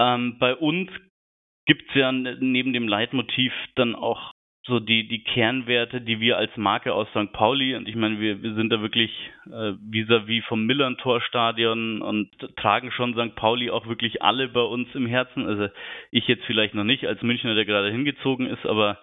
Ähm, 0.00 0.38
bei 0.38 0.56
uns 0.56 0.90
gibt 1.66 1.88
es 1.90 1.94
ja 1.94 2.10
neben 2.10 2.72
dem 2.72 2.88
Leitmotiv 2.88 3.52
dann 3.74 3.94
auch 3.94 4.32
so 4.64 4.78
die, 4.78 5.06
die 5.08 5.22
Kernwerte, 5.24 6.00
die 6.00 6.20
wir 6.20 6.36
als 6.36 6.56
Marke 6.56 6.92
aus 6.94 7.08
St. 7.10 7.32
Pauli, 7.32 7.74
und 7.74 7.88
ich 7.88 7.96
meine, 7.96 8.20
wir, 8.20 8.42
wir 8.42 8.54
sind 8.54 8.70
da 8.70 8.80
wirklich 8.80 9.10
äh, 9.46 9.72
vis-à-vis 9.90 10.44
vom 10.46 10.64
Millern-Torstadion 10.66 12.02
und 12.02 12.30
tragen 12.56 12.90
schon 12.92 13.14
St. 13.14 13.34
Pauli 13.36 13.70
auch 13.70 13.86
wirklich 13.86 14.22
alle 14.22 14.48
bei 14.48 14.62
uns 14.62 14.88
im 14.94 15.06
Herzen. 15.06 15.46
Also 15.46 15.68
ich 16.10 16.26
jetzt 16.28 16.44
vielleicht 16.44 16.74
noch 16.74 16.84
nicht 16.84 17.06
als 17.06 17.22
Münchner, 17.22 17.54
der 17.54 17.64
gerade 17.64 17.90
hingezogen 17.90 18.46
ist, 18.46 18.64
aber 18.66 18.98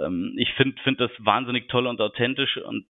ähm, 0.00 0.34
ich 0.38 0.52
finde 0.54 0.80
find 0.82 1.00
das 1.00 1.10
wahnsinnig 1.18 1.68
toll 1.68 1.86
und 1.86 2.00
authentisch 2.00 2.56
und 2.58 2.86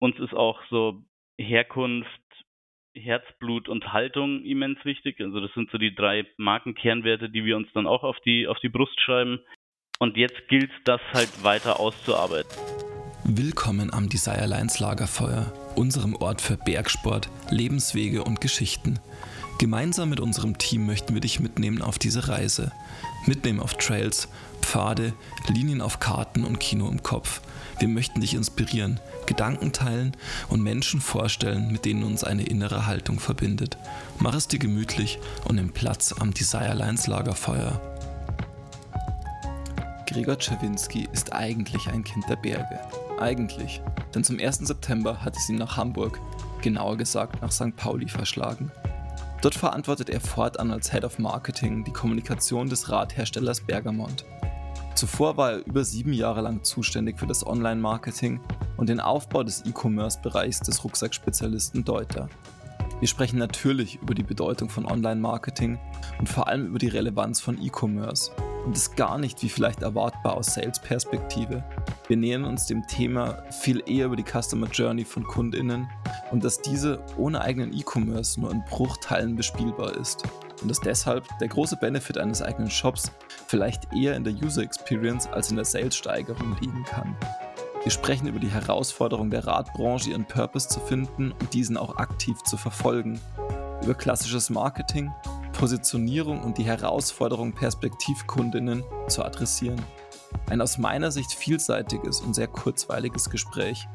uns 0.00 0.18
ist 0.20 0.34
auch 0.34 0.60
so 0.70 1.02
Herkunft, 1.38 2.08
Herzblut 2.98 3.68
und 3.68 3.92
Haltung 3.92 4.44
immens 4.44 4.78
wichtig. 4.84 5.20
Also 5.20 5.40
das 5.40 5.52
sind 5.54 5.70
so 5.70 5.78
die 5.78 5.94
drei 5.94 6.26
Markenkernwerte, 6.36 7.30
die 7.30 7.44
wir 7.44 7.56
uns 7.56 7.68
dann 7.74 7.86
auch 7.86 8.02
auf 8.02 8.16
die, 8.24 8.46
auf 8.46 8.58
die 8.60 8.68
Brust 8.68 9.00
schreiben. 9.00 9.40
Und 9.98 10.16
jetzt 10.16 10.48
gilt 10.48 10.70
das 10.84 11.00
halt 11.12 11.42
weiter 11.42 11.80
auszuarbeiten. 11.80 12.50
Willkommen 13.24 13.92
am 13.92 14.08
Desire 14.08 14.46
Lines 14.46 14.80
Lagerfeuer, 14.80 15.52
unserem 15.76 16.14
Ort 16.16 16.40
für 16.40 16.56
Bergsport, 16.56 17.28
Lebenswege 17.50 18.24
und 18.24 18.40
Geschichten. 18.40 19.00
Gemeinsam 19.58 20.08
mit 20.08 20.20
unserem 20.20 20.56
Team 20.56 20.86
möchten 20.86 21.14
wir 21.14 21.20
dich 21.20 21.40
mitnehmen 21.40 21.82
auf 21.82 21.98
diese 21.98 22.28
Reise. 22.28 22.72
Mitnehmen 23.26 23.60
auf 23.60 23.74
Trails, 23.74 24.32
Pfade, 24.62 25.12
Linien 25.48 25.80
auf 25.80 25.98
Karten 25.98 26.44
und 26.44 26.60
Kino 26.60 26.88
im 26.88 27.02
Kopf. 27.02 27.42
Wir 27.78 27.88
möchten 27.88 28.20
dich 28.20 28.34
inspirieren, 28.34 28.98
Gedanken 29.26 29.72
teilen 29.72 30.16
und 30.48 30.62
Menschen 30.62 31.00
vorstellen, 31.00 31.70
mit 31.70 31.84
denen 31.84 32.02
uns 32.02 32.24
eine 32.24 32.42
innere 32.42 32.86
Haltung 32.86 33.20
verbindet. 33.20 33.78
Mach 34.18 34.34
es 34.34 34.48
dir 34.48 34.58
gemütlich 34.58 35.20
und 35.44 35.56
nimm 35.56 35.72
Platz 35.72 36.12
am 36.12 36.34
Desire 36.34 36.74
Lines 36.74 37.06
Lagerfeuer. 37.06 37.80
Gregor 40.06 40.38
Czerwinski 40.38 41.08
ist 41.12 41.32
eigentlich 41.32 41.86
ein 41.88 42.02
Kind 42.02 42.28
der 42.28 42.36
Berge. 42.36 42.80
Eigentlich, 43.20 43.80
denn 44.14 44.24
zum 44.24 44.40
1. 44.40 44.58
September 44.58 45.22
hat 45.22 45.36
es 45.36 45.48
ihn 45.48 45.56
nach 45.56 45.76
Hamburg, 45.76 46.20
genauer 46.62 46.96
gesagt 46.96 47.40
nach 47.42 47.52
St. 47.52 47.76
Pauli, 47.76 48.08
verschlagen. 48.08 48.72
Dort 49.40 49.54
verantwortet 49.54 50.10
er 50.10 50.20
fortan 50.20 50.72
als 50.72 50.90
Head 50.90 51.04
of 51.04 51.20
Marketing 51.20 51.84
die 51.84 51.92
Kommunikation 51.92 52.68
des 52.68 52.90
Radherstellers 52.90 53.60
Bergamont. 53.60 54.24
Zuvor 54.98 55.36
war 55.36 55.52
er 55.52 55.64
über 55.64 55.84
sieben 55.84 56.12
Jahre 56.12 56.40
lang 56.40 56.64
zuständig 56.64 57.20
für 57.20 57.28
das 57.28 57.46
Online-Marketing 57.46 58.40
und 58.76 58.88
den 58.88 58.98
Aufbau 58.98 59.44
des 59.44 59.64
E-Commerce-Bereichs 59.64 60.58
des 60.58 60.82
Rucksackspezialisten 60.82 61.84
Deuter. 61.84 62.28
Wir 62.98 63.06
sprechen 63.06 63.38
natürlich 63.38 64.02
über 64.02 64.12
die 64.16 64.24
Bedeutung 64.24 64.68
von 64.68 64.86
Online-Marketing 64.86 65.78
und 66.18 66.28
vor 66.28 66.48
allem 66.48 66.66
über 66.66 66.80
die 66.80 66.88
Relevanz 66.88 67.40
von 67.40 67.62
E-Commerce 67.62 68.32
und 68.66 68.76
ist 68.76 68.96
gar 68.96 69.18
nicht 69.18 69.40
wie 69.44 69.48
vielleicht 69.48 69.82
erwartbar 69.82 70.36
aus 70.36 70.54
Sales-Perspektive. 70.54 71.62
Wir 72.08 72.16
nähern 72.16 72.42
uns 72.42 72.66
dem 72.66 72.84
Thema 72.88 73.44
viel 73.52 73.84
eher 73.86 74.06
über 74.06 74.16
die 74.16 74.24
Customer 74.24 74.66
Journey 74.66 75.04
von 75.04 75.22
KundInnen 75.22 75.88
und 76.32 76.42
dass 76.42 76.60
diese 76.60 76.98
ohne 77.16 77.40
eigenen 77.40 77.72
E-Commerce 77.72 78.40
nur 78.40 78.50
in 78.50 78.64
Bruchteilen 78.68 79.36
bespielbar 79.36 79.96
ist. 79.96 80.24
Und 80.60 80.68
dass 80.68 80.80
deshalb 80.80 81.24
der 81.38 81.46
große 81.46 81.76
Benefit 81.76 82.18
eines 82.18 82.42
eigenen 82.42 82.68
Shops 82.68 83.12
vielleicht 83.48 83.92
eher 83.94 84.14
in 84.14 84.24
der 84.24 84.34
User 84.34 84.62
Experience 84.62 85.26
als 85.26 85.50
in 85.50 85.56
der 85.56 85.64
Sales-Steigerung 85.64 86.56
liegen 86.60 86.84
kann. 86.84 87.16
Wir 87.82 87.90
sprechen 87.90 88.28
über 88.28 88.38
die 88.38 88.50
Herausforderung 88.50 89.30
der 89.30 89.46
Radbranche, 89.46 90.10
ihren 90.10 90.26
Purpose 90.26 90.68
zu 90.68 90.80
finden 90.80 91.32
und 91.32 91.54
diesen 91.54 91.76
auch 91.76 91.96
aktiv 91.96 92.42
zu 92.42 92.56
verfolgen. 92.56 93.20
Über 93.82 93.94
klassisches 93.94 94.50
Marketing 94.50 95.10
Positionierung 95.58 96.40
und 96.42 96.56
die 96.56 96.64
Herausforderung, 96.64 97.52
Perspektivkundinnen 97.52 98.84
zu 99.08 99.24
adressieren. 99.24 99.82
Ein 100.48 100.60
aus 100.60 100.78
meiner 100.78 101.10
Sicht 101.10 101.32
vielseitiges 101.32 102.20
und 102.20 102.34
sehr 102.34 102.46
kurzweiliges 102.46 103.28
Gespräch. 103.28 103.88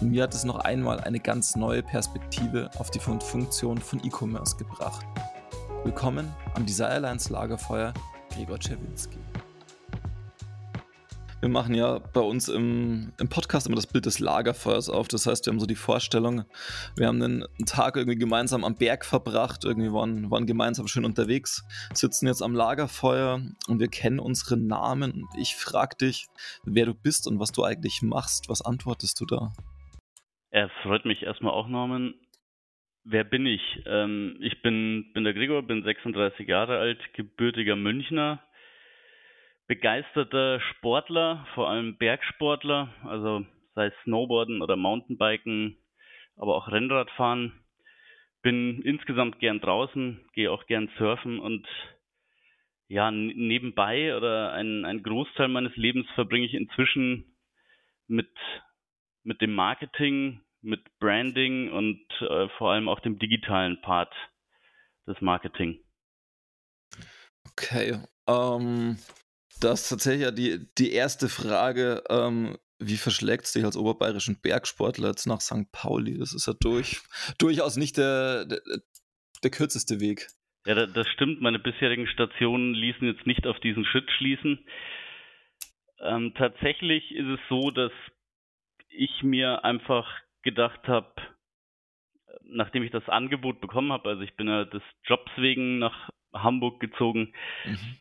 Und 0.00 0.12
mir 0.12 0.22
hat 0.22 0.34
es 0.34 0.44
noch 0.44 0.60
einmal 0.60 1.00
eine 1.00 1.20
ganz 1.20 1.56
neue 1.56 1.82
Perspektive 1.82 2.70
auf 2.78 2.90
die 2.90 3.00
Funktion 3.00 3.76
von 3.76 4.02
E-Commerce 4.02 4.56
gebracht. 4.56 5.04
Willkommen 5.84 6.34
am 6.54 6.64
Desire 6.64 7.00
Lines 7.00 7.28
Lagerfeuer, 7.28 7.92
Gregor 8.40 8.58
Czerwinski. 8.58 9.18
Wir 11.40 11.50
machen 11.50 11.74
ja 11.74 11.98
bei 11.98 12.20
uns 12.20 12.48
im, 12.48 13.12
im, 13.18 13.28
Podcast 13.28 13.66
immer 13.66 13.76
das 13.76 13.86
Bild 13.86 14.06
des 14.06 14.18
Lagerfeuers 14.18 14.88
auf. 14.88 15.08
Das 15.08 15.26
heißt, 15.26 15.44
wir 15.44 15.52
haben 15.52 15.60
so 15.60 15.66
die 15.66 15.74
Vorstellung, 15.74 16.44
wir 16.96 17.06
haben 17.06 17.20
einen, 17.22 17.44
Tag 17.66 17.96
irgendwie 17.96 18.18
gemeinsam 18.18 18.64
am 18.64 18.76
Berg 18.76 19.04
verbracht, 19.04 19.64
irgendwie 19.64 19.92
waren, 19.92 20.30
waren 20.30 20.46
gemeinsam 20.46 20.86
schön 20.86 21.04
unterwegs, 21.04 21.66
sitzen 21.92 22.28
jetzt 22.28 22.42
am 22.42 22.54
Lagerfeuer 22.54 23.42
und 23.68 23.78
wir 23.78 23.88
kennen 23.88 24.18
unsere 24.18 24.56
Namen. 24.56 25.12
Und 25.12 25.28
ich 25.38 25.54
frage 25.54 25.96
dich, 25.96 26.26
wer 26.64 26.86
du 26.86 26.94
bist 26.94 27.26
und 27.26 27.40
was 27.40 27.52
du 27.52 27.62
eigentlich 27.62 28.00
machst. 28.00 28.48
Was 28.48 28.62
antwortest 28.62 29.20
du 29.20 29.26
da? 29.26 29.52
Er 30.50 30.70
freut 30.82 31.04
mich 31.04 31.24
erstmal 31.24 31.52
auch, 31.52 31.68
Norman. 31.68 32.14
Wer 33.04 33.24
bin 33.24 33.46
ich? 33.46 33.62
Ähm, 33.86 34.36
ich 34.40 34.62
bin, 34.62 35.12
bin 35.12 35.24
der 35.24 35.34
Gregor, 35.34 35.62
bin 35.62 35.82
36 35.82 36.46
Jahre 36.46 36.78
alt, 36.78 36.98
gebürtiger 37.14 37.76
Münchner 37.76 38.42
begeisterter 39.70 40.58
Sportler, 40.58 41.46
vor 41.54 41.70
allem 41.70 41.96
Bergsportler, 41.96 42.92
also 43.04 43.46
sei 43.76 43.86
es 43.86 43.94
Snowboarden 44.02 44.62
oder 44.62 44.74
Mountainbiken, 44.74 45.76
aber 46.36 46.56
auch 46.56 46.72
Rennradfahren. 46.72 47.52
Bin 48.42 48.82
insgesamt 48.82 49.38
gern 49.38 49.60
draußen, 49.60 50.28
gehe 50.32 50.50
auch 50.50 50.66
gern 50.66 50.90
surfen 50.98 51.38
und 51.38 51.68
ja, 52.88 53.12
nebenbei 53.12 54.16
oder 54.16 54.52
ein, 54.54 54.84
ein 54.84 55.04
Großteil 55.04 55.46
meines 55.46 55.76
Lebens 55.76 56.08
verbringe 56.16 56.46
ich 56.46 56.54
inzwischen 56.54 57.36
mit, 58.08 58.32
mit 59.22 59.40
dem 59.40 59.54
Marketing, 59.54 60.40
mit 60.62 60.80
Branding 60.98 61.70
und 61.72 62.00
äh, 62.20 62.48
vor 62.58 62.72
allem 62.72 62.88
auch 62.88 63.00
dem 63.00 63.18
digitalen 63.18 63.80
Part 63.80 64.12
des 65.06 65.20
Marketing. 65.20 65.82
Okay. 67.52 67.98
Ähm, 68.26 68.98
das 69.60 69.82
ist 69.82 69.88
tatsächlich 69.88 70.22
ja 70.22 70.30
die, 70.30 70.66
die 70.78 70.92
erste 70.92 71.28
Frage. 71.28 72.02
Ähm, 72.08 72.56
wie 72.78 72.96
verschlägt 72.96 73.44
es 73.44 73.52
dich 73.52 73.64
als 73.64 73.76
oberbayerischen 73.76 74.40
Bergsportler 74.40 75.08
jetzt 75.08 75.26
nach 75.26 75.40
St. 75.40 75.70
Pauli? 75.70 76.18
Das 76.18 76.32
ist 76.32 76.46
ja 76.46 76.54
durch, 76.58 77.02
durchaus 77.38 77.76
nicht 77.76 77.98
der, 77.98 78.46
der, 78.46 78.60
der 79.42 79.50
kürzeste 79.50 80.00
Weg. 80.00 80.28
Ja, 80.66 80.86
das 80.86 81.08
stimmt. 81.08 81.40
Meine 81.40 81.58
bisherigen 81.58 82.06
Stationen 82.06 82.74
ließen 82.74 83.06
jetzt 83.06 83.26
nicht 83.26 83.46
auf 83.46 83.58
diesen 83.60 83.84
Schritt 83.84 84.10
schließen. 84.10 84.64
Ähm, 86.00 86.32
tatsächlich 86.36 87.12
ist 87.12 87.26
es 87.26 87.40
so, 87.48 87.70
dass 87.70 87.92
ich 88.88 89.22
mir 89.22 89.64
einfach 89.64 90.06
gedacht 90.42 90.88
habe, 90.88 91.12
nachdem 92.44 92.82
ich 92.82 92.90
das 92.90 93.08
Angebot 93.08 93.60
bekommen 93.60 93.92
habe, 93.92 94.08
also 94.08 94.22
ich 94.22 94.34
bin 94.36 94.48
ja 94.48 94.64
des 94.64 94.82
Jobs 95.04 95.30
wegen 95.36 95.78
nach 95.78 96.10
Hamburg 96.32 96.80
gezogen, 96.80 97.32
mhm 97.64 98.00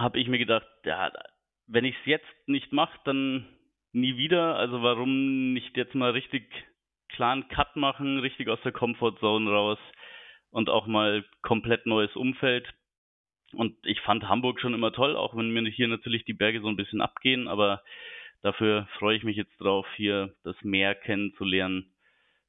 habe 0.00 0.18
ich 0.18 0.28
mir 0.28 0.38
gedacht, 0.38 0.66
ja, 0.84 1.12
wenn 1.66 1.84
ich 1.84 1.96
es 2.00 2.06
jetzt 2.06 2.48
nicht 2.48 2.72
mache, 2.72 2.98
dann 3.04 3.46
nie 3.92 4.16
wieder. 4.16 4.56
Also 4.56 4.82
warum 4.82 5.52
nicht 5.52 5.76
jetzt 5.76 5.94
mal 5.94 6.10
richtig 6.10 6.50
klaren 7.08 7.48
Cut 7.48 7.76
machen, 7.76 8.18
richtig 8.18 8.48
aus 8.48 8.60
der 8.62 8.72
Comfortzone 8.72 9.50
raus 9.50 9.78
und 10.50 10.68
auch 10.68 10.86
mal 10.86 11.24
komplett 11.42 11.86
neues 11.86 12.14
Umfeld. 12.16 12.72
Und 13.52 13.74
ich 13.86 14.00
fand 14.00 14.28
Hamburg 14.28 14.60
schon 14.60 14.74
immer 14.74 14.92
toll, 14.92 15.16
auch 15.16 15.34
wenn 15.34 15.50
mir 15.50 15.68
hier 15.70 15.88
natürlich 15.88 16.24
die 16.24 16.34
Berge 16.34 16.60
so 16.60 16.68
ein 16.68 16.76
bisschen 16.76 17.00
abgehen, 17.00 17.48
aber 17.48 17.82
dafür 18.42 18.88
freue 18.98 19.16
ich 19.16 19.24
mich 19.24 19.36
jetzt 19.36 19.56
drauf, 19.58 19.86
hier 19.96 20.34
das 20.44 20.56
Meer 20.62 20.94
kennenzulernen. 20.94 21.94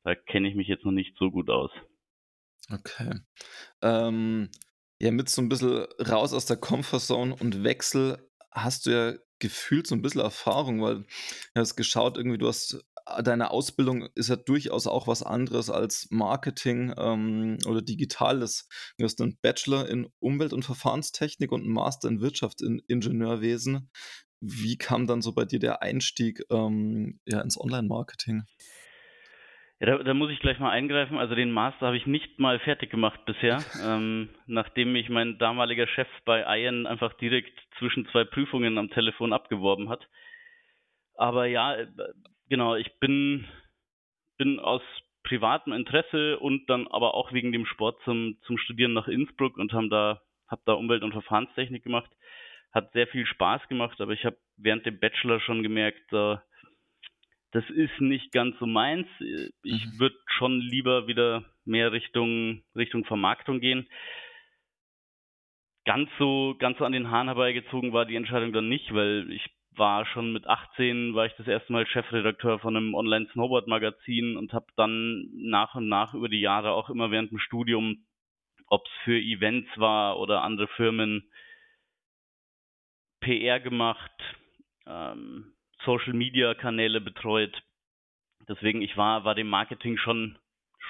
Da 0.04 0.16
kenne 0.16 0.50
ich 0.50 0.56
mich 0.56 0.68
jetzt 0.68 0.86
noch 0.86 0.92
nicht 0.92 1.16
so 1.18 1.32
gut 1.32 1.50
aus. 1.50 1.72
Okay. 2.72 3.20
Ähm, 3.82 4.50
ja, 5.00 5.12
mit 5.12 5.30
so 5.30 5.42
ein 5.42 5.50
bisschen 5.50 5.86
raus 6.00 6.34
aus 6.34 6.46
der 6.46 6.58
Comfortzone 6.58 7.36
und 7.36 7.64
Wechsel 7.64 8.30
hast 8.52 8.86
du 8.86 8.92
ja 8.92 9.14
gefühlt 9.40 9.88
so 9.88 9.96
ein 9.96 10.02
bisschen 10.02 10.22
Erfahrung, 10.22 10.82
weil 10.82 11.06
du 11.54 11.62
hast 11.62 11.76
geschaut, 11.76 12.18
irgendwie, 12.18 12.38
du 12.38 12.48
hast 12.48 12.84
äh, 13.06 13.24
deine 13.24 13.52
Ausbildung 13.52 14.08
ist 14.16 14.30
ja 14.30 14.36
durchaus 14.36 14.88
auch 14.88 15.08
was 15.08 15.24
anderes 15.24 15.70
als 15.70 16.08
Marketing 16.12 16.94
ähm, 16.98 17.58
oder 17.66 17.82
Digitales. 17.82 18.68
Du 18.98 19.06
hast 19.06 19.22
einen 19.22 19.38
Bachelor 19.42 19.88
in 19.88 20.10
Umwelt- 20.20 20.54
und 20.54 20.66
Verfahrenstechnik 20.66 21.52
und 21.52 21.62
einen 21.62 21.74
Master 21.74 22.10
in 22.10 22.22
Wirtschaftsingenieurwesen. 22.22 23.90
Wie 24.42 24.78
kam 24.78 25.08
dann 25.08 25.22
so 25.22 25.34
bei 25.34 25.46
dir 25.46 25.60
der 25.60 25.82
Einstieg 25.82 26.42
ähm, 26.50 27.20
ja, 27.26 27.42
ins 27.42 27.60
Online-Marketing? 27.60 28.44
Ja, 29.80 29.88
da, 29.88 30.04
da, 30.04 30.14
muss 30.14 30.30
ich 30.30 30.40
gleich 30.40 30.60
mal 30.60 30.72
eingreifen. 30.72 31.18
Also 31.18 31.36
den 31.36 31.52
Master 31.52 31.88
habe 31.88 31.98
ich 31.98 32.06
nicht 32.06 32.38
mal 32.40 32.60
fertig 32.60 32.90
gemacht 32.90 33.24
bisher, 33.26 33.64
ähm, 33.86 34.30
nachdem 34.46 34.92
mich 34.92 35.10
mein 35.10 35.38
damaliger 35.38 35.88
Chef 35.88 36.08
bei 36.26 36.44
Ian 36.60 36.86
einfach 36.86 37.14
direkt 37.14 37.58
zwischen 37.78 38.06
zwei 38.08 38.26
Prüfungen 38.26 38.78
am 38.78 38.90
Telefon 38.90 39.34
abgeworben 39.34 39.90
hat. 39.90 40.08
Aber 41.16 41.46
ja, 41.46 41.76
äh, 41.76 41.88
genau, 42.50 42.76
ich 42.76 43.00
bin, 43.00 43.46
bin 44.38 44.60
aus 44.60 44.82
privatem 45.24 45.74
Interesse 45.74 46.40
und 46.40 46.70
dann 46.70 46.88
aber 46.88 47.14
auch 47.14 47.32
wegen 47.32 47.52
dem 47.52 47.66
Sport 47.66 48.00
zum, 48.04 48.38
zum 48.46 48.58
Studieren 48.58 48.94
nach 48.94 49.08
Innsbruck 49.08 49.58
und 49.58 49.74
haben 49.74 49.90
da, 49.90 50.22
habe 50.48 50.62
da 50.66 50.74
Umwelt- 50.74 51.04
und 51.04 51.14
Verfahrenstechnik 51.14 51.84
gemacht. 51.84 52.10
Hat 52.72 52.92
sehr 52.94 53.08
viel 53.08 53.26
Spaß 53.26 53.68
gemacht, 53.68 54.00
aber 54.00 54.14
ich 54.14 54.26
habe 54.26 54.38
während 54.58 54.86
dem 54.86 55.00
Bachelor 55.00 55.40
schon 55.40 55.64
gemerkt, 55.64 56.14
äh, 56.14 56.38
das 57.52 57.68
ist 57.72 58.00
nicht 58.00 58.32
ganz 58.32 58.58
so 58.60 58.68
meins. 58.68 59.08
Ich 59.64 59.86
mhm. 59.86 60.00
würde 60.00 60.16
schon 60.28 60.60
lieber 60.60 61.08
wieder 61.08 61.46
mehr 61.66 61.92
Richtung, 61.92 62.62
Richtung 62.76 63.06
Vermarktung 63.06 63.60
gehen. 63.60 63.88
Ganz 65.86 66.10
so, 66.20 66.56
ganz 66.60 66.78
so 66.78 66.86
an 66.86 66.92
den 66.92 67.10
Haaren 67.10 67.28
herbeigezogen 67.28 67.94
war 67.94 68.06
die 68.06 68.16
Entscheidung 68.16 68.54
dann 68.54 68.70
nicht, 68.70 68.94
weil 68.94 69.32
ich 69.32 69.50
war 69.76 70.06
schon 70.06 70.34
mit 70.34 70.46
18, 70.46 71.16
war 71.16 71.26
ich 71.26 71.34
das 71.38 71.48
erste 71.48 71.72
Mal 71.72 71.88
Chefredakteur 71.88 72.60
von 72.60 72.76
einem 72.76 72.94
Online-Snowboard-Magazin 72.94 74.38
und 74.38 74.54
habe 74.54 74.68
dann 74.76 75.30
nach 75.34 75.74
und 75.76 75.88
nach 75.88 76.14
über 76.14 76.30
die 76.30 76.42
Jahre 76.42 76.72
auch 76.72 76.90
immer 76.90 77.10
während 77.10 77.32
dem 77.32 77.40
Studium, 77.40 78.06
ob 78.68 78.86
es 78.86 78.92
für 79.06 79.18
Events 79.18 79.70
war 79.78 80.20
oder 80.20 80.44
andere 80.44 80.68
Firmen, 80.68 81.29
PR 83.20 83.60
gemacht, 83.60 84.12
ähm, 84.86 85.54
Social-Media-Kanäle 85.84 87.02
betreut. 87.02 87.62
Deswegen, 88.48 88.82
ich 88.82 88.98
war, 88.98 89.26
war 89.26 89.36
dem 89.36 89.50
Marketing 89.50 89.98
schon, 89.98 90.38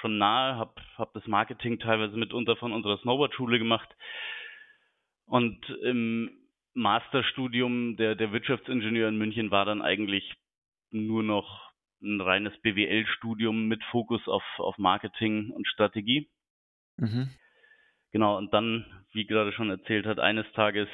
schon 0.00 0.18
nahe, 0.18 0.56
habe 0.56 0.74
hab 0.96 1.12
das 1.14 1.26
Marketing 1.26 1.78
teilweise 1.78 2.16
mitunter 2.16 2.56
von 2.56 2.72
unserer 2.72 2.98
Snowboard-Schule 2.98 3.58
gemacht. 3.58 3.88
Und 5.26 5.68
im 5.82 6.30
Masterstudium 6.74 7.96
der, 7.96 8.14
der 8.14 8.32
Wirtschaftsingenieur 8.32 9.08
in 9.08 9.18
München 9.18 9.50
war 9.50 9.64
dann 9.64 9.82
eigentlich 9.82 10.34
nur 10.90 11.22
noch 11.22 11.70
ein 12.02 12.20
reines 12.20 12.56
BWL-Studium 12.62 13.68
mit 13.68 13.82
Fokus 13.84 14.26
auf, 14.26 14.42
auf 14.58 14.78
Marketing 14.78 15.50
und 15.50 15.66
Strategie. 15.68 16.30
Mhm. 16.96 17.30
Genau, 18.12 18.38
und 18.38 18.52
dann, 18.52 18.86
wie 19.12 19.26
gerade 19.26 19.52
schon 19.52 19.70
erzählt 19.70 20.06
hat, 20.06 20.18
eines 20.18 20.50
Tages 20.52 20.88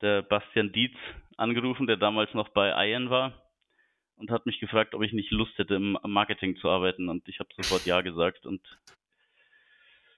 der 0.00 0.22
Bastian 0.22 0.72
Dietz 0.72 0.94
angerufen, 1.36 1.86
der 1.86 1.96
damals 1.96 2.32
noch 2.34 2.48
bei 2.50 2.88
Ian 2.88 3.10
war 3.10 3.32
und 4.16 4.30
hat 4.30 4.46
mich 4.46 4.60
gefragt, 4.60 4.94
ob 4.94 5.02
ich 5.02 5.12
nicht 5.12 5.30
Lust 5.30 5.56
hätte, 5.56 5.74
im 5.74 5.96
Marketing 6.02 6.56
zu 6.56 6.68
arbeiten. 6.68 7.08
Und 7.08 7.26
ich 7.28 7.38
habe 7.38 7.48
sofort 7.56 7.86
Ja 7.86 8.00
gesagt. 8.00 8.46
Und 8.46 8.60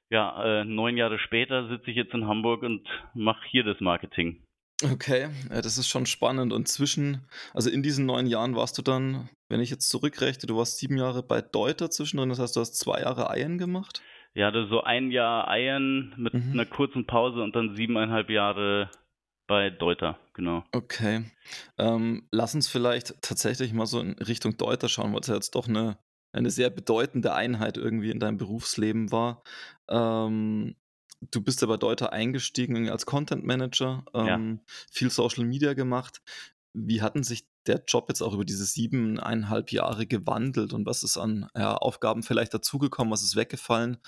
ja, 0.08 0.60
äh, 0.60 0.64
neun 0.64 0.96
Jahre 0.96 1.18
später 1.18 1.68
sitze 1.68 1.90
ich 1.90 1.96
jetzt 1.96 2.14
in 2.14 2.26
Hamburg 2.26 2.62
und 2.62 2.88
mache 3.14 3.46
hier 3.48 3.64
das 3.64 3.80
Marketing. 3.80 4.42
Okay, 4.82 5.28
ja, 5.50 5.60
das 5.60 5.76
ist 5.76 5.88
schon 5.88 6.06
spannend. 6.06 6.52
Und 6.52 6.66
zwischen, 6.66 7.26
also 7.52 7.68
in 7.68 7.82
diesen 7.82 8.06
neun 8.06 8.26
Jahren 8.26 8.56
warst 8.56 8.78
du 8.78 8.82
dann, 8.82 9.28
wenn 9.48 9.60
ich 9.60 9.70
jetzt 9.70 9.90
zurückrechne, 9.90 10.46
du 10.46 10.56
warst 10.56 10.78
sieben 10.78 10.96
Jahre 10.96 11.22
bei 11.22 11.42
Deuter 11.42 11.90
zwischendrin, 11.90 12.30
das 12.30 12.38
heißt, 12.38 12.56
du 12.56 12.60
hast 12.60 12.78
zwei 12.78 13.02
Jahre 13.02 13.28
Iron 13.38 13.58
gemacht? 13.58 14.02
Ja, 14.32 14.48
also 14.48 14.66
so 14.68 14.82
ein 14.82 15.10
Jahr 15.10 15.46
Iron 15.58 16.14
mit 16.16 16.32
mhm. 16.32 16.52
einer 16.52 16.64
kurzen 16.64 17.04
Pause 17.06 17.42
und 17.42 17.54
dann 17.54 17.76
siebeneinhalb 17.76 18.30
Jahre 18.30 18.90
bei 19.50 19.68
Deuter, 19.68 20.16
genau. 20.32 20.62
Okay. 20.70 21.24
Ähm, 21.76 22.28
lass 22.30 22.54
uns 22.54 22.68
vielleicht 22.68 23.20
tatsächlich 23.20 23.72
mal 23.72 23.86
so 23.86 23.98
in 23.98 24.12
Richtung 24.12 24.56
Deuter 24.56 24.88
schauen, 24.88 25.12
weil 25.12 25.22
es 25.22 25.26
ja 25.26 25.34
jetzt 25.34 25.56
doch 25.56 25.66
eine, 25.66 25.98
eine 26.30 26.52
sehr 26.52 26.70
bedeutende 26.70 27.34
Einheit 27.34 27.76
irgendwie 27.76 28.12
in 28.12 28.20
deinem 28.20 28.36
Berufsleben 28.36 29.10
war. 29.10 29.42
Ähm, 29.88 30.76
du 31.32 31.42
bist 31.42 31.62
ja 31.62 31.66
bei 31.66 31.78
Deuter 31.78 32.12
eingestiegen 32.12 32.88
als 32.90 33.06
Content 33.06 33.44
Manager, 33.44 34.04
ähm, 34.14 34.60
ja. 34.64 34.74
viel 34.92 35.10
Social 35.10 35.44
Media 35.44 35.74
gemacht. 35.74 36.22
Wie 36.72 37.02
hatten 37.02 37.22
sich 37.22 37.44
der 37.66 37.82
Job 37.86 38.06
jetzt 38.08 38.22
auch 38.22 38.32
über 38.32 38.44
diese 38.44 38.64
siebeneinhalb 38.64 39.72
Jahre 39.72 40.06
gewandelt 40.06 40.72
und 40.72 40.86
was 40.86 41.02
ist 41.02 41.16
an 41.16 41.48
ja, 41.56 41.74
Aufgaben 41.74 42.22
vielleicht 42.22 42.54
dazugekommen, 42.54 43.12
was 43.12 43.22
ist 43.22 43.36
weggefallen? 43.36 43.98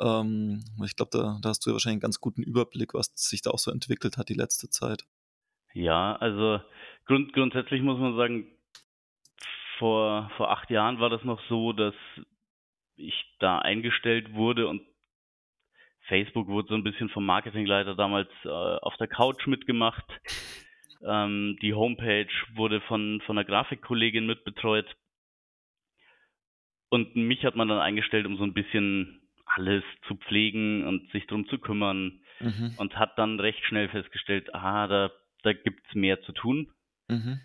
Ähm, 0.00 0.64
ich 0.84 0.96
glaube, 0.96 1.10
da, 1.12 1.38
da, 1.42 1.48
hast 1.48 1.64
du 1.66 1.70
ja 1.70 1.74
wahrscheinlich 1.74 1.96
einen 1.96 2.00
ganz 2.00 2.20
guten 2.20 2.42
Überblick, 2.42 2.94
was 2.94 3.12
sich 3.16 3.42
da 3.42 3.50
auch 3.50 3.58
so 3.58 3.70
entwickelt 3.70 4.16
hat 4.16 4.28
die 4.28 4.34
letzte 4.34 4.70
Zeit. 4.70 5.04
Ja, 5.74 6.16
also 6.16 6.60
grund, 7.06 7.32
grundsätzlich 7.32 7.82
muss 7.82 7.98
man 7.98 8.16
sagen, 8.16 8.46
vor, 9.78 10.30
vor 10.36 10.50
acht 10.50 10.70
Jahren 10.70 11.00
war 11.00 11.10
das 11.10 11.24
noch 11.24 11.40
so, 11.48 11.72
dass 11.72 11.94
ich 12.96 13.14
da 13.40 13.58
eingestellt 13.58 14.32
wurde 14.34 14.68
und 14.68 14.82
Facebook 16.08 16.48
wurde 16.48 16.68
so 16.68 16.74
ein 16.74 16.84
bisschen 16.84 17.08
vom 17.08 17.24
Marketingleiter 17.24 17.94
damals 17.94 18.28
äh, 18.44 18.48
auf 18.48 18.96
der 18.98 19.08
Couch 19.08 19.46
mitgemacht. 19.46 20.04
Ähm, 21.04 21.58
die 21.62 21.74
Homepage 21.74 22.30
wurde 22.54 22.80
von, 22.82 23.20
von 23.26 23.36
einer 23.36 23.44
Grafikkollegin 23.44 24.26
mitbetreut. 24.26 24.86
Und 26.90 27.16
mich 27.16 27.44
hat 27.44 27.56
man 27.56 27.68
dann 27.68 27.78
eingestellt, 27.78 28.26
um 28.26 28.36
so 28.36 28.44
ein 28.44 28.52
bisschen 28.52 29.22
alles 29.46 29.82
zu 30.06 30.16
pflegen 30.16 30.86
und 30.86 31.10
sich 31.10 31.26
drum 31.26 31.46
zu 31.48 31.58
kümmern. 31.58 32.20
Mhm. 32.40 32.74
Und 32.76 32.96
hat 32.96 33.18
dann 33.18 33.40
recht 33.40 33.64
schnell 33.64 33.88
festgestellt, 33.88 34.54
ah, 34.54 34.86
da, 34.86 35.10
da 35.42 35.52
gibt's 35.52 35.94
mehr 35.94 36.20
zu 36.22 36.32
tun. 36.32 36.72
Mhm. 37.08 37.40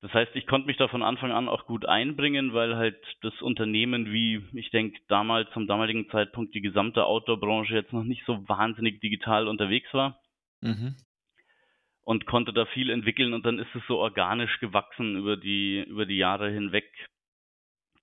Das 0.00 0.12
heißt, 0.12 0.32
ich 0.34 0.46
konnte 0.46 0.66
mich 0.66 0.76
da 0.76 0.88
von 0.88 1.02
Anfang 1.02 1.32
an 1.32 1.48
auch 1.48 1.64
gut 1.64 1.86
einbringen, 1.86 2.52
weil 2.52 2.76
halt 2.76 2.98
das 3.22 3.40
Unternehmen, 3.40 4.12
wie 4.12 4.44
ich 4.52 4.70
denke, 4.70 5.00
damals 5.08 5.50
zum 5.52 5.66
damaligen 5.66 6.10
Zeitpunkt 6.10 6.54
die 6.54 6.60
gesamte 6.60 7.06
Outdoor-Branche 7.06 7.74
jetzt 7.74 7.92
noch 7.94 8.04
nicht 8.04 8.22
so 8.26 8.46
wahnsinnig 8.46 9.00
digital 9.00 9.48
unterwegs 9.48 9.92
war. 9.94 10.20
Mhm 10.60 10.96
und 12.04 12.26
konnte 12.26 12.52
da 12.52 12.66
viel 12.66 12.90
entwickeln 12.90 13.32
und 13.32 13.44
dann 13.46 13.58
ist 13.58 13.74
es 13.74 13.82
so 13.88 13.98
organisch 13.98 14.60
gewachsen 14.60 15.16
über 15.16 15.36
die, 15.36 15.82
über 15.82 16.06
die 16.06 16.18
Jahre 16.18 16.50
hinweg, 16.50 16.90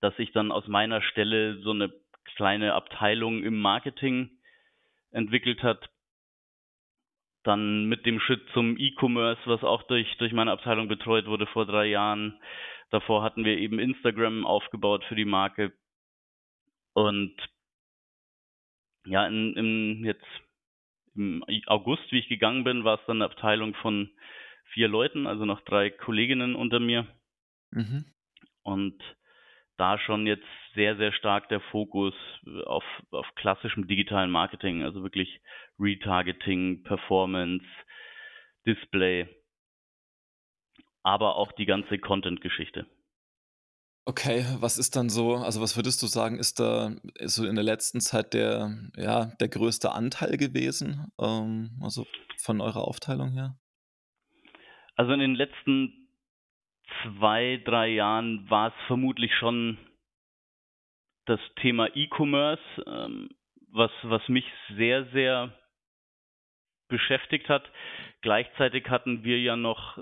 dass 0.01 0.15
sich 0.17 0.31
dann 0.31 0.51
aus 0.51 0.67
meiner 0.67 1.01
Stelle 1.01 1.59
so 1.61 1.71
eine 1.71 1.93
kleine 2.35 2.73
Abteilung 2.73 3.43
im 3.43 3.59
Marketing 3.59 4.31
entwickelt 5.11 5.61
hat. 5.61 5.89
Dann 7.43 7.85
mit 7.85 8.05
dem 8.05 8.19
Schritt 8.19 8.47
zum 8.53 8.77
E-Commerce, 8.77 9.41
was 9.45 9.63
auch 9.63 9.83
durch, 9.83 10.17
durch 10.17 10.31
meine 10.31 10.51
Abteilung 10.51 10.87
betreut 10.87 11.25
wurde 11.25 11.47
vor 11.47 11.65
drei 11.65 11.85
Jahren. 11.85 12.39
Davor 12.91 13.23
hatten 13.23 13.45
wir 13.45 13.57
eben 13.57 13.79
Instagram 13.79 14.45
aufgebaut 14.45 15.03
für 15.05 15.15
die 15.15 15.25
Marke. 15.25 15.73
Und 16.93 17.35
ja, 19.05 19.25
in, 19.25 19.55
in 19.55 20.05
jetzt 20.05 20.25
im 21.15 21.43
August, 21.67 22.11
wie 22.11 22.19
ich 22.19 22.27
gegangen 22.27 22.63
bin, 22.63 22.83
war 22.83 22.99
es 22.99 23.05
dann 23.05 23.17
eine 23.17 23.25
Abteilung 23.25 23.73
von 23.75 24.09
vier 24.73 24.87
Leuten, 24.87 25.27
also 25.27 25.45
noch 25.45 25.61
drei 25.61 25.89
Kolleginnen 25.89 26.55
unter 26.55 26.79
mir. 26.79 27.07
Mhm. 27.71 28.05
Und 28.63 29.01
da 29.77 29.97
schon 29.97 30.27
jetzt 30.27 30.45
sehr, 30.75 30.95
sehr 30.97 31.11
stark 31.11 31.49
der 31.49 31.59
Fokus 31.59 32.13
auf, 32.65 32.83
auf 33.11 33.25
klassischem 33.35 33.87
digitalen 33.87 34.29
Marketing, 34.29 34.83
also 34.83 35.03
wirklich 35.03 35.41
Retargeting, 35.79 36.83
Performance, 36.83 37.65
Display, 38.65 39.27
aber 41.03 41.35
auch 41.35 41.51
die 41.53 41.65
ganze 41.65 41.97
Content-Geschichte. 41.97 42.85
Okay, 44.05 44.43
was 44.59 44.79
ist 44.79 44.95
dann 44.95 45.09
so 45.09 45.35
also, 45.35 45.61
was 45.61 45.77
würdest 45.77 46.01
du 46.01 46.07
sagen, 46.07 46.39
ist 46.39 46.59
da 46.59 46.91
so 47.19 47.45
in 47.45 47.53
der 47.53 47.63
letzten 47.63 48.01
Zeit 48.01 48.33
der 48.33 48.75
ja, 48.95 49.25
der 49.39 49.47
größte 49.47 49.91
Anteil 49.91 50.37
gewesen, 50.37 51.11
ähm, 51.19 51.79
also 51.83 52.07
von 52.37 52.61
eurer 52.61 52.87
Aufteilung 52.87 53.31
her? 53.31 53.59
Also, 54.95 55.13
in 55.13 55.19
den 55.19 55.35
letzten 55.35 56.09
zwei, 57.03 57.61
drei 57.63 57.89
Jahren 57.89 58.49
war 58.49 58.69
es 58.69 58.87
vermutlich 58.87 59.31
schon 59.35 59.77
das 61.25 61.39
Thema 61.61 61.87
E-Commerce, 61.95 62.63
ähm, 62.87 63.29
was 63.71 63.91
was 64.01 64.27
mich 64.27 64.45
sehr, 64.75 65.05
sehr 65.11 65.53
beschäftigt 66.87 67.49
hat. 67.49 67.69
Gleichzeitig 68.21 68.89
hatten 68.89 69.23
wir 69.23 69.39
ja 69.39 69.55
noch 69.55 69.99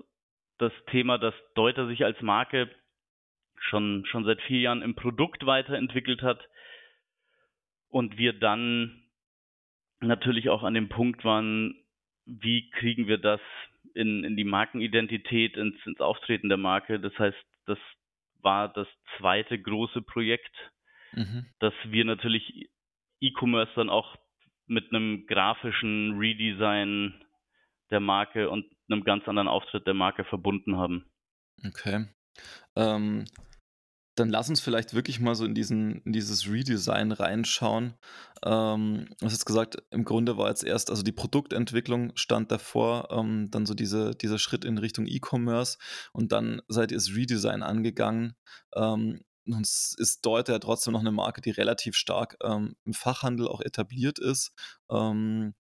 das 0.58 0.74
Thema, 0.90 1.18
dass 1.18 1.34
Deuter 1.56 1.88
sich 1.88 2.04
als 2.06 2.22
Marke 2.22 2.70
schon, 3.60 4.06
schon 4.06 4.26
seit 4.26 4.42
vier 4.42 4.62
Jahren 4.62 4.82
im 4.82 4.96
Produkt 4.96 5.46
weiterentwickelt 5.46 6.22
hat 6.22 6.40
und 7.90 8.18
wir 8.18 8.34
dann 8.34 9.04
natürlich 10.00 10.50
auch 10.50 10.64
an 10.64 10.74
dem 10.74 10.90
Punkt 10.90 11.24
waren, 11.26 11.76
wie 12.26 12.70
kriegen 12.72 13.08
wir 13.08 13.18
das 13.18 13.42
in, 13.94 14.24
in 14.24 14.38
die 14.38 14.44
Markenidentität, 14.44 15.58
ins, 15.58 15.76
ins 15.86 16.00
Auftreten 16.00 16.50
der 16.50 16.58
Marke. 16.58 17.00
Das 17.00 17.18
heißt, 17.18 17.38
das 17.66 17.80
war 18.42 18.72
das 18.72 18.88
zweite 19.18 19.60
große 19.60 20.02
Projekt, 20.02 20.56
mhm. 21.12 21.48
dass 21.60 21.74
wir 21.86 22.06
natürlich 22.06 22.70
E-Commerce 23.20 23.72
dann 23.76 23.90
auch 23.90 24.16
mit 24.68 24.94
einem 24.94 25.26
grafischen 25.26 26.18
Redesign 26.18 27.26
der 27.90 28.00
Marke 28.00 28.50
und 28.50 28.66
einem 28.90 29.04
ganz 29.04 29.28
anderen 29.28 29.48
Auftritt 29.48 29.88
der 29.88 29.96
Marke 29.96 30.24
verbunden 30.26 30.78
haben. 30.78 31.06
Okay. 31.66 32.08
Ähm, 32.76 33.26
dann 34.20 34.30
lass 34.30 34.50
uns 34.50 34.60
vielleicht 34.60 34.94
wirklich 34.94 35.20
mal 35.20 35.36
so 35.36 35.46
in, 35.46 35.56
diesen, 35.56 36.02
in 36.04 36.14
dieses 36.14 36.48
Redesign 36.48 37.12
reinschauen. 37.12 37.96
Ähm, 38.44 39.08
du 39.20 39.26
hast 39.26 39.34
jetzt 39.34 39.46
gesagt, 39.46 39.78
im 39.92 40.04
Grunde 40.04 40.38
war 40.38 40.50
jetzt 40.50 40.64
erst, 40.64 40.90
also 40.90 41.04
die 41.04 41.12
Produktentwicklung 41.12 42.12
stand 42.16 42.52
davor, 42.52 43.10
ähm, 43.12 43.50
dann 43.52 43.66
so 43.66 43.74
diese, 43.74 44.12
dieser 44.16 44.40
Schritt 44.40 44.66
in 44.66 44.78
Richtung 44.78 45.08
E-Commerce 45.08 45.78
und 46.14 46.32
dann 46.32 46.62
seid 46.68 46.92
ihr 46.92 46.98
das 46.98 47.10
Redesign 47.16 47.64
angegangen. 47.64 48.36
Ähm, 48.76 49.22
uns 49.46 49.96
ist 49.98 50.26
Deuter 50.26 50.54
ja 50.54 50.60
trotzdem 50.60 50.94
noch 50.94 51.00
eine 51.00 51.12
Marke, 51.12 51.42
die 51.42 51.50
relativ 51.50 51.96
stark 51.96 52.38
ähm, 52.44 52.76
im 52.86 52.94
Fachhandel 52.94 53.48
auch 53.48 53.62
etabliert 53.62 54.20
ist. 54.20 54.52
Ähm, 54.92 55.56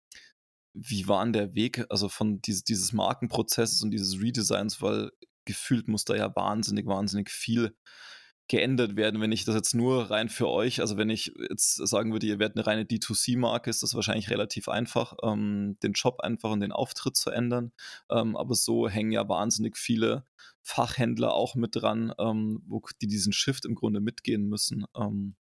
wie 0.74 1.08
war 1.08 1.24
denn 1.24 1.34
der 1.34 1.56
Weg, 1.56 1.86
also 1.90 2.10
von 2.10 2.42
dieses, 2.42 2.64
dieses 2.64 2.94
Markenprozesses 2.94 3.82
und 3.82 3.92
dieses 3.92 4.20
Redesigns, 4.22 4.82
weil 4.82 5.12
gefühlt 5.46 5.88
muss 5.88 6.06
da 6.06 6.16
ja 6.16 6.36
wahnsinnig, 6.36 6.86
wahnsinnig 6.86 7.32
viel 7.32 7.76
geändert 8.50 8.98
werden. 8.98 9.22
Wenn 9.22 9.32
ich 9.32 9.46
das 9.46 9.56
jetzt 9.56 9.76
nur 9.76 10.10
rein 10.10 10.28
für 10.28 10.50
euch, 10.50 10.82
also 10.82 10.98
wenn 10.98 11.10
ich 11.10 11.34
jetzt 11.50 11.76
sagen 11.76 12.12
würde, 12.12 12.28
ihr 12.28 12.40
werdet 12.40 12.58
eine 12.58 12.68
reine 12.68 12.84
D2C-Marke, 12.84 13.70
ist 13.70 13.84
das 13.84 13.94
wahrscheinlich 13.94 14.30
relativ 14.30 14.68
einfach, 14.68 15.16
ähm, 15.24 15.78
den 15.84 15.94
Job 15.94 16.20
einfach 16.20 16.52
und 16.52 16.60
den 16.60 16.72
Auftritt 16.72 17.16
zu 17.16 17.30
ändern. 17.30 17.72
Ähm, 18.10 18.36
aber 18.36 18.56
so 18.56 18.90
hängen 18.90 19.12
ja 19.12 19.30
wahnsinnig 19.30 19.78
viele 19.78 20.26
Fachhändler 20.64 21.34
auch 21.34 21.56
mit 21.56 21.76
dran, 21.76 22.12
ähm, 22.20 22.64
wo 22.68 22.82
die 23.02 23.08
diesen 23.08 23.34
Shift 23.34 23.66
im 23.66 23.76
Grunde 23.76 24.02
mitgehen 24.02 24.50
müssen, 24.50 24.86
ähm, 24.96 25.36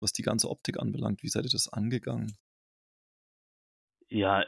was 0.00 0.12
die 0.12 0.22
ganze 0.22 0.48
Optik 0.48 0.78
anbelangt. 0.78 1.22
Wie 1.22 1.28
seid 1.28 1.44
ihr 1.44 1.50
das 1.50 1.68
angegangen? 1.68 2.32
Ja, 4.12 4.44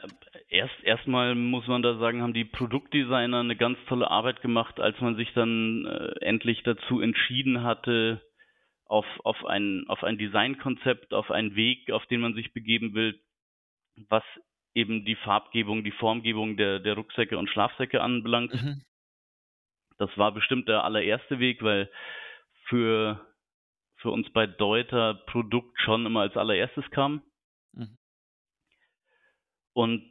erst 0.47 0.83
erstmal 0.83 1.33
muss 1.33 1.65
man 1.65 1.81
da 1.81 1.97
sagen, 1.97 2.21
haben 2.21 2.35
die 2.35 2.45
Produktdesigner 2.45 3.39
eine 3.39 3.55
ganz 3.55 3.79
tolle 3.87 4.11
Arbeit 4.11 4.43
gemacht, 4.43 4.79
als 4.79 5.01
man 5.01 5.15
sich 5.15 5.33
dann 5.33 5.87
äh, 5.87 6.23
endlich 6.23 6.61
dazu 6.61 7.01
entschieden 7.01 7.63
hatte, 7.63 8.21
auf, 8.85 9.07
auf 9.23 9.43
ein, 9.45 9.85
auf 9.87 10.03
ein 10.03 10.19
Designkonzept, 10.19 11.15
auf 11.15 11.31
einen 11.31 11.55
Weg, 11.55 11.89
auf 11.89 12.05
den 12.05 12.21
man 12.21 12.35
sich 12.35 12.53
begeben 12.53 12.93
will, 12.93 13.19
was 14.07 14.23
eben 14.75 15.03
die 15.03 15.15
Farbgebung, 15.15 15.83
die 15.83 15.93
Formgebung 15.93 16.57
der, 16.57 16.79
der 16.79 16.93
Rucksäcke 16.93 17.35
und 17.39 17.49
Schlafsäcke 17.49 18.01
anbelangt. 18.01 18.53
Mhm. 18.53 18.83
Das 19.97 20.15
war 20.15 20.31
bestimmt 20.31 20.67
der 20.67 20.83
allererste 20.83 21.39
Weg, 21.39 21.63
weil 21.63 21.89
für, 22.67 23.25
für 23.95 24.11
uns 24.11 24.31
bei 24.31 24.45
Deuter 24.45 25.15
Produkt 25.25 25.79
schon 25.81 26.05
immer 26.05 26.21
als 26.21 26.37
allererstes 26.37 26.87
kam. 26.91 27.23
Mhm. 27.73 27.97
Und 29.75 30.09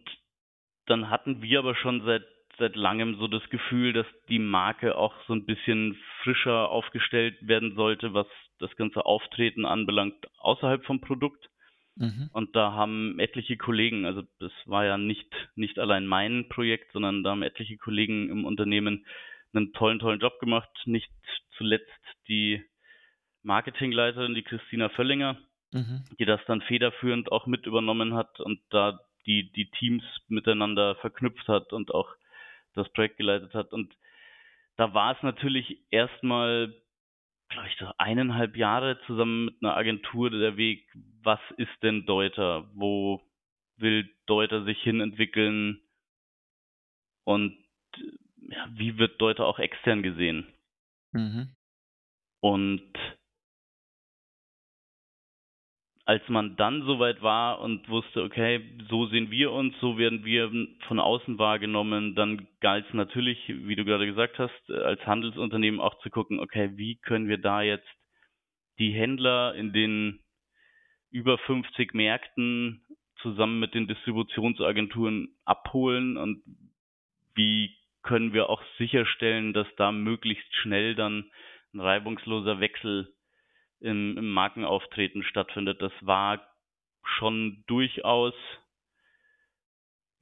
dann 0.87 1.09
hatten 1.09 1.41
wir 1.41 1.59
aber 1.59 1.75
schon 1.75 2.05
seit 2.05 2.25
seit 2.59 2.77
langem 2.77 3.17
so 3.17 3.27
das 3.27 3.43
Gefühl, 3.51 3.93
dass 3.93 4.07
die 4.29 4.39
Marke 4.39 4.97
auch 4.97 5.15
so 5.27 5.35
ein 5.35 5.45
bisschen 5.45 5.97
frischer 6.23 6.69
aufgestellt 6.69 7.37
werden 7.41 7.75
sollte, 7.75 8.15
was 8.15 8.27
das 8.59 8.75
ganze 8.77 9.05
Auftreten 9.05 9.65
anbelangt, 9.65 10.15
außerhalb 10.39 10.85
vom 10.85 11.01
Produkt. 11.01 11.49
Mhm. 11.97 12.31
Und 12.33 12.57
da 12.57 12.73
haben 12.73 13.19
etliche 13.19 13.57
Kollegen, 13.57 14.05
also 14.05 14.23
das 14.39 14.53
war 14.67 14.85
ja 14.85 14.99
nicht, 14.99 15.29
nicht 15.55 15.79
allein 15.79 16.07
mein 16.07 16.49
Projekt, 16.49 16.93
sondern 16.93 17.23
da 17.23 17.31
haben 17.31 17.43
etliche 17.43 17.77
Kollegen 17.77 18.31
im 18.31 18.45
Unternehmen 18.45 19.07
einen 19.53 19.73
tollen, 19.73 19.99
tollen 19.99 20.21
Job 20.21 20.39
gemacht. 20.41 20.71
Nicht 20.87 21.11
zuletzt 21.57 21.91
die 22.29 22.65
Marketingleiterin, 23.43 24.35
die 24.35 24.43
Christina 24.43 24.89
Völlinger, 24.91 25.39
mhm. 25.73 26.05
die 26.19 26.25
das 26.25 26.41
dann 26.47 26.63
federführend 26.63 27.31
auch 27.31 27.47
mit 27.47 27.67
übernommen 27.67 28.15
hat 28.15 28.41
und 28.41 28.61
da 28.71 29.01
die, 29.27 29.51
die 29.53 29.71
Teams 29.71 30.05
miteinander 30.29 30.97
verknüpft 30.97 31.49
hat 31.49 31.73
und 31.73 31.93
auch 31.93 32.09
das 32.75 32.89
Projekt 32.93 33.17
geleitet 33.17 33.55
hat. 33.55 33.73
Und 33.73 33.95
da 34.77 34.95
war 34.95 35.17
es 35.17 35.23
natürlich 35.23 35.79
erstmal, 35.91 36.75
glaube 37.49 37.69
ich, 37.69 37.77
so 37.79 37.91
eineinhalb 37.99 38.57
Jahre 38.57 39.01
zusammen 39.07 39.47
mit 39.47 39.57
einer 39.63 39.77
Agentur 39.77 40.31
der 40.31 40.57
Weg, 40.57 40.87
was 41.23 41.41
ist 41.57 41.83
denn 41.83 42.07
Deuter? 42.07 42.69
Wo 42.75 43.23
will 43.77 44.11
Deuter 44.27 44.65
sich 44.65 44.81
hin 44.83 45.01
entwickeln? 45.01 45.81
Und 47.25 47.57
ja, 48.49 48.69
wie 48.75 48.99
wird 48.99 49.21
Deuter 49.21 49.47
auch 49.47 49.59
extern 49.59 50.03
gesehen? 50.03 50.47
Mhm. 51.13 51.55
Und 52.41 52.93
als 56.07 56.29
man 56.29 56.57
dann 56.57 56.83
soweit 56.83 57.23
war 57.23 57.61
und 57.61 57.89
wusste, 57.89 58.23
okay, 58.23 58.61
so 58.91 59.07
sehen 59.07 59.31
wir 59.31 59.53
uns, 59.53 59.75
so 59.81 59.97
werden 59.97 60.25
wir 60.25 60.51
von 60.87 61.01
außen 61.01 61.39
wahrgenommen, 61.39 62.15
dann 62.15 62.47
galt 62.61 62.87
es 62.87 62.95
natürlich, 62.95 63.39
wie 63.49 63.75
du 63.75 63.85
gerade 63.85 64.07
gesagt 64.07 64.39
hast, 64.39 64.71
als 64.71 65.05
Handelsunternehmen 65.07 65.81
auch 65.81 65.99
zu 66.01 66.11
gucken, 66.11 66.41
okay, 66.41 66.73
wie 66.77 66.97
können 66.97 67.29
wir 67.29 67.39
da 67.39 67.63
jetzt 67.63 67.89
die 68.79 68.93
Händler 68.93 69.55
in 69.55 69.73
den 69.73 70.21
über 71.11 71.39
50 71.39 71.95
Märkten 71.95 72.83
zusammen 73.23 73.59
mit 73.59 73.73
den 73.73 73.87
Distributionsagenturen 73.87 75.29
abholen 75.47 76.19
und 76.19 76.43
wie 77.35 77.75
können 78.03 78.35
wir 78.35 78.51
auch 78.51 78.63
sicherstellen, 78.77 79.55
dass 79.55 79.67
da 79.77 79.91
möglichst 79.91 80.55
schnell 80.57 80.95
dann 80.95 81.31
ein 81.73 81.81
reibungsloser 81.81 82.61
Wechsel 82.61 83.15
im, 83.85 84.17
im 84.17 84.31
Markenauftreten 84.33 85.23
stattfindet. 85.23 85.81
Das 85.81 85.93
war 86.01 86.41
schon 87.19 87.63
durchaus 87.67 88.35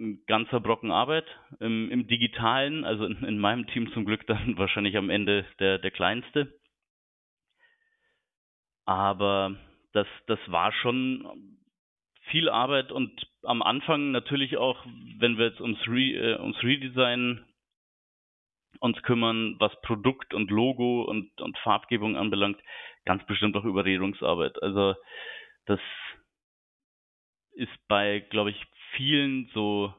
ein 0.00 0.23
ganzer 0.26 0.61
Brocken 0.61 0.90
Arbeit. 0.90 1.26
Im, 1.61 1.90
im 1.90 2.09
Digitalen, 2.09 2.85
also 2.85 3.07
in, 3.07 3.23
in, 3.25 3.38
meinem 3.38 3.66
Team 3.69 3.92
zum 3.92 4.04
Glück 4.04 4.26
dann 4.26 4.59
wahrscheinlich 4.59 4.97
am 4.97 5.11
Ende 5.11 5.47
der, 5.61 5.78
der 5.78 5.90
kleinste. 5.92 6.52
Aber 8.85 9.57
das, 9.92 10.09
das 10.26 10.40
war 10.49 10.73
schon 10.73 11.59
viel 12.31 12.49
Arbeit 12.49 12.90
und 12.90 13.12
am 13.42 13.62
Anfang 13.62 14.11
natürlich 14.11 14.57
auch, 14.57 14.85
wenn 15.19 15.38
wir 15.38 15.47
jetzt 15.47 15.61
ums, 15.61 15.78
Re, 15.87 16.12
äh, 16.12 16.40
ums 16.40 16.61
Redesign 16.62 17.45
uns 18.81 19.00
kümmern, 19.02 19.57
was 19.59 19.73
Produkt 19.83 20.35
und 20.35 20.50
Logo 20.50 21.02
und, 21.02 21.40
und 21.40 21.57
Farbgebung 21.59 22.16
anbelangt, 22.16 22.59
ganz 23.04 23.25
bestimmt 23.26 23.56
auch 23.56 23.64
Überredungsarbeit. 23.64 24.62
Also 24.62 24.94
das 25.66 25.80
ist 27.52 27.73
bei, 27.88 28.21
glaube 28.30 28.50
ich, 28.50 28.66
vielen 28.97 29.49
so 29.54 29.94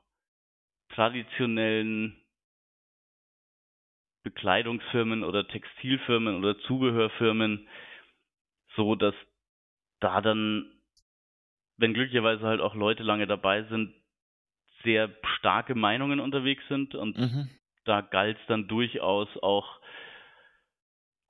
traditionellen 0.90 2.20
Bekleidungsfirmen 4.24 5.24
oder 5.24 5.48
Textilfirmen 5.48 6.38
oder 6.38 6.58
Zubehörfirmen 6.60 7.68
so, 8.76 8.96
dass 8.96 9.16
da 10.00 10.22
dann, 10.22 10.72
wenn 11.78 11.94
glücklicherweise 11.94 12.44
halt 12.44 12.62
auch 12.62 12.76
Leute 12.76 13.04
lange 13.04 13.28
dabei 13.28 13.64
sind, 13.64 13.94
sehr 14.84 15.10
starke 15.38 15.76
Meinungen 15.76 16.20
unterwegs 16.20 16.64
sind 16.68 16.96
und 16.96 17.18
mhm. 17.18 17.50
da 17.86 18.02
galt 18.02 18.38
es 18.40 18.46
dann 18.48 18.68
durchaus 18.68 19.30
auch 19.42 19.80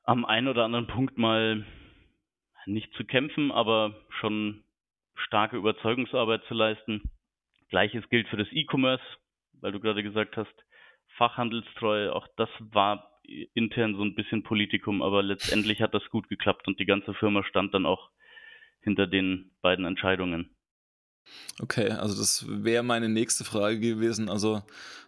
am 0.04 0.26
einen 0.26 0.48
oder 0.48 0.66
anderen 0.66 0.88
Punkt 0.88 1.18
mal 1.18 1.66
nicht 2.66 2.94
zu 2.94 3.06
kämpfen, 3.06 3.52
aber 3.52 3.96
schon 4.20 4.64
starke 5.16 5.58
Überzeugungsarbeit 5.58 6.44
zu 6.48 6.54
leisten. 6.54 7.10
Gleiches 7.70 8.08
gilt 8.10 8.28
für 8.28 8.38
das 8.38 8.48
E-Commerce, 8.52 9.04
weil 9.62 9.72
du 9.72 9.80
gerade 9.80 10.04
gesagt 10.04 10.38
hast, 10.38 10.54
Fachhandelstreu, 11.18 12.12
auch 12.12 12.28
das 12.38 12.50
war 12.60 13.10
intern 13.54 13.96
so 13.96 14.04
ein 14.04 14.16
bisschen 14.16 14.44
Politikum, 14.44 15.02
aber 15.02 15.24
letztendlich 15.24 15.82
hat 15.82 15.94
das 15.94 16.08
gut 16.10 16.28
geklappt 16.28 16.68
und 16.68 16.80
die 16.80 16.86
ganze 16.86 17.14
Firma 17.14 17.44
stand 17.44 17.74
dann 17.74 17.86
auch 17.86 18.10
hinter 18.82 19.08
den 19.08 19.52
beiden 19.62 19.86
Entscheidungen. 19.86 20.53
Okay, 21.60 21.90
also 21.90 22.16
das 22.16 22.46
wäre 22.48 22.84
meine 22.84 23.10
nächste 23.10 23.44
Frage 23.44 23.80
gewesen. 23.80 24.30
Also, 24.30 24.64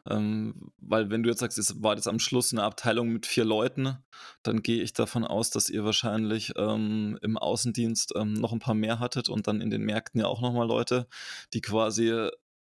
ähm, 0.08 0.72
weil 0.78 1.10
wenn 1.10 1.24
du 1.24 1.30
jetzt 1.30 1.40
sagst, 1.40 1.58
es 1.58 1.82
war 1.82 1.96
jetzt 1.96 2.08
am 2.08 2.20
Schluss 2.20 2.54
eine 2.54 2.64
Abteilung 2.64 3.10
mit 3.10 3.26
vier 3.26 3.46
Leuten, 3.46 3.98
dann 4.44 4.62
gehe 4.62 4.82
ich 4.82 4.94
davon 4.94 5.24
aus, 5.26 5.50
dass 5.50 5.70
ihr 5.70 5.84
wahrscheinlich 5.84 6.54
ähm, 6.56 7.18
im 7.22 7.38
Außendienst 7.38 8.14
ähm, 8.16 8.34
noch 8.34 8.54
ein 8.54 8.60
paar 8.60 8.76
mehr 8.76 9.00
hattet 9.00 9.30
und 9.30 9.48
dann 9.48 9.62
in 9.62 9.70
den 9.70 9.84
Märkten 9.84 10.22
ja 10.22 10.28
auch 10.28 10.42
nochmal 10.42 10.68
Leute, 10.68 11.08
die 11.54 11.62
quasi 11.62 12.30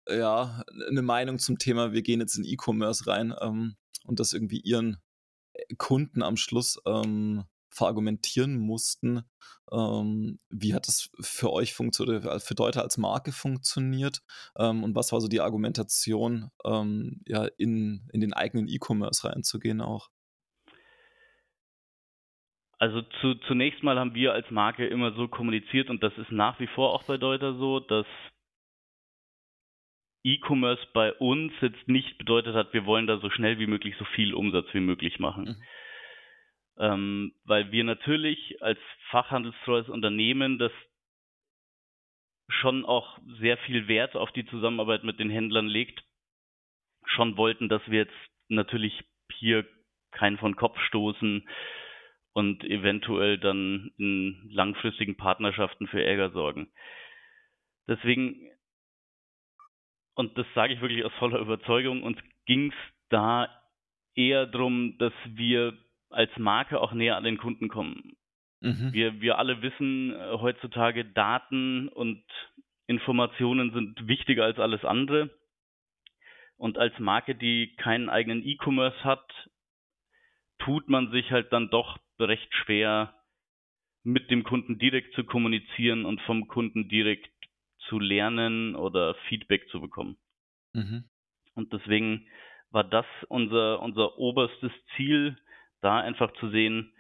ja 0.08 0.64
eine 0.88 1.02
Meinung 1.02 1.38
zum 1.38 1.58
Thema, 1.58 1.92
wir 1.92 2.02
gehen 2.02 2.20
jetzt 2.20 2.36
in 2.36 2.44
E-Commerce 2.44 3.06
rein 3.06 3.34
ähm, 3.40 3.76
und 4.04 4.20
das 4.20 4.32
irgendwie 4.32 4.60
ihren 4.60 4.98
Kunden 5.78 6.22
am 6.22 6.36
Schluss 6.36 6.80
ähm, 6.86 7.44
verargumentieren 7.75 8.57
mussten. 8.57 9.23
Ähm, 9.73 10.38
wie 10.50 10.75
hat 10.75 10.87
das 10.87 11.11
für 11.21 11.52
euch 11.52 11.75
funktioniert, 11.75 12.25
äh, 12.25 12.38
für 12.38 12.54
Deuter 12.54 12.83
als 12.83 12.99
Marke 12.99 13.33
funktioniert? 13.33 14.21
Ähm, 14.59 14.85
und 14.85 14.95
was 14.95 15.12
war 15.12 15.21
so 15.21 15.28
die 15.28 15.40
Argumentation, 15.40 16.50
ähm, 16.64 17.21
ja, 17.26 17.47
in, 17.59 18.09
in 18.12 18.21
den 18.21 18.33
eigenen 18.33 18.69
E-Commerce 18.69 19.28
reinzugehen 19.28 19.81
auch? 19.81 20.09
Also 22.78 23.02
zu, 23.21 23.35
zunächst 23.47 23.83
mal 23.83 23.99
haben 23.99 24.14
wir 24.14 24.33
als 24.33 24.50
Marke 24.50 24.87
immer 24.87 25.12
so 25.14 25.28
kommuniziert 25.28 25.90
und 25.90 26.02
das 26.02 26.12
ist 26.19 26.31
nach 26.31 26.61
wie 26.61 26.66
vor 26.66 26.93
auch 26.93 27.04
bei 27.04 27.16
Deuter 27.16 27.54
so, 27.54 27.81
dass 27.81 28.07
E-Commerce 30.23 30.83
bei 30.93 31.12
uns 31.12 31.52
jetzt 31.61 31.88
nicht 31.88 32.19
bedeutet 32.19 32.54
hat, 32.54 32.73
wir 32.73 32.85
wollen 32.87 33.07
da 33.07 33.19
so 33.19 33.31
schnell 33.31 33.59
wie 33.59 33.66
möglich 33.66 33.95
so 33.99 34.04
viel 34.16 34.35
Umsatz 34.35 34.66
wie 34.73 34.81
möglich 34.81 35.19
machen. 35.19 35.45
Mhm 35.45 35.62
ähm, 36.78 37.35
weil 37.45 37.71
wir 37.73 37.85
natürlich 37.85 38.62
als 38.62 38.78
fachhandelstreues 39.11 39.88
Unternehmen 39.88 40.59
das 40.59 40.73
schon 42.49 42.85
auch 42.85 43.19
sehr 43.40 43.57
viel 43.59 43.88
Wert 43.88 44.16
auf 44.16 44.31
die 44.33 44.47
Zusammenarbeit 44.47 45.04
mit 45.04 45.19
den 45.19 45.31
Händlern 45.31 45.66
legt, 45.66 46.02
schon 47.07 47.37
wollten, 47.37 47.69
dass 47.69 47.83
wir 47.88 48.00
jetzt 48.00 48.31
natürlich 48.49 49.04
hier 49.33 49.66
keinen 50.12 50.38
von 50.38 50.57
Kopf 50.57 50.78
stoßen 50.88 51.49
und 52.35 52.64
eventuell 52.64 53.38
dann 53.38 53.93
in 53.97 54.50
langfristigen 54.50 55.16
Partnerschaften 55.16 55.87
für 55.87 56.04
Ärger 56.04 56.31
sorgen. 56.31 56.71
Deswegen, 57.88 58.50
und 60.14 60.37
das 60.37 60.47
sage 60.54 60.75
ich 60.75 60.81
wirklich 60.81 61.04
aus 61.04 61.12
voller 61.14 61.38
Überzeugung, 61.38 62.02
uns 62.02 62.19
ging 62.47 62.71
es 62.71 62.95
da 63.09 63.49
eher 64.14 64.47
darum, 64.47 64.97
dass 64.99 65.12
wir 65.26 65.76
als 66.14 66.30
Marke 66.38 66.80
auch 66.80 66.92
näher 66.92 67.16
an 67.16 67.25
den 67.25 67.38
Kunden 67.38 67.68
kommen. 67.68 68.16
Mhm. 68.61 68.92
Wir, 68.92 69.21
wir 69.21 69.38
alle 69.38 69.62
wissen 69.62 70.12
äh, 70.12 70.38
heutzutage, 70.38 71.04
Daten 71.04 71.88
und 71.88 72.25
Informationen 72.87 73.73
sind 73.73 74.06
wichtiger 74.06 74.44
als 74.44 74.59
alles 74.59 74.85
andere. 74.85 75.30
Und 76.56 76.78
als 76.78 76.99
Marke, 76.99 77.35
die 77.35 77.75
keinen 77.76 78.09
eigenen 78.09 78.44
E-Commerce 78.44 79.02
hat, 79.04 79.25
tut 80.59 80.88
man 80.88 81.11
sich 81.11 81.30
halt 81.30 81.52
dann 81.52 81.68
doch 81.71 81.99
recht 82.18 82.54
schwer, 82.54 83.14
mit 84.04 84.30
dem 84.30 84.44
Kunden 84.44 84.78
direkt 84.78 85.14
zu 85.14 85.25
kommunizieren 85.25 86.04
und 86.04 86.21
vom 86.23 86.47
Kunden 86.47 86.88
direkt 86.88 87.28
zu 87.88 87.99
lernen 87.99 88.76
oder 88.76 89.14
Feedback 89.28 89.68
zu 89.71 89.80
bekommen. 89.80 90.16
Mhm. 90.75 91.04
Und 91.54 91.73
deswegen 91.73 92.28
war 92.71 92.85
das 92.85 93.06
unser, 93.28 93.80
unser 93.80 94.18
oberstes 94.18 94.73
Ziel, 94.97 95.37
da 95.85 96.00
einfach 96.00 96.33
zu 96.35 96.49
sehen, 96.49 96.93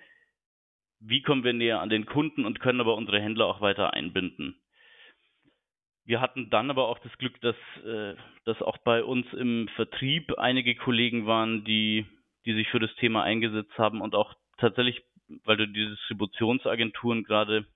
wie 1.00 1.22
kommen 1.22 1.44
wir 1.44 1.52
näher 1.52 1.80
an 1.80 1.88
den 1.88 2.06
Kunden 2.06 2.44
und 2.44 2.60
können 2.60 2.80
aber 2.80 2.96
unsere 2.96 3.20
Händler 3.20 3.46
auch 3.46 3.60
weiter 3.60 3.94
einbinden. 3.94 4.60
Wir 6.06 6.20
hatten 6.20 6.50
dann 6.50 6.70
aber 6.70 6.88
auch 6.88 6.98
das 6.98 7.16
Glück, 7.18 7.40
dass, 7.40 7.56
äh, 7.84 8.14
dass 8.44 8.60
auch 8.60 8.78
bei 8.78 9.02
uns 9.02 9.26
im 9.32 9.68
Vertrieb 9.74 10.38
einige 10.38 10.74
Kollegen 10.74 11.26
waren, 11.26 11.64
die, 11.64 12.06
die 12.44 12.54
sich 12.54 12.68
für 12.68 12.80
das 12.80 12.94
Thema 12.96 13.22
eingesetzt 13.22 13.76
haben 13.78 14.02
und 14.02 14.14
auch 14.14 14.34
tatsächlich, 14.58 15.02
weil 15.44 15.56
du 15.56 15.66
die 15.66 15.86
Distributionsagenturen 15.86 17.24
gerade 17.24 17.66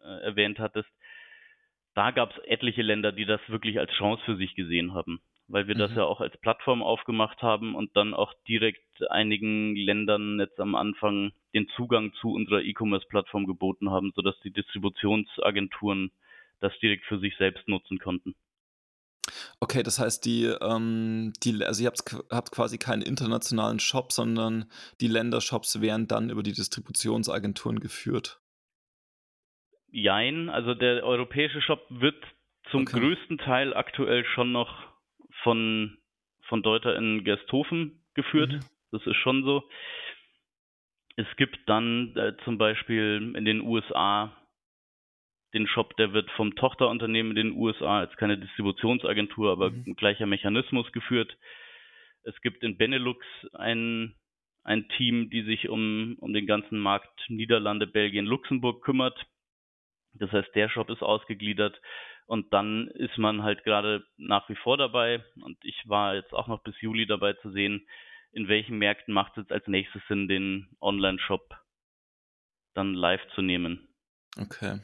äh, 0.00 0.22
erwähnt 0.22 0.60
hattest, 0.60 0.88
da 1.94 2.12
gab 2.12 2.30
es 2.30 2.38
etliche 2.44 2.82
Länder, 2.82 3.10
die 3.10 3.24
das 3.24 3.40
wirklich 3.48 3.80
als 3.80 3.90
Chance 3.92 4.22
für 4.24 4.36
sich 4.36 4.54
gesehen 4.54 4.94
haben, 4.94 5.20
weil 5.48 5.66
wir 5.66 5.74
mhm. 5.74 5.80
das 5.80 5.94
ja 5.96 6.04
auch 6.04 6.20
als 6.20 6.36
Plattform 6.38 6.84
aufgemacht 6.84 7.42
haben 7.42 7.74
und 7.74 7.96
dann 7.96 8.14
auch 8.14 8.32
direkt 8.46 8.80
einigen 9.08 9.76
Ländern 9.76 10.38
jetzt 10.40 10.58
am 10.60 10.74
Anfang 10.74 11.32
den 11.54 11.68
Zugang 11.76 12.12
zu 12.20 12.32
unserer 12.32 12.62
E-Commerce-Plattform 12.62 13.46
geboten 13.46 13.90
haben, 13.90 14.12
sodass 14.14 14.38
die 14.44 14.52
Distributionsagenturen 14.52 16.10
das 16.60 16.72
direkt 16.80 17.04
für 17.06 17.18
sich 17.18 17.36
selbst 17.38 17.66
nutzen 17.68 17.98
konnten. 17.98 18.34
Okay, 19.60 19.82
das 19.82 19.98
heißt, 19.98 20.24
die, 20.24 20.44
ähm, 20.60 21.32
die, 21.42 21.64
also 21.64 21.82
ihr 21.82 21.88
habt, 21.88 22.02
habt 22.30 22.50
quasi 22.52 22.78
keinen 22.78 23.02
internationalen 23.02 23.78
Shop, 23.78 24.12
sondern 24.12 24.66
die 25.00 25.06
Ländershops 25.06 25.80
werden 25.80 26.08
dann 26.08 26.30
über 26.30 26.42
die 26.42 26.52
Distributionsagenturen 26.52 27.80
geführt. 27.80 28.40
Jein, 29.92 30.48
also 30.48 30.74
der 30.74 31.04
europäische 31.04 31.60
Shop 31.60 31.84
wird 31.90 32.16
zum 32.70 32.82
okay. 32.82 33.00
größten 33.00 33.38
Teil 33.38 33.74
aktuell 33.74 34.24
schon 34.24 34.52
noch 34.52 34.70
von, 35.42 35.98
von 36.48 36.62
Deuter 36.62 36.96
in 36.96 37.24
Gersthofen 37.24 38.04
geführt. 38.14 38.52
Mhm. 38.52 38.60
Das 38.92 39.06
ist 39.06 39.16
schon 39.16 39.44
so. 39.44 39.68
Es 41.16 41.26
gibt 41.36 41.58
dann 41.66 42.16
äh, 42.16 42.36
zum 42.44 42.58
Beispiel 42.58 43.34
in 43.36 43.44
den 43.44 43.60
USA 43.60 44.36
den 45.54 45.66
Shop, 45.66 45.96
der 45.96 46.12
wird 46.12 46.30
vom 46.32 46.54
Tochterunternehmen 46.54 47.36
in 47.36 47.48
den 47.48 47.56
USA 47.56 48.00
als 48.00 48.16
keine 48.16 48.38
Distributionsagentur, 48.38 49.50
aber 49.50 49.70
mhm. 49.70 49.96
gleicher 49.96 50.26
Mechanismus 50.26 50.90
geführt. 50.92 51.36
Es 52.22 52.40
gibt 52.40 52.62
in 52.62 52.76
Benelux 52.76 53.26
ein, 53.54 54.14
ein 54.62 54.88
Team, 54.90 55.30
die 55.30 55.42
sich 55.42 55.68
um, 55.68 56.16
um 56.20 56.32
den 56.32 56.46
ganzen 56.46 56.78
Markt 56.78 57.28
Niederlande, 57.28 57.86
Belgien, 57.86 58.26
Luxemburg 58.26 58.84
kümmert. 58.84 59.26
Das 60.14 60.30
heißt, 60.30 60.54
der 60.54 60.68
Shop 60.68 60.90
ist 60.90 61.02
ausgegliedert 61.02 61.80
und 62.26 62.52
dann 62.52 62.88
ist 62.88 63.16
man 63.18 63.42
halt 63.42 63.64
gerade 63.64 64.04
nach 64.16 64.48
wie 64.48 64.56
vor 64.56 64.76
dabei 64.76 65.24
und 65.42 65.56
ich 65.64 65.88
war 65.88 66.14
jetzt 66.14 66.32
auch 66.32 66.48
noch 66.48 66.62
bis 66.62 66.80
Juli 66.80 67.06
dabei 67.06 67.32
zu 67.34 67.50
sehen, 67.50 67.86
in 68.32 68.48
welchen 68.48 68.78
Märkten 68.78 69.12
macht 69.12 69.36
es 69.38 69.50
als 69.50 69.66
nächstes 69.66 70.02
Sinn, 70.08 70.28
den 70.28 70.76
Online-Shop 70.80 71.54
dann 72.74 72.94
live 72.94 73.20
zu 73.34 73.42
nehmen. 73.42 73.88
Okay. 74.38 74.80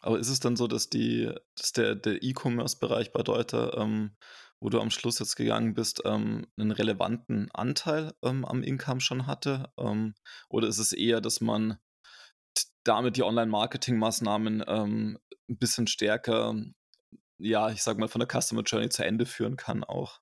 Aber 0.00 0.18
ist 0.18 0.28
es 0.28 0.40
dann 0.40 0.56
so, 0.56 0.66
dass 0.66 0.90
die, 0.90 1.32
dass 1.56 1.72
der, 1.72 1.94
der 1.94 2.22
E-Commerce-Bereich 2.22 3.12
bei 3.12 3.22
Deuter, 3.22 3.78
ähm, 3.78 4.14
wo 4.60 4.68
du 4.68 4.80
am 4.80 4.90
Schluss 4.90 5.18
jetzt 5.18 5.36
gegangen 5.36 5.72
bist, 5.72 6.02
ähm, 6.04 6.46
einen 6.58 6.72
relevanten 6.72 7.50
Anteil 7.52 8.12
ähm, 8.22 8.44
am 8.44 8.62
Income 8.62 9.00
schon 9.00 9.26
hatte? 9.26 9.72
Ähm, 9.78 10.14
oder 10.50 10.68
ist 10.68 10.78
es 10.78 10.92
eher, 10.92 11.22
dass 11.22 11.40
man 11.40 11.78
damit 12.84 13.16
die 13.16 13.22
Online-Marketing-Maßnahmen 13.22 14.64
ähm, 14.66 15.18
ein 15.48 15.58
bisschen 15.58 15.86
stärker, 15.86 16.54
ja, 17.38 17.70
ich 17.70 17.82
sag 17.82 17.96
mal, 17.98 18.08
von 18.08 18.20
der 18.20 18.28
Customer 18.28 18.62
Journey 18.62 18.90
zu 18.90 19.04
Ende 19.04 19.24
führen 19.24 19.56
kann 19.56 19.84
auch? 19.84 20.20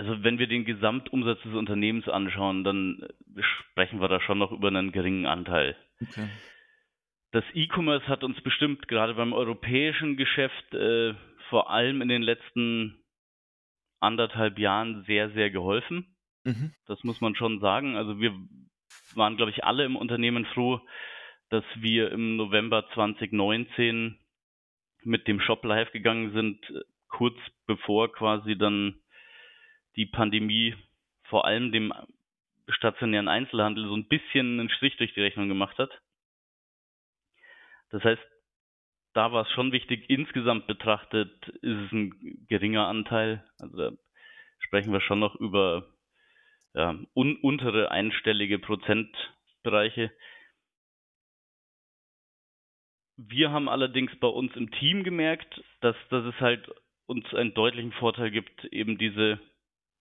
Also 0.00 0.24
wenn 0.24 0.38
wir 0.38 0.46
den 0.46 0.64
Gesamtumsatz 0.64 1.42
des 1.42 1.54
Unternehmens 1.54 2.08
anschauen, 2.08 2.64
dann 2.64 3.06
sprechen 3.40 4.00
wir 4.00 4.08
da 4.08 4.20
schon 4.20 4.38
noch 4.38 4.50
über 4.50 4.68
einen 4.68 4.92
geringen 4.92 5.26
Anteil. 5.26 5.76
Okay 6.00 6.28
das 7.32 7.44
E-Commerce 7.54 8.06
hat 8.08 8.24
uns 8.24 8.40
bestimmt 8.42 8.88
gerade 8.88 9.14
beim 9.14 9.32
europäischen 9.32 10.16
Geschäft 10.16 10.74
äh, 10.74 11.14
vor 11.48 11.70
allem 11.70 12.02
in 12.02 12.08
den 12.08 12.22
letzten 12.22 13.04
anderthalb 14.00 14.58
Jahren 14.58 15.04
sehr, 15.04 15.30
sehr 15.30 15.50
geholfen. 15.50 16.16
Mhm. 16.44 16.72
Das 16.86 17.02
muss 17.04 17.20
man 17.20 17.34
schon 17.36 17.60
sagen. 17.60 17.96
Also 17.96 18.18
wir 18.18 18.34
waren, 19.14 19.36
glaube 19.36 19.52
ich, 19.52 19.64
alle 19.64 19.84
im 19.84 19.96
Unternehmen 19.96 20.44
froh, 20.46 20.80
dass 21.50 21.64
wir 21.76 22.10
im 22.10 22.36
November 22.36 22.88
2019 22.94 24.18
mit 25.02 25.28
dem 25.28 25.40
Shop 25.40 25.64
live 25.64 25.90
gegangen 25.92 26.32
sind, 26.32 26.58
kurz 27.08 27.36
bevor 27.66 28.12
quasi 28.12 28.56
dann 28.56 29.00
die 30.00 30.06
Pandemie 30.06 30.74
vor 31.24 31.44
allem 31.44 31.72
dem 31.72 31.92
stationären 32.68 33.28
Einzelhandel 33.28 33.86
so 33.86 33.94
ein 33.94 34.08
bisschen 34.08 34.58
einen 34.58 34.70
Strich 34.70 34.96
durch 34.96 35.12
die 35.12 35.20
Rechnung 35.20 35.48
gemacht 35.48 35.76
hat. 35.76 35.90
Das 37.90 38.02
heißt, 38.02 38.22
da 39.12 39.30
war 39.30 39.42
es 39.42 39.52
schon 39.52 39.72
wichtig, 39.72 40.08
insgesamt 40.08 40.66
betrachtet 40.66 41.48
ist 41.48 41.76
es 41.76 41.92
ein 41.92 42.46
geringer 42.48 42.86
Anteil. 42.86 43.44
Also 43.58 43.76
da 43.76 43.92
sprechen 44.60 44.92
wir 44.92 45.02
schon 45.02 45.18
noch 45.18 45.34
über 45.34 45.86
ja, 46.74 46.98
un 47.14 47.36
untere 47.36 47.90
einstellige 47.90 48.58
Prozentbereiche. 48.58 50.12
Wir 53.18 53.50
haben 53.50 53.68
allerdings 53.68 54.18
bei 54.18 54.28
uns 54.28 54.56
im 54.56 54.70
Team 54.70 55.04
gemerkt, 55.04 55.62
dass, 55.82 55.96
dass 56.08 56.24
es 56.24 56.40
halt 56.40 56.70
uns 57.04 57.34
einen 57.34 57.52
deutlichen 57.52 57.92
Vorteil 57.92 58.30
gibt, 58.30 58.64
eben 58.66 58.96
diese 58.96 59.38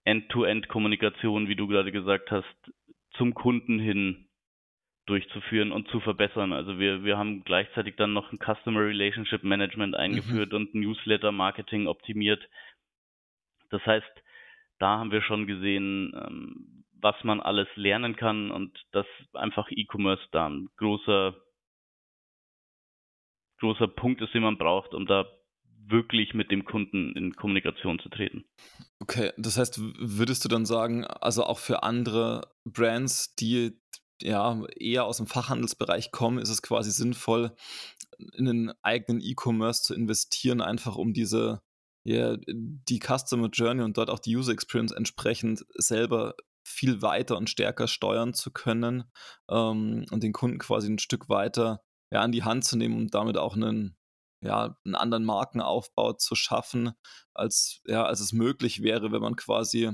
End-to-End-Kommunikation, 0.05 1.47
wie 1.47 1.55
du 1.55 1.67
gerade 1.67 1.91
gesagt 1.91 2.31
hast, 2.31 2.71
zum 3.13 3.33
Kunden 3.33 3.79
hin 3.79 4.29
durchzuführen 5.05 5.71
und 5.71 5.87
zu 5.89 5.99
verbessern. 5.99 6.53
Also 6.53 6.77
wir, 6.77 7.03
wir 7.03 7.17
haben 7.17 7.43
gleichzeitig 7.43 7.95
dann 7.95 8.13
noch 8.13 8.31
ein 8.31 8.37
Customer 8.37 8.81
Relationship 8.81 9.43
Management 9.43 9.95
eingeführt 9.95 10.51
mhm. 10.51 10.57
und 10.57 10.75
Newsletter 10.75 11.31
Marketing 11.31 11.87
optimiert. 11.87 12.47
Das 13.71 13.83
heißt, 13.85 14.23
da 14.77 14.99
haben 14.99 15.11
wir 15.11 15.21
schon 15.23 15.47
gesehen, 15.47 16.13
ähm, 16.15 16.85
was 17.01 17.15
man 17.23 17.39
alles 17.39 17.67
lernen 17.75 18.15
kann 18.15 18.51
und 18.51 18.77
dass 18.91 19.07
einfach 19.33 19.69
E-Commerce 19.71 20.23
da 20.31 20.47
ein 20.47 20.69
großer, 20.77 21.35
großer 23.59 23.87
Punkt 23.87 24.21
ist, 24.21 24.33
den 24.33 24.43
man 24.43 24.57
braucht, 24.57 24.93
um 24.93 25.05
da 25.05 25.25
wirklich 25.89 26.33
mit 26.33 26.51
dem 26.51 26.65
Kunden 26.65 27.13
in 27.15 27.33
Kommunikation 27.33 27.99
zu 27.99 28.09
treten. 28.09 28.45
Okay, 28.99 29.31
das 29.37 29.57
heißt, 29.57 29.79
würdest 29.97 30.43
du 30.43 30.49
dann 30.49 30.65
sagen, 30.65 31.05
also 31.05 31.43
auch 31.43 31.59
für 31.59 31.83
andere 31.83 32.53
Brands, 32.65 33.35
die 33.35 33.79
ja, 34.21 34.61
eher 34.77 35.05
aus 35.05 35.17
dem 35.17 35.27
Fachhandelsbereich 35.27 36.11
kommen, 36.11 36.39
ist 36.39 36.49
es 36.49 36.61
quasi 36.61 36.91
sinnvoll, 36.91 37.55
in 38.33 38.47
einen 38.47 38.73
eigenen 38.81 39.21
E-Commerce 39.21 39.83
zu 39.83 39.93
investieren, 39.93 40.61
einfach 40.61 40.95
um 40.97 41.13
diese, 41.13 41.61
ja, 42.03 42.35
die 42.47 42.99
Customer 42.99 43.49
Journey 43.49 43.83
und 43.83 43.97
dort 43.97 44.09
auch 44.09 44.19
die 44.19 44.35
User 44.35 44.51
Experience 44.51 44.91
entsprechend 44.91 45.65
selber 45.75 46.35
viel 46.63 47.01
weiter 47.01 47.37
und 47.37 47.49
stärker 47.49 47.87
steuern 47.87 48.33
zu 48.33 48.51
können 48.51 49.05
ähm, 49.49 50.05
und 50.11 50.23
den 50.23 50.33
Kunden 50.33 50.59
quasi 50.59 50.91
ein 50.91 50.99
Stück 50.99 51.29
weiter 51.29 51.81
ja, 52.11 52.21
an 52.21 52.31
die 52.31 52.43
Hand 52.43 52.65
zu 52.65 52.77
nehmen 52.77 52.97
und 52.97 53.13
damit 53.13 53.37
auch 53.37 53.55
einen, 53.55 53.95
ja, 54.41 54.75
einen 54.85 54.95
anderen 54.95 55.25
Markenaufbau 55.25 56.13
zu 56.13 56.35
schaffen, 56.35 56.93
als, 57.33 57.81
ja, 57.85 58.05
als 58.05 58.19
es 58.19 58.33
möglich 58.33 58.81
wäre, 58.83 59.11
wenn 59.11 59.21
man 59.21 59.35
quasi 59.35 59.91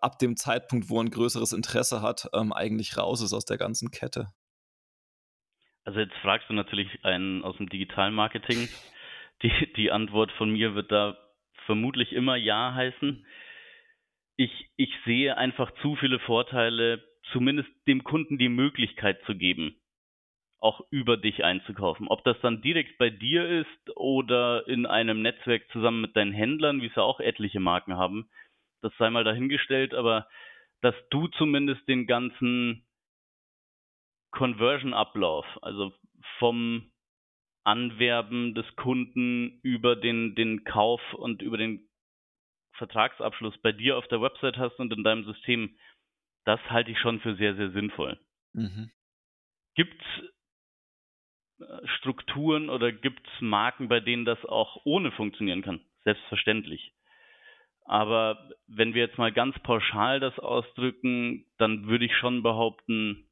ab 0.00 0.18
dem 0.18 0.36
Zeitpunkt, 0.36 0.90
wo 0.90 1.00
ein 1.00 1.10
größeres 1.10 1.52
Interesse 1.52 2.02
hat, 2.02 2.28
ähm, 2.34 2.52
eigentlich 2.52 2.96
raus 2.96 3.22
ist 3.22 3.32
aus 3.32 3.44
der 3.44 3.58
ganzen 3.58 3.90
Kette? 3.90 4.28
Also 5.84 6.00
jetzt 6.00 6.14
fragst 6.22 6.48
du 6.48 6.54
natürlich 6.54 7.04
einen 7.04 7.42
aus 7.42 7.56
dem 7.56 7.68
Digitalmarketing. 7.68 8.68
Die, 9.42 9.72
die 9.76 9.90
Antwort 9.90 10.30
von 10.32 10.50
mir 10.50 10.74
wird 10.74 10.92
da 10.92 11.18
vermutlich 11.66 12.12
immer 12.12 12.36
Ja 12.36 12.74
heißen. 12.74 13.26
Ich, 14.36 14.70
ich 14.76 14.90
sehe 15.04 15.36
einfach 15.36 15.70
zu 15.82 15.96
viele 15.96 16.20
Vorteile 16.20 17.02
zumindest 17.32 17.68
dem 17.86 18.04
Kunden 18.04 18.38
die 18.38 18.48
Möglichkeit 18.48 19.20
zu 19.26 19.34
geben, 19.34 19.81
auch 20.62 20.80
über 20.90 21.16
dich 21.16 21.42
einzukaufen. 21.44 22.06
Ob 22.08 22.22
das 22.24 22.40
dann 22.40 22.62
direkt 22.62 22.96
bei 22.96 23.10
dir 23.10 23.48
ist 23.48 23.96
oder 23.96 24.66
in 24.68 24.86
einem 24.86 25.20
Netzwerk 25.20 25.68
zusammen 25.72 26.00
mit 26.00 26.16
deinen 26.16 26.32
Händlern, 26.32 26.80
wie 26.80 26.86
es 26.86 26.94
ja 26.94 27.02
auch 27.02 27.18
etliche 27.18 27.58
Marken 27.58 27.96
haben, 27.96 28.30
das 28.80 28.92
sei 28.96 29.10
mal 29.10 29.24
dahingestellt, 29.24 29.92
aber 29.92 30.28
dass 30.80 30.94
du 31.10 31.26
zumindest 31.28 31.86
den 31.88 32.06
ganzen 32.06 32.86
Conversion-Ablauf, 34.30 35.46
also 35.62 35.92
vom 36.38 36.92
Anwerben 37.64 38.54
des 38.54 38.66
Kunden 38.76 39.60
über 39.62 39.96
den, 39.96 40.34
den 40.36 40.64
Kauf 40.64 41.00
und 41.14 41.42
über 41.42 41.58
den 41.58 41.88
Vertragsabschluss 42.76 43.58
bei 43.58 43.72
dir 43.72 43.98
auf 43.98 44.06
der 44.08 44.20
Website 44.20 44.56
hast 44.56 44.78
und 44.78 44.92
in 44.92 45.04
deinem 45.04 45.24
System, 45.24 45.76
das 46.44 46.60
halte 46.70 46.92
ich 46.92 46.98
schon 46.98 47.20
für 47.20 47.34
sehr, 47.36 47.54
sehr 47.56 47.70
sinnvoll. 47.72 48.18
Mhm. 48.52 48.90
Gibt 49.74 50.00
es 50.00 50.31
Strukturen 51.98 52.70
oder 52.70 52.92
gibt 52.92 53.26
es 53.26 53.40
Marken, 53.40 53.88
bei 53.88 54.00
denen 54.00 54.24
das 54.24 54.44
auch 54.44 54.80
ohne 54.84 55.10
funktionieren 55.12 55.62
kann? 55.62 55.80
Selbstverständlich. 56.04 56.92
Aber 57.84 58.50
wenn 58.66 58.94
wir 58.94 59.02
jetzt 59.02 59.18
mal 59.18 59.32
ganz 59.32 59.58
pauschal 59.60 60.20
das 60.20 60.38
ausdrücken, 60.38 61.46
dann 61.58 61.86
würde 61.88 62.04
ich 62.04 62.16
schon 62.16 62.42
behaupten, 62.42 63.28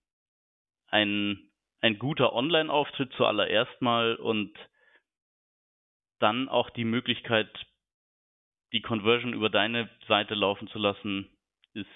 ein, 0.88 1.51
ein 1.81 1.99
guter 1.99 2.33
Online-Auftritt 2.33 3.12
zuallererst 3.16 3.81
mal 3.81 4.16
und 4.16 4.53
dann 6.19 6.49
auch 6.49 6.71
die 6.71 6.85
Möglichkeit, 6.85 7.49
die 8.73 8.83
Conversion 8.83 9.33
über 9.33 9.51
deine 9.51 9.88
Seite 10.07 10.35
laufen 10.35 10.69
zu 10.69 10.79
lassen, 10.79 11.31
ist 11.73 11.87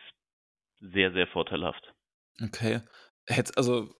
sehr, 0.79 1.13
sehr 1.13 1.27
vorteilhaft. 1.27 1.93
Okay. 2.41 2.81
Hätt, 3.27 3.57
also 3.57 3.95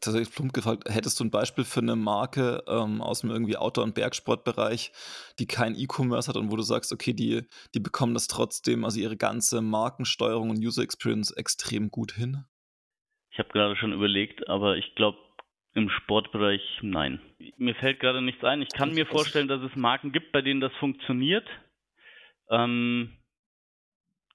tatsächlich 0.00 0.34
plump 0.34 0.52
gefragt, 0.52 0.88
hättest 0.88 1.20
du 1.20 1.24
ein 1.24 1.30
Beispiel 1.30 1.64
für 1.64 1.80
eine 1.80 1.96
Marke 1.96 2.62
ähm, 2.66 3.00
aus 3.00 3.20
dem 3.20 3.30
irgendwie 3.30 3.56
Outdoor- 3.56 3.84
und 3.84 3.94
Bergsportbereich, 3.94 4.92
die 5.38 5.46
kein 5.46 5.74
E-Commerce 5.74 6.28
hat 6.28 6.36
und 6.36 6.50
wo 6.50 6.56
du 6.56 6.62
sagst, 6.62 6.92
okay, 6.92 7.12
die, 7.12 7.42
die 7.74 7.80
bekommen 7.80 8.14
das 8.14 8.26
trotzdem, 8.26 8.84
also 8.84 9.00
ihre 9.00 9.16
ganze 9.16 9.60
Markensteuerung 9.60 10.50
und 10.50 10.58
User 10.58 10.82
Experience 10.82 11.30
extrem 11.30 11.90
gut 11.90 12.12
hin? 12.12 12.44
Ich 13.30 13.38
habe 13.38 13.48
gerade 13.50 13.76
schon 13.76 13.92
überlegt, 13.92 14.48
aber 14.48 14.76
ich 14.76 14.94
glaube, 14.94 15.18
im 15.74 15.88
Sportbereich 15.88 16.60
nein. 16.82 17.20
Mir 17.56 17.74
fällt 17.74 17.98
gerade 18.00 18.20
nichts 18.20 18.44
ein. 18.44 18.60
Ich 18.60 18.68
kann 18.68 18.92
mir 18.92 19.06
vorstellen, 19.06 19.48
dass 19.48 19.62
es 19.62 19.74
Marken 19.74 20.12
gibt, 20.12 20.30
bei 20.32 20.42
denen 20.42 20.60
das 20.60 20.72
funktioniert 20.78 21.48
ähm, 22.52 23.16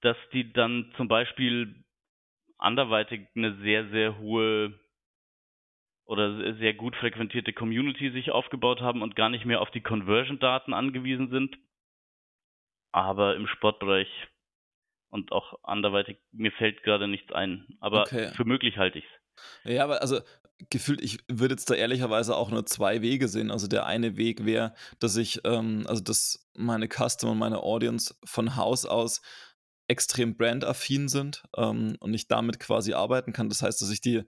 dass 0.02 0.16
die 0.32 0.52
dann 0.52 0.92
zum 0.96 1.08
Beispiel 1.08 1.84
anderweitig 2.58 3.26
eine 3.34 3.56
sehr, 3.62 3.88
sehr 3.90 4.18
hohe 4.18 4.78
oder 6.08 6.56
sehr 6.56 6.72
gut 6.72 6.96
frequentierte 6.96 7.52
Community 7.52 8.10
sich 8.10 8.30
aufgebaut 8.30 8.80
haben 8.80 9.02
und 9.02 9.14
gar 9.14 9.28
nicht 9.28 9.44
mehr 9.44 9.60
auf 9.60 9.70
die 9.70 9.82
Conversion-Daten 9.82 10.72
angewiesen 10.72 11.30
sind. 11.30 11.56
Aber 12.92 13.36
im 13.36 13.46
Sportbereich 13.46 14.08
und 15.10 15.32
auch 15.32 15.62
anderweitig, 15.62 16.18
mir 16.32 16.50
fällt 16.52 16.82
gerade 16.82 17.08
nichts 17.08 17.30
ein. 17.32 17.66
Aber 17.80 18.02
okay. 18.02 18.32
für 18.34 18.46
möglich 18.46 18.78
halte 18.78 18.98
ich 18.98 19.04
es. 19.04 19.72
Ja, 19.72 19.84
aber 19.84 20.00
also 20.00 20.20
gefühlt, 20.70 21.02
ich 21.02 21.18
würde 21.28 21.52
jetzt 21.52 21.68
da 21.68 21.74
ehrlicherweise 21.74 22.36
auch 22.36 22.50
nur 22.50 22.64
zwei 22.64 23.02
Wege 23.02 23.28
sehen. 23.28 23.50
Also 23.50 23.68
der 23.68 23.84
eine 23.84 24.16
Weg 24.16 24.46
wäre, 24.46 24.74
dass 25.00 25.16
ich, 25.16 25.42
ähm, 25.44 25.84
also 25.86 26.02
dass 26.02 26.48
meine 26.54 26.88
Customer 26.88 27.32
und 27.32 27.38
meine 27.38 27.62
Audience 27.62 28.14
von 28.24 28.56
Haus 28.56 28.86
aus 28.86 29.20
extrem 29.88 30.36
brandaffin 30.36 31.08
sind 31.08 31.44
ähm, 31.56 31.96
und 32.00 32.14
ich 32.14 32.28
damit 32.28 32.58
quasi 32.60 32.94
arbeiten 32.94 33.34
kann. 33.34 33.50
Das 33.50 33.60
heißt, 33.60 33.80
dass 33.82 33.90
ich 33.90 34.00
die, 34.00 34.22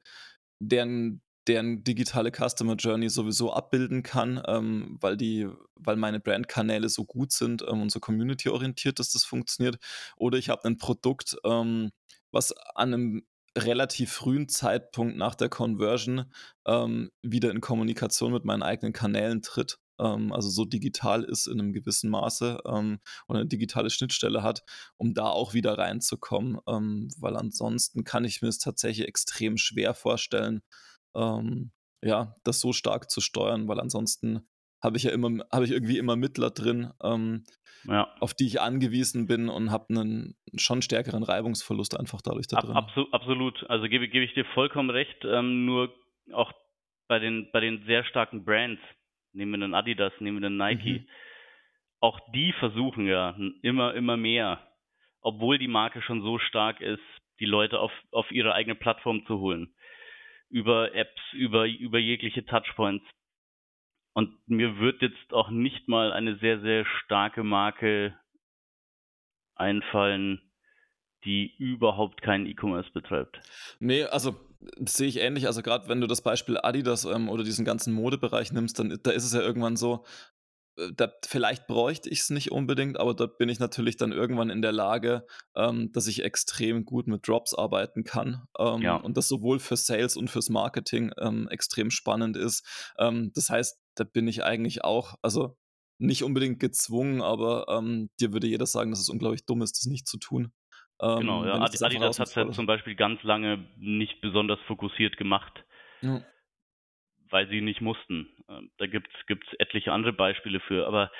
deren, 0.58 1.22
deren 1.50 1.82
digitale 1.82 2.30
Customer 2.30 2.76
Journey 2.76 3.10
sowieso 3.10 3.52
abbilden 3.52 4.04
kann, 4.04 4.40
ähm, 4.46 4.96
weil 5.00 5.16
die, 5.16 5.48
weil 5.74 5.96
meine 5.96 6.20
Brandkanäle 6.20 6.88
so 6.88 7.04
gut 7.04 7.32
sind 7.32 7.64
ähm, 7.68 7.82
und 7.82 7.90
so 7.90 7.98
community-orientiert, 7.98 9.00
dass 9.00 9.10
das 9.10 9.24
funktioniert. 9.24 9.76
Oder 10.16 10.38
ich 10.38 10.48
habe 10.48 10.64
ein 10.66 10.78
Produkt, 10.78 11.36
ähm, 11.44 11.90
was 12.30 12.52
an 12.76 12.94
einem 12.94 13.22
relativ 13.58 14.12
frühen 14.12 14.48
Zeitpunkt 14.48 15.16
nach 15.16 15.34
der 15.34 15.48
Conversion 15.48 16.32
ähm, 16.66 17.10
wieder 17.20 17.50
in 17.50 17.60
Kommunikation 17.60 18.32
mit 18.32 18.44
meinen 18.44 18.62
eigenen 18.62 18.92
Kanälen 18.92 19.42
tritt. 19.42 19.78
Ähm, 19.98 20.32
also 20.32 20.48
so 20.50 20.64
digital 20.64 21.24
ist 21.24 21.48
in 21.48 21.58
einem 21.58 21.72
gewissen 21.72 22.10
Maße 22.10 22.60
ähm, 22.64 23.00
und 23.26 23.36
eine 23.36 23.48
digitale 23.48 23.90
Schnittstelle 23.90 24.44
hat, 24.44 24.62
um 24.98 25.14
da 25.14 25.24
auch 25.24 25.52
wieder 25.52 25.76
reinzukommen. 25.76 26.58
Ähm, 26.68 27.08
weil 27.18 27.36
ansonsten 27.36 28.04
kann 28.04 28.24
ich 28.24 28.40
mir 28.40 28.48
es 28.48 28.58
tatsächlich 28.58 29.08
extrem 29.08 29.56
schwer 29.56 29.94
vorstellen, 29.94 30.62
ähm, 31.14 31.72
ja, 32.02 32.34
das 32.44 32.60
so 32.60 32.72
stark 32.72 33.10
zu 33.10 33.20
steuern, 33.20 33.68
weil 33.68 33.80
ansonsten 33.80 34.48
habe 34.82 34.96
ich 34.96 35.04
ja 35.04 35.12
immer, 35.12 35.44
habe 35.52 35.64
ich 35.64 35.70
irgendwie 35.70 35.98
immer 35.98 36.16
Mittler 36.16 36.50
drin, 36.50 36.92
ähm, 37.02 37.44
ja. 37.84 38.08
auf 38.20 38.34
die 38.34 38.46
ich 38.46 38.60
angewiesen 38.60 39.26
bin 39.26 39.48
und 39.48 39.70
habe 39.70 39.86
einen 39.90 40.36
schon 40.56 40.82
stärkeren 40.82 41.22
Reibungsverlust 41.22 41.98
einfach 41.98 42.22
dadurch 42.22 42.46
da 42.46 42.60
drin. 42.60 42.76
Ab, 42.76 42.90
absolut, 43.12 43.68
also 43.68 43.88
gebe, 43.88 44.08
gebe 44.08 44.24
ich 44.24 44.34
dir 44.34 44.44
vollkommen 44.54 44.90
recht, 44.90 45.24
ähm, 45.24 45.66
nur 45.66 45.94
auch 46.32 46.52
bei 47.08 47.18
den, 47.18 47.50
bei 47.52 47.60
den 47.60 47.84
sehr 47.86 48.04
starken 48.04 48.44
Brands, 48.44 48.80
nehmen 49.32 49.52
wir 49.52 49.64
einen 49.64 49.74
Adidas, 49.74 50.12
nehmen 50.20 50.40
wir 50.40 50.46
einen 50.46 50.56
Nike, 50.56 51.00
mhm. 51.00 51.06
auch 52.00 52.18
die 52.32 52.52
versuchen 52.58 53.06
ja 53.06 53.36
immer, 53.62 53.94
immer 53.94 54.16
mehr, 54.16 54.66
obwohl 55.20 55.58
die 55.58 55.68
Marke 55.68 56.00
schon 56.02 56.22
so 56.22 56.38
stark 56.38 56.80
ist, 56.80 57.02
die 57.40 57.46
Leute 57.46 57.80
auf, 57.80 57.92
auf 58.12 58.30
ihre 58.30 58.54
eigene 58.54 58.74
Plattform 58.74 59.24
zu 59.26 59.40
holen. 59.40 59.74
Über 60.50 60.94
Apps, 60.94 61.20
über, 61.32 61.66
über 61.66 61.98
jegliche 61.98 62.44
Touchpoints 62.44 63.04
und 64.12 64.36
mir 64.48 64.78
wird 64.78 65.02
jetzt 65.02 65.32
auch 65.32 65.50
nicht 65.50 65.88
mal 65.88 66.12
eine 66.12 66.36
sehr, 66.38 66.60
sehr 66.60 66.84
starke 66.84 67.44
Marke 67.44 68.14
einfallen, 69.54 70.40
die 71.24 71.54
überhaupt 71.58 72.22
keinen 72.22 72.46
E-Commerce 72.46 72.90
betreibt. 72.92 73.40
Nee, 73.78 74.04
also 74.04 74.34
sehe 74.78 75.08
ich 75.08 75.18
ähnlich. 75.18 75.46
Also 75.46 75.62
gerade 75.62 75.88
wenn 75.88 76.00
du 76.00 76.06
das 76.06 76.22
Beispiel 76.22 76.58
Adidas 76.58 77.04
ähm, 77.04 77.28
oder 77.28 77.44
diesen 77.44 77.64
ganzen 77.64 77.92
Modebereich 77.92 78.52
nimmst, 78.52 78.78
dann 78.78 78.98
da 79.02 79.10
ist 79.10 79.24
es 79.24 79.32
ja 79.32 79.40
irgendwann 79.40 79.76
so, 79.76 80.04
da, 80.96 81.12
vielleicht 81.24 81.66
bräuchte 81.66 82.08
ich 82.08 82.20
es 82.20 82.30
nicht 82.30 82.52
unbedingt, 82.52 82.98
aber 82.98 83.14
da 83.14 83.26
bin 83.26 83.48
ich 83.48 83.58
natürlich 83.58 83.96
dann 83.96 84.12
irgendwann 84.12 84.50
in 84.50 84.62
der 84.62 84.72
Lage, 84.72 85.26
ähm, 85.54 85.92
dass 85.92 86.06
ich 86.06 86.24
extrem 86.24 86.84
gut 86.84 87.06
mit 87.06 87.26
Drops 87.26 87.54
arbeiten 87.54 88.04
kann 88.04 88.42
ähm, 88.58 88.82
ja. 88.82 88.96
und 88.96 89.16
das 89.16 89.28
sowohl 89.28 89.58
für 89.58 89.76
Sales 89.76 90.16
und 90.16 90.30
fürs 90.30 90.48
Marketing 90.48 91.12
ähm, 91.18 91.48
extrem 91.48 91.90
spannend 91.90 92.36
ist. 92.36 92.66
Ähm, 92.98 93.32
das 93.34 93.50
heißt, 93.50 93.80
da 93.96 94.04
bin 94.04 94.28
ich 94.28 94.44
eigentlich 94.44 94.84
auch, 94.84 95.14
also 95.22 95.56
nicht 95.98 96.24
unbedingt 96.24 96.60
gezwungen, 96.60 97.20
aber 97.20 97.66
ähm, 97.68 98.10
dir 98.20 98.32
würde 98.32 98.46
jeder 98.46 98.66
sagen, 98.66 98.90
dass 98.90 99.00
es 99.00 99.08
unglaublich 99.08 99.44
dumm 99.44 99.62
ist, 99.62 99.76
das 99.78 99.86
nicht 99.86 100.06
zu 100.06 100.18
tun. 100.18 100.52
Ähm, 101.02 101.20
genau, 101.20 101.44
ja. 101.44 101.54
Adidas 101.54 102.18
hat 102.18 102.28
es 102.28 102.34
ja 102.34 102.50
zum 102.50 102.66
Beispiel 102.66 102.94
ganz 102.94 103.22
lange 103.22 103.66
nicht 103.76 104.20
besonders 104.20 104.58
fokussiert 104.66 105.16
gemacht. 105.16 105.64
Ja 106.00 106.22
weil 107.30 107.48
sie 107.48 107.60
nicht 107.60 107.80
mussten. 107.80 108.28
Ähm, 108.48 108.70
da 108.78 108.86
gibt 108.86 109.08
es 109.28 109.58
etliche 109.58 109.92
andere 109.92 110.12
Beispiele 110.12 110.60
für, 110.60 110.86
aber 110.86 111.10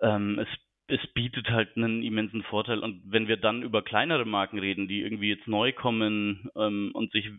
ähm, 0.00 0.38
es, 0.38 0.48
es 0.88 1.06
bietet 1.14 1.50
halt 1.50 1.76
einen 1.76 2.02
immensen 2.02 2.42
Vorteil. 2.44 2.80
Und 2.80 3.02
wenn 3.06 3.28
wir 3.28 3.36
dann 3.36 3.62
über 3.62 3.82
kleinere 3.82 4.24
Marken 4.24 4.58
reden, 4.58 4.88
die 4.88 5.00
irgendwie 5.00 5.30
jetzt 5.30 5.48
neu 5.48 5.72
kommen 5.72 6.50
ähm, 6.56 6.90
und 6.94 7.12
sich 7.12 7.30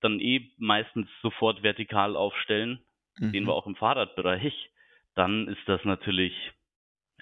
dann 0.00 0.20
eh 0.20 0.50
meistens 0.58 1.08
sofort 1.22 1.62
vertikal 1.62 2.16
aufstellen, 2.16 2.80
mhm. 3.18 3.30
sehen 3.30 3.46
wir 3.46 3.54
auch 3.54 3.66
im 3.66 3.76
Fahrradbereich, 3.76 4.70
dann 5.14 5.48
ist 5.48 5.62
das 5.66 5.82
natürlich 5.84 6.34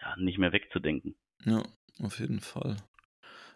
ja, 0.00 0.16
nicht 0.16 0.38
mehr 0.38 0.52
wegzudenken. 0.52 1.14
Ja, 1.44 1.62
auf 2.00 2.18
jeden 2.18 2.40
Fall. 2.40 2.76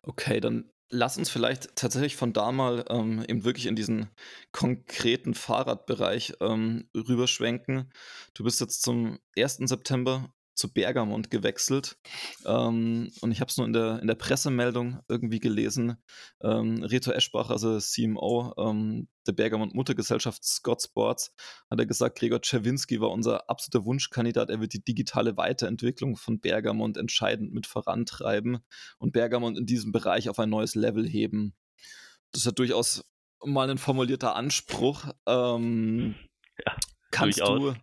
Okay, 0.03 0.40
dann 0.40 0.71
Lass 0.88 1.18
uns 1.18 1.31
vielleicht 1.31 1.75
tatsächlich 1.75 2.14
von 2.14 2.33
da 2.33 2.53
mal 2.53 2.85
ähm, 2.88 3.25
eben 3.27 3.44
wirklich 3.44 3.66
in 3.66 3.75
diesen 3.75 4.09
konkreten 4.53 5.35
Fahrradbereich 5.35 6.35
ähm, 6.40 6.88
rüberschwenken. 6.94 7.92
Du 8.35 8.44
bist 8.44 8.61
jetzt 8.61 8.83
zum 8.83 9.18
1. 9.37 9.57
September 9.64 10.33
zu 10.57 10.73
Bergamont 10.73 11.31
gewechselt. 11.31 11.99
Ähm, 12.45 13.12
und 13.21 13.31
ich 13.31 13.40
habe 13.40 13.51
es 13.51 13.57
nur 13.57 13.66
in 13.66 13.73
der, 13.73 14.01
in 14.01 14.07
der 14.07 14.14
Pressemeldung 14.14 15.01
irgendwie 15.09 15.38
gelesen. 15.38 15.97
Ähm, 16.42 16.83
Reto 16.83 17.12
Eschbach, 17.12 17.51
also 17.51 17.79
CMO 17.79 18.55
ähm, 18.59 19.09
der 19.27 19.33
Bergamont 19.33 19.75
Muttergesellschaft 19.75 20.45
Scott 20.45 20.83
Sports, 20.83 21.35
hat 21.71 21.79
er 21.79 21.87
gesagt, 21.87 22.19
Gregor 22.19 22.40
Czerwinski 22.40 23.01
war 23.01 23.11
unser 23.11 23.49
absoluter 23.51 23.85
Wunschkandidat. 23.85 24.51
Er 24.51 24.61
wird 24.61 24.73
die 24.73 24.83
digitale 24.83 25.37
Weiterentwicklung 25.37 26.16
von 26.16 26.40
Bergamont 26.40 26.97
entscheidend 26.97 27.53
mit 27.53 27.66
vorantreiben 27.66 28.59
und 28.99 29.12
Bergamont 29.12 29.59
in 29.59 29.66
diesem 29.66 29.92
Bereich 29.92 30.29
auf 30.29 30.38
ein 30.38 30.51
neues 30.51 30.75
Level 30.75 31.07
heben. 31.07 31.55
Das 32.33 32.40
ist 32.40 32.47
ja 32.47 32.53
durchaus 32.53 33.05
mal 33.45 33.69
ein 33.71 33.79
formulierter 33.79 34.35
Anspruch. 34.35 35.05
Ähm, 35.27 36.14
ja. 36.64 36.77
Kannst 37.16 37.40
Durchaus. 37.40 37.74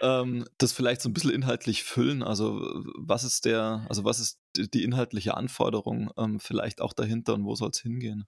du 0.00 0.06
ähm, 0.06 0.44
das 0.58 0.72
vielleicht 0.72 1.00
so 1.00 1.08
ein 1.08 1.14
bisschen 1.14 1.30
inhaltlich 1.30 1.84
füllen? 1.84 2.22
Also 2.24 2.60
was 2.98 3.22
ist 3.22 3.44
der, 3.44 3.86
also 3.88 4.04
was 4.04 4.18
ist 4.18 4.40
die 4.56 4.82
inhaltliche 4.82 5.36
Anforderung 5.36 6.10
ähm, 6.16 6.40
vielleicht 6.40 6.80
auch 6.80 6.92
dahinter 6.92 7.34
und 7.34 7.44
wo 7.44 7.54
soll 7.54 7.70
es 7.70 7.80
hingehen? 7.80 8.26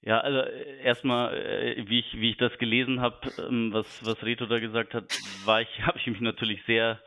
Ja, 0.00 0.20
also 0.20 0.38
äh, 0.38 0.82
erstmal, 0.82 1.36
äh, 1.36 1.88
wie 1.88 2.00
ich, 2.00 2.14
wie 2.14 2.30
ich 2.30 2.36
das 2.36 2.56
gelesen 2.58 3.00
habe, 3.00 3.30
ähm, 3.38 3.72
was, 3.72 4.04
was 4.04 4.22
Reto 4.22 4.46
da 4.46 4.58
gesagt 4.58 4.94
hat, 4.94 5.04
war 5.44 5.60
ich, 5.60 5.68
habe 5.82 5.98
ich 5.98 6.06
mich 6.06 6.20
natürlich 6.20 6.60
sehr, 6.66 7.00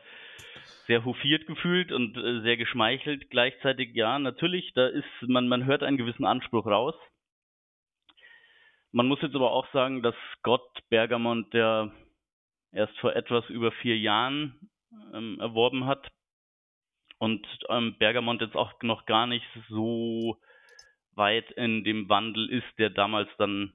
sehr 0.86 1.04
hofiert 1.04 1.46
gefühlt 1.46 1.92
und 1.92 2.16
äh, 2.16 2.40
sehr 2.40 2.56
geschmeichelt. 2.56 3.28
Gleichzeitig, 3.28 3.94
ja, 3.94 4.18
natürlich, 4.18 4.72
da 4.74 4.86
ist, 4.86 5.04
man, 5.22 5.48
man 5.48 5.66
hört 5.66 5.82
einen 5.82 5.98
gewissen 5.98 6.24
Anspruch 6.24 6.66
raus. 6.66 6.94
Man 8.90 9.08
muss 9.08 9.22
jetzt 9.22 9.34
aber 9.34 9.52
auch 9.52 9.66
sagen, 9.72 10.02
dass 10.02 10.14
Scott 10.38 10.68
Bergamont, 10.90 11.52
der 11.54 11.92
erst 12.72 12.98
vor 12.98 13.14
etwas 13.14 13.48
über 13.48 13.72
vier 13.72 13.98
Jahren 13.98 14.70
ähm, 15.14 15.38
erworben 15.40 15.86
hat 15.86 16.10
und 17.18 17.46
ähm, 17.68 17.94
Bergamont 17.98 18.40
jetzt 18.40 18.56
auch 18.56 18.72
noch 18.82 19.06
gar 19.06 19.26
nicht 19.26 19.46
so 19.68 20.38
weit 21.14 21.50
in 21.52 21.84
dem 21.84 22.08
Wandel 22.08 22.50
ist, 22.50 22.66
der 22.78 22.90
damals 22.90 23.28
dann 23.38 23.72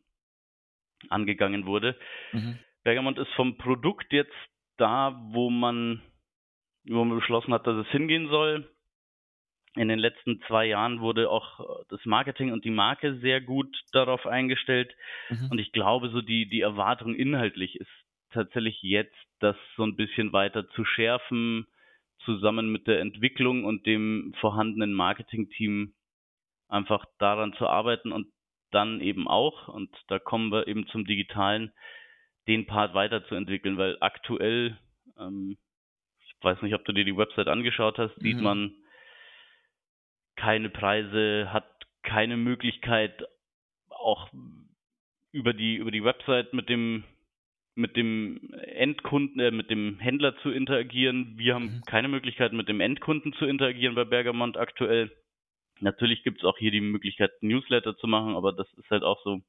angegangen 1.10 1.66
wurde. 1.66 1.98
Mhm. 2.34 2.60
Bergamont 2.84 3.18
ist 3.18 3.32
vom 3.36 3.58
Produkt 3.58 4.12
jetzt 4.12 4.36
da, 4.78 5.18
wo 5.32 5.50
man, 5.50 6.02
wo 6.86 7.06
man 7.06 7.18
beschlossen 7.18 7.54
hat, 7.54 7.66
dass 7.68 7.86
es 7.86 7.92
hingehen 7.92 8.28
soll. 8.30 8.70
In 9.76 9.90
den 9.90 10.00
letzten 10.00 10.42
zwei 10.48 10.66
Jahren 10.66 11.00
wurde 11.00 11.30
auch 11.30 11.86
das 11.90 12.04
Marketing 12.06 12.52
und 12.52 12.66
die 12.66 12.72
Marke 12.72 13.20
sehr 13.20 13.40
gut 13.42 13.74
darauf 13.92 14.26
eingestellt. 14.26 14.94
Mhm. 15.30 15.52
Und 15.52 15.60
ich 15.60 15.72
glaube, 15.72 16.10
so 16.10 16.22
die, 16.22 16.50
die 16.50 16.62
Erwartung 16.62 17.14
inhaltlich 17.14 17.76
ist 17.76 18.07
tatsächlich 18.32 18.82
jetzt, 18.82 19.16
das 19.40 19.56
so 19.76 19.84
ein 19.84 19.96
bisschen 19.96 20.34
weiter 20.34 20.68
zu 20.70 20.84
schärfen, 20.86 21.68
zusammen 22.26 22.72
mit 22.72 22.88
der 22.88 23.00
Entwicklung 23.00 23.64
und 23.66 23.86
dem 23.86 24.34
vorhandenen 24.40 24.94
Marketingteam 24.94 25.94
einfach 26.68 27.06
daran 27.20 27.54
zu 27.54 27.68
arbeiten 27.68 28.12
und 28.12 28.28
dann 28.72 29.00
eben 29.02 29.28
auch, 29.28 29.68
und 29.68 29.90
da 30.08 30.20
kommen 30.20 30.52
wir 30.52 30.68
eben 30.68 30.88
zum 30.88 31.06
Digitalen, 31.06 31.72
den 32.48 32.66
Part 32.66 32.94
weiterzuentwickeln, 32.94 33.78
weil 33.78 33.98
aktuell, 34.00 34.78
ähm, 35.18 35.58
ich 36.26 36.36
weiß 36.42 36.62
nicht, 36.62 36.74
ob 36.74 36.86
du 36.86 36.94
dir 36.94 37.06
die 37.06 37.18
Website 37.18 37.48
angeschaut 37.48 37.98
hast, 37.98 38.18
mhm. 38.18 38.22
sieht 38.22 38.42
man 38.42 38.76
keine 40.36 40.70
Preise, 40.70 41.52
hat 41.52 41.66
keine 42.04 42.38
Möglichkeit, 42.38 43.24
auch 43.90 44.30
über 45.32 45.54
die, 45.54 45.76
über 45.76 45.92
die 45.92 46.04
Website 46.04 46.54
mit 46.54 46.70
dem, 46.70 47.04
mit 47.78 47.96
dem 47.96 48.54
Endkunden, 48.54 49.40
äh, 49.40 49.52
mit 49.52 49.70
dem 49.70 50.00
Händler 50.00 50.36
zu 50.38 50.50
interagieren. 50.50 51.38
Wir 51.38 51.54
haben 51.54 51.78
mhm. 51.78 51.82
keine 51.86 52.08
Möglichkeit, 52.08 52.52
mit 52.52 52.68
dem 52.68 52.82
Endkunden 52.82 53.34
zu 53.34 53.46
interagieren 53.46 53.96
bei 53.96 54.04
Bergamont 54.04 54.58
aktuell. 54.58 55.12
Natürlich 55.80 56.24
gibt 56.24 56.40
es 56.40 56.44
auch 56.44 56.58
hier 56.58 56.72
die 56.72 56.82
Möglichkeit, 56.82 57.32
Newsletter 57.42 57.96
zu 57.98 58.08
machen, 58.08 58.36
aber 58.36 58.52
das 58.52 58.68
ist 58.74 58.90
halt 58.90 59.04
auch 59.04 59.22
so 59.24 59.42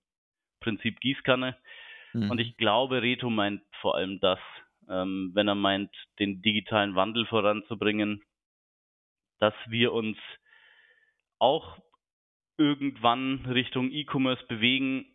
Prinzip 0.61 1.01
Gießkanne. 1.01 1.57
Mhm. 2.13 2.31
Und 2.31 2.39
ich 2.39 2.57
glaube, 2.59 3.01
Reto 3.01 3.31
meint 3.31 3.63
vor 3.81 3.97
allem 3.97 4.21
das, 4.21 4.39
ähm, 4.91 5.31
wenn 5.35 5.49
er 5.49 5.55
meint, 5.55 5.91
den 6.19 6.43
digitalen 6.43 6.95
Wandel 6.95 7.25
voranzubringen, 7.27 8.23
dass 9.41 9.55
wir 9.69 9.93
uns 9.93 10.19
auch 11.39 11.79
irgendwann 12.59 13.47
Richtung 13.47 13.91
E-Commerce 13.91 14.45
bewegen. 14.49 15.07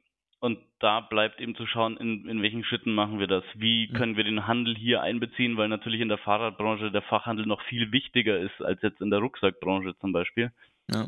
Und 0.43 0.59
da 0.79 0.99
bleibt 0.99 1.39
eben 1.39 1.55
zu 1.55 1.65
schauen, 1.65 1.95
in, 1.95 2.27
in 2.27 2.41
welchen 2.41 2.65
Schritten 2.65 2.93
machen 2.93 3.17
wir 3.17 3.27
das? 3.27 3.45
Wie 3.53 3.87
können 3.87 4.17
wir 4.17 4.25
den 4.25 4.45
Handel 4.45 4.75
hier 4.75 5.01
einbeziehen? 5.01 5.55
Weil 5.55 5.69
natürlich 5.69 6.01
in 6.01 6.09
der 6.09 6.17
Fahrradbranche 6.17 6.91
der 6.91 7.01
Fachhandel 7.01 7.45
noch 7.45 7.61
viel 7.69 7.93
wichtiger 7.93 8.37
ist 8.37 8.61
als 8.61 8.81
jetzt 8.81 8.99
in 8.99 9.09
der 9.09 9.19
Rucksackbranche 9.19 9.97
zum 9.99 10.11
Beispiel. 10.11 10.51
Ja. 10.91 11.07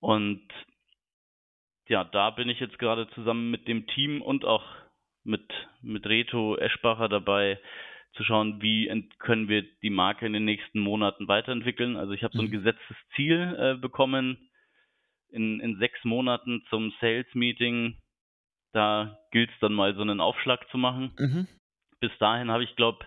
Und 0.00 0.42
ja, 1.86 2.02
da 2.02 2.30
bin 2.30 2.48
ich 2.48 2.58
jetzt 2.58 2.80
gerade 2.80 3.08
zusammen 3.10 3.52
mit 3.52 3.68
dem 3.68 3.86
Team 3.86 4.20
und 4.20 4.44
auch 4.44 4.64
mit, 5.22 5.48
mit 5.80 6.08
Reto 6.08 6.56
Eschbacher 6.56 7.08
dabei, 7.08 7.60
zu 8.14 8.24
schauen, 8.24 8.62
wie 8.62 9.08
können 9.20 9.48
wir 9.48 9.62
die 9.80 9.90
Marke 9.90 10.26
in 10.26 10.32
den 10.32 10.44
nächsten 10.44 10.80
Monaten 10.80 11.28
weiterentwickeln. 11.28 11.96
Also 11.96 12.14
ich 12.14 12.24
habe 12.24 12.36
so 12.36 12.42
ein 12.42 12.48
mhm. 12.48 12.64
gesetztes 12.64 12.96
Ziel 13.14 13.56
äh, 13.56 13.80
bekommen 13.80 14.50
in, 15.34 15.60
in 15.60 15.78
sechs 15.78 16.02
Monaten 16.04 16.62
zum 16.70 16.92
Sales 17.00 17.26
Meeting. 17.34 18.00
Da 18.72 19.18
gilt 19.30 19.50
es 19.50 19.58
dann 19.60 19.74
mal 19.74 19.94
so 19.94 20.00
einen 20.00 20.20
Aufschlag 20.20 20.68
zu 20.70 20.78
machen. 20.78 21.12
Mhm. 21.18 21.48
Bis 22.00 22.12
dahin 22.18 22.50
habe 22.50 22.64
ich, 22.64 22.74
glaube 22.76 23.04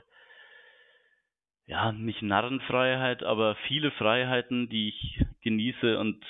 ja, 1.66 1.92
nicht 1.92 2.22
Narrenfreiheit, 2.22 3.24
aber 3.24 3.58
viele 3.68 3.92
Freiheiten, 3.92 4.70
die 4.70 4.90
ich 4.90 5.26
genieße 5.42 6.00
und 6.00 6.24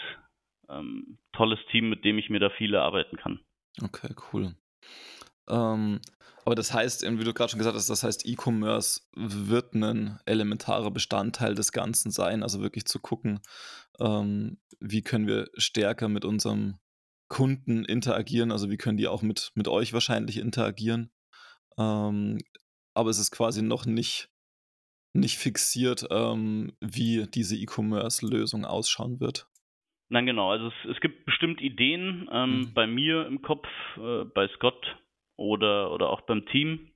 ähm, 0.69 1.19
tolles 1.33 1.59
Team, 1.71 1.89
mit 1.89 2.03
dem 2.03 2.17
ich 2.17 2.29
mir 2.29 2.39
da 2.39 2.49
viel 2.49 2.73
erarbeiten 2.73 3.17
kann. 3.17 3.39
Okay, 3.81 4.15
cool. 4.33 4.55
Ähm, 5.47 6.01
aber 6.43 6.55
das 6.55 6.73
heißt, 6.73 7.03
wie 7.03 7.23
du 7.23 7.33
gerade 7.33 7.51
schon 7.51 7.59
gesagt 7.59 7.75
hast, 7.75 7.89
das 7.89 8.03
heißt, 8.03 8.25
E-Commerce 8.25 9.01
wird 9.13 9.75
ein 9.75 10.19
elementarer 10.25 10.91
Bestandteil 10.91 11.55
des 11.55 11.71
Ganzen 11.71 12.09
sein. 12.09 12.41
Also 12.41 12.61
wirklich 12.61 12.85
zu 12.85 12.99
gucken, 12.99 13.41
ähm, 13.99 14.59
wie 14.79 15.01
können 15.01 15.27
wir 15.27 15.49
stärker 15.55 16.07
mit 16.07 16.25
unserem 16.25 16.79
Kunden 17.29 17.83
interagieren. 17.85 18.51
Also 18.51 18.69
wie 18.69 18.77
können 18.77 18.97
die 18.97 19.07
auch 19.07 19.21
mit, 19.21 19.51
mit 19.55 19.67
euch 19.67 19.93
wahrscheinlich 19.93 20.37
interagieren. 20.37 21.11
Ähm, 21.77 22.39
aber 22.93 23.09
es 23.09 23.19
ist 23.19 23.31
quasi 23.31 23.61
noch 23.61 23.85
nicht 23.85 24.29
nicht 25.13 25.37
fixiert, 25.37 26.05
ähm, 26.11 26.73
wie 26.79 27.25
diese 27.27 27.55
E-Commerce-Lösung 27.57 28.65
ausschauen 28.65 29.19
wird. 29.19 29.47
Nein, 30.09 30.25
genau. 30.25 30.51
Also 30.51 30.67
es, 30.67 30.95
es 30.95 31.01
gibt 31.01 31.25
bestimmt 31.25 31.59
Ideen 31.59 32.29
ähm, 32.31 32.59
mhm. 32.59 32.73
bei 32.73 32.87
mir 32.87 33.25
im 33.25 33.41
Kopf, 33.41 33.67
äh, 33.97 34.23
bei 34.25 34.47
Scott 34.49 34.97
oder, 35.35 35.91
oder 35.91 36.09
auch 36.09 36.21
beim 36.21 36.45
Team. 36.47 36.91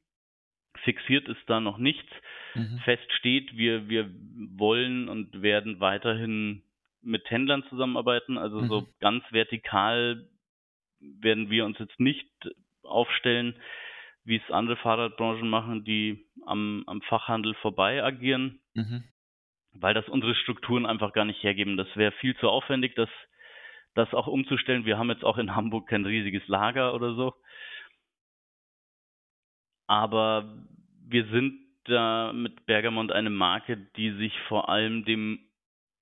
Fixiert 0.84 1.28
ist 1.28 1.42
da 1.48 1.60
noch 1.60 1.78
nichts. 1.78 2.10
Mhm. 2.56 2.80
Fest 2.86 3.12
steht, 3.20 3.56
wir, 3.58 3.90
wir 3.90 4.10
wollen 4.56 5.10
und 5.10 5.42
werden 5.42 5.80
weiterhin 5.80 6.64
mit 7.02 7.30
Händlern 7.30 7.64
zusammenarbeiten. 7.70 8.38
Also 8.38 8.62
mhm. 8.62 8.68
so 8.68 8.88
ganz 9.00 9.24
vertikal 9.32 10.28
werden 11.00 11.50
wir 11.50 11.66
uns 11.66 11.80
jetzt 11.80 12.00
nicht 12.00 12.30
aufstellen 12.84 13.56
wie 14.24 14.38
es 14.38 14.52
andere 14.52 14.78
Fahrradbranchen 14.78 15.50
machen, 15.50 15.84
die 15.84 16.26
am, 16.46 16.84
am 16.88 17.02
Fachhandel 17.02 17.54
vorbei 17.56 18.04
agieren, 18.04 18.60
mhm. 18.74 19.04
weil 19.74 19.94
das 19.94 20.08
unsere 20.10 20.36
Strukturen 20.36 20.86
einfach 20.86 21.14
gar 21.14 21.26
nicht 21.26 21.42
hergeben. 21.44 21.78
Das 21.78 21.88
wäre 21.96 22.12
viel 22.14 22.36
zu 22.38 22.50
aufwendig, 22.50 22.96
das, 22.96 23.10
das 23.96 24.14
auch 24.14 24.28
umzustellen. 24.28 24.86
Wir 24.86 24.98
haben 24.98 25.10
jetzt 25.10 25.26
auch 25.26 25.38
in 25.38 25.56
Hamburg 25.56 25.88
kein 25.88 26.06
riesiges 26.06 26.48
Lager 26.48 26.94
oder 26.94 27.16
so. 27.16 27.34
Aber 29.88 30.66
wir 31.08 31.26
sind 31.28 31.60
da 31.86 32.32
mit 32.32 32.66
Bergamont 32.68 33.12
eine 33.12 33.32
Marke, 33.32 33.76
die 33.98 34.12
sich 34.12 34.38
vor 34.48 34.70
allem 34.70 35.04
dem 35.04 35.40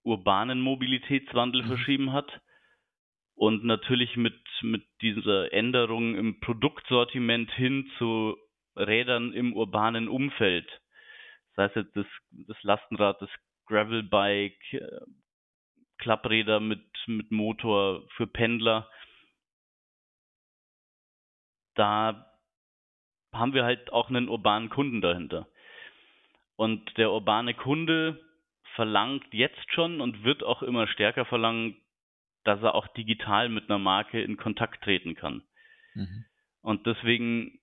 urbanen 0.09 0.59
Mobilitätswandel 0.61 1.63
mhm. 1.63 1.67
verschrieben 1.67 2.13
hat 2.13 2.41
und 3.35 3.63
natürlich 3.63 4.17
mit, 4.17 4.39
mit 4.61 4.83
dieser 5.01 5.53
Änderung 5.53 6.15
im 6.15 6.39
Produktsortiment 6.41 7.51
hin 7.51 7.89
zu 7.97 8.37
Rädern 8.75 9.33
im 9.33 9.53
urbanen 9.53 10.07
Umfeld. 10.07 10.67
Das 11.55 11.67
heißt 11.67 11.75
jetzt 11.77 11.95
das, 11.95 12.05
das 12.47 12.63
Lastenrad, 12.63 13.21
das 13.21 13.29
Gravelbike, 13.67 14.73
äh, 14.73 14.99
Klappräder 15.99 16.59
mit, 16.59 16.85
mit 17.07 17.31
Motor 17.31 18.07
für 18.15 18.27
Pendler. 18.27 18.89
Da 21.75 22.25
haben 23.33 23.53
wir 23.53 23.63
halt 23.63 23.91
auch 23.91 24.09
einen 24.09 24.29
urbanen 24.29 24.69
Kunden 24.69 25.01
dahinter. 25.01 25.47
Und 26.55 26.97
der 26.97 27.11
urbane 27.11 27.53
Kunde 27.53 28.19
verlangt 28.79 29.25
jetzt 29.33 29.73
schon 29.73 29.99
und 29.99 30.23
wird 30.23 30.41
auch 30.41 30.63
immer 30.63 30.87
stärker 30.87 31.25
verlangen, 31.25 31.75
dass 32.45 32.61
er 32.61 32.75
auch 32.75 32.87
digital 32.87 33.49
mit 33.49 33.69
einer 33.69 33.77
Marke 33.77 34.21
in 34.21 34.37
Kontakt 34.37 34.81
treten 34.85 35.15
kann. 35.15 35.43
Mhm. 35.95 36.23
Und 36.61 36.85
deswegen 36.87 37.59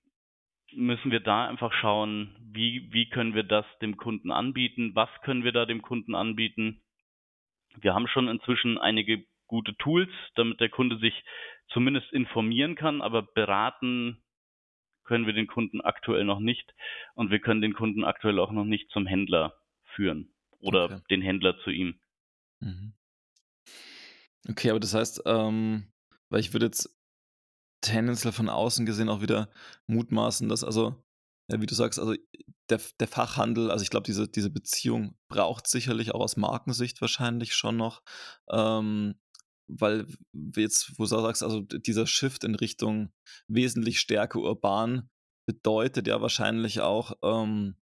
müssen 0.75 1.11
wir 1.11 1.21
da 1.21 1.49
einfach 1.49 1.73
schauen, 1.73 2.37
wie, 2.53 2.93
wie 2.93 3.09
können 3.09 3.35
wir 3.35 3.45
das 3.45 3.65
dem 3.81 3.97
Kunden 3.97 4.31
anbieten, 4.31 4.95
was 4.95 5.09
können 5.23 5.43
wir 5.43 5.53
da 5.53 5.65
dem 5.65 5.81
Kunden 5.81 6.15
anbieten. 6.15 6.83
Wir 7.81 7.95
haben 7.95 8.09
schon 8.09 8.29
inzwischen 8.29 8.77
einige 8.77 9.25
gute 9.47 9.75
Tools, 9.79 10.11
damit 10.35 10.61
der 10.61 10.69
Kunde 10.69 10.99
sich 10.99 11.15
zumindest 11.69 12.13
informieren 12.13 12.75
kann, 12.75 13.01
aber 13.01 13.23
beraten 13.23 14.23
können 15.05 15.25
wir 15.25 15.33
den 15.33 15.47
Kunden 15.47 15.81
aktuell 15.81 16.25
noch 16.25 16.41
nicht 16.41 16.75
und 17.15 17.31
wir 17.31 17.39
können 17.39 17.63
den 17.63 17.73
Kunden 17.73 18.05
aktuell 18.05 18.39
auch 18.39 18.53
noch 18.53 18.67
nicht 18.67 18.91
zum 18.91 19.07
Händler 19.07 19.55
führen 19.95 20.31
oder 20.61 20.85
okay. 20.85 21.01
den 21.11 21.23
Händler 21.23 21.57
zu 21.65 21.71
ihm. 21.71 22.01
Mhm. 22.61 22.95
Okay, 24.49 24.71
aber 24.71 24.81
das 24.81 24.95
heißt, 24.95 25.23
ähm, 25.27 25.93
weil 26.31 26.41
ich 26.41 26.53
würde 26.53 26.67
jetzt 26.67 26.97
tendenziell 27.81 28.33
von 28.33 28.49
außen 28.49 28.87
gesehen 28.87 29.09
auch 29.09 29.21
wieder 29.21 29.51
mutmaßen, 29.87 30.49
dass 30.49 30.65
also, 30.65 31.03
ja, 31.51 31.61
wie 31.61 31.67
du 31.67 31.75
sagst, 31.75 31.99
also 31.99 32.15
der, 32.69 32.81
der 32.99 33.09
Fachhandel, 33.09 33.71
also 33.71 33.83
ich 33.83 33.91
glaube, 33.91 34.05
diese, 34.05 34.29
diese 34.29 34.51
Beziehung 34.51 35.17
braucht 35.29 35.69
sicherlich 35.69 36.13
auch 36.13 36.21
aus 36.21 36.37
Markensicht 36.37 37.01
wahrscheinlich 37.01 37.55
schon 37.55 37.77
noch. 37.77 38.03
Ähm, 38.51 39.17
weil 39.69 40.07
jetzt, 40.57 40.93
wo 40.97 41.05
du 41.05 41.09
sagst, 41.09 41.43
also 41.43 41.61
dieser 41.61 42.07
Shift 42.07 42.45
in 42.45 42.55
Richtung 42.55 43.13
wesentlich 43.49 43.99
stärker 43.99 44.39
urban 44.39 45.11
bedeutet 45.47 46.07
ja 46.07 46.21
wahrscheinlich 46.21 46.81
auch, 46.81 47.15
ähm, 47.23 47.77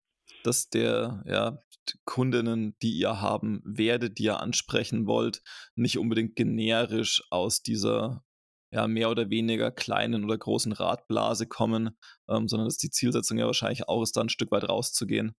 dass 0.44 0.70
der, 0.70 1.24
ja, 1.26 1.60
Kundinnen, 2.06 2.76
die 2.82 2.94
ihr 2.94 3.20
haben 3.22 3.62
werdet, 3.66 4.18
die 4.18 4.24
ihr 4.24 4.40
ansprechen 4.40 5.06
wollt, 5.06 5.42
nicht 5.76 5.98
unbedingt 5.98 6.36
generisch 6.36 7.24
aus 7.30 7.62
dieser 7.62 8.24
ja, 8.72 8.88
mehr 8.88 9.12
oder 9.12 9.30
weniger 9.30 9.72
kleinen 9.72 10.26
oder 10.26 10.38
großen 10.38 10.72
Radblase 10.72 11.48
kommen, 11.48 11.98
ähm, 12.28 12.48
sondern 12.48 12.68
dass 12.68 12.78
die 12.78 12.90
Zielsetzung 12.90 13.38
ja 13.38 13.46
wahrscheinlich 13.46 13.88
auch 13.88 14.02
ist, 14.02 14.18
da 14.18 14.22
ein 14.22 14.30
Stück 14.30 14.52
weit 14.52 14.68
rauszugehen 14.68 15.36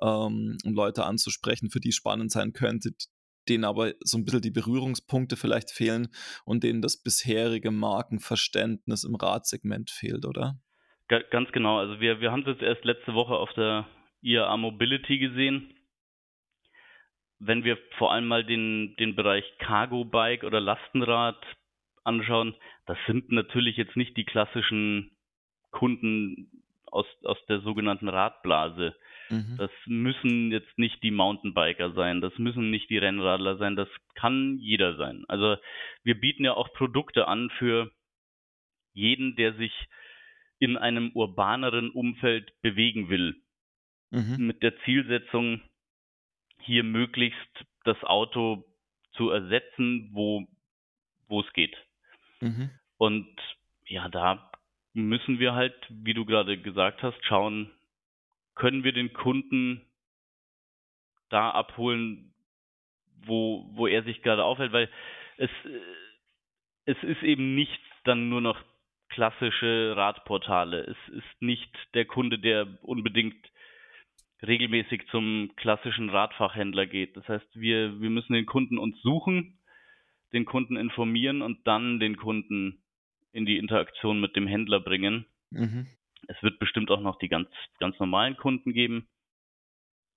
ähm, 0.00 0.56
und 0.64 0.74
Leute 0.74 1.04
anzusprechen, 1.04 1.70
für 1.70 1.80
die 1.80 1.92
spannend 1.92 2.32
sein 2.32 2.54
könnte, 2.54 2.92
denen 3.48 3.64
aber 3.64 3.92
so 4.00 4.16
ein 4.16 4.24
bisschen 4.24 4.40
die 4.40 4.50
Berührungspunkte 4.50 5.36
vielleicht 5.36 5.70
fehlen 5.70 6.08
und 6.46 6.64
denen 6.64 6.80
das 6.80 6.96
bisherige 7.02 7.70
Markenverständnis 7.70 9.04
im 9.04 9.16
Radsegment 9.16 9.90
fehlt, 9.90 10.24
oder? 10.24 10.58
Ganz 11.08 11.50
genau. 11.52 11.78
Also 11.78 12.00
wir, 12.00 12.20
wir 12.20 12.32
haben 12.32 12.42
es 12.42 12.48
jetzt 12.48 12.62
erst 12.62 12.84
letzte 12.84 13.14
Woche 13.14 13.34
auf 13.34 13.52
der 13.54 13.86
IAA 14.22 14.56
Mobility 14.56 15.18
gesehen. 15.18 15.74
Wenn 17.38 17.64
wir 17.64 17.78
vor 17.98 18.12
allem 18.12 18.26
mal 18.26 18.44
den, 18.44 18.96
den 18.96 19.14
Bereich 19.14 19.44
Cargo 19.58 20.04
Bike 20.04 20.42
oder 20.44 20.60
Lastenrad 20.60 21.40
anschauen, 22.04 22.54
das 22.86 22.98
sind 23.06 23.30
natürlich 23.30 23.76
jetzt 23.76 23.96
nicht 23.96 24.16
die 24.16 24.24
klassischen 24.24 25.16
Kunden 25.70 26.50
aus, 26.86 27.06
aus 27.24 27.38
der 27.48 27.60
sogenannten 27.60 28.08
Radblase. 28.08 28.96
Mhm. 29.30 29.56
Das 29.58 29.70
müssen 29.86 30.50
jetzt 30.50 30.78
nicht 30.78 31.02
die 31.02 31.10
Mountainbiker 31.10 31.92
sein, 31.92 32.20
das 32.20 32.36
müssen 32.38 32.70
nicht 32.70 32.88
die 32.90 32.98
Rennradler 32.98 33.56
sein, 33.58 33.76
das 33.76 33.88
kann 34.14 34.56
jeder 34.58 34.96
sein. 34.96 35.24
Also 35.28 35.56
wir 36.02 36.18
bieten 36.18 36.44
ja 36.44 36.54
auch 36.54 36.72
Produkte 36.72 37.28
an 37.28 37.50
für 37.58 37.92
jeden, 38.94 39.36
der 39.36 39.54
sich 39.54 39.72
in 40.58 40.76
einem 40.76 41.12
urbaneren 41.12 41.90
Umfeld 41.90 42.52
bewegen 42.62 43.10
will. 43.10 43.36
Mhm. 44.10 44.46
Mit 44.46 44.62
der 44.62 44.78
Zielsetzung, 44.80 45.60
hier 46.60 46.82
möglichst 46.82 47.66
das 47.84 48.02
Auto 48.04 48.64
zu 49.12 49.30
ersetzen, 49.30 50.10
wo, 50.12 50.46
wo 51.28 51.40
es 51.40 51.52
geht. 51.52 51.76
Mhm. 52.40 52.70
Und 52.96 53.28
ja, 53.86 54.08
da 54.08 54.50
müssen 54.92 55.38
wir 55.38 55.54
halt, 55.54 55.74
wie 55.88 56.14
du 56.14 56.24
gerade 56.24 56.58
gesagt 56.58 57.02
hast, 57.02 57.22
schauen, 57.24 57.70
können 58.54 58.84
wir 58.84 58.92
den 58.92 59.12
Kunden 59.12 59.82
da 61.28 61.50
abholen, 61.50 62.34
wo, 63.24 63.68
wo 63.72 63.86
er 63.86 64.02
sich 64.02 64.22
gerade 64.22 64.44
aufhält, 64.44 64.72
weil 64.72 64.90
es, 65.36 65.50
es 66.86 66.96
ist 67.02 67.22
eben 67.22 67.54
nicht 67.54 67.80
dann 68.04 68.28
nur 68.28 68.40
noch 68.40 68.60
klassische 69.08 69.94
Radportale. 69.96 70.80
Es 70.80 71.14
ist 71.14 71.42
nicht 71.42 71.70
der 71.94 72.04
Kunde, 72.04 72.38
der 72.38 72.66
unbedingt 72.82 73.36
regelmäßig 74.42 75.06
zum 75.10 75.50
klassischen 75.56 76.10
Radfachhändler 76.10 76.86
geht. 76.86 77.16
Das 77.16 77.28
heißt, 77.28 77.48
wir, 77.54 78.00
wir 78.00 78.10
müssen 78.10 78.34
den 78.34 78.46
Kunden 78.46 78.78
uns 78.78 79.00
suchen, 79.02 79.58
den 80.32 80.44
Kunden 80.44 80.76
informieren 80.76 81.42
und 81.42 81.66
dann 81.66 81.98
den 82.00 82.16
Kunden 82.16 82.82
in 83.32 83.46
die 83.46 83.58
Interaktion 83.58 84.20
mit 84.20 84.36
dem 84.36 84.46
Händler 84.46 84.80
bringen. 84.80 85.26
Mhm. 85.50 85.86
Es 86.26 86.42
wird 86.42 86.58
bestimmt 86.58 86.90
auch 86.90 87.00
noch 87.00 87.18
die 87.18 87.28
ganz, 87.28 87.48
ganz 87.78 87.98
normalen 87.98 88.36
Kunden 88.36 88.72
geben. 88.72 89.08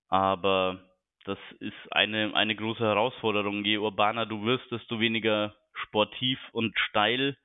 Aber 0.07 0.83
das 1.25 1.37
ist 1.59 1.91
eine, 1.91 2.35
eine 2.35 2.55
große 2.55 2.83
Herausforderung. 2.83 3.63
Je 3.63 3.77
urbaner 3.77 4.25
du 4.25 4.43
wirst, 4.43 4.69
desto 4.71 4.99
weniger 4.99 5.55
sportiv 5.73 6.39
und 6.51 6.77
steil 6.77 7.37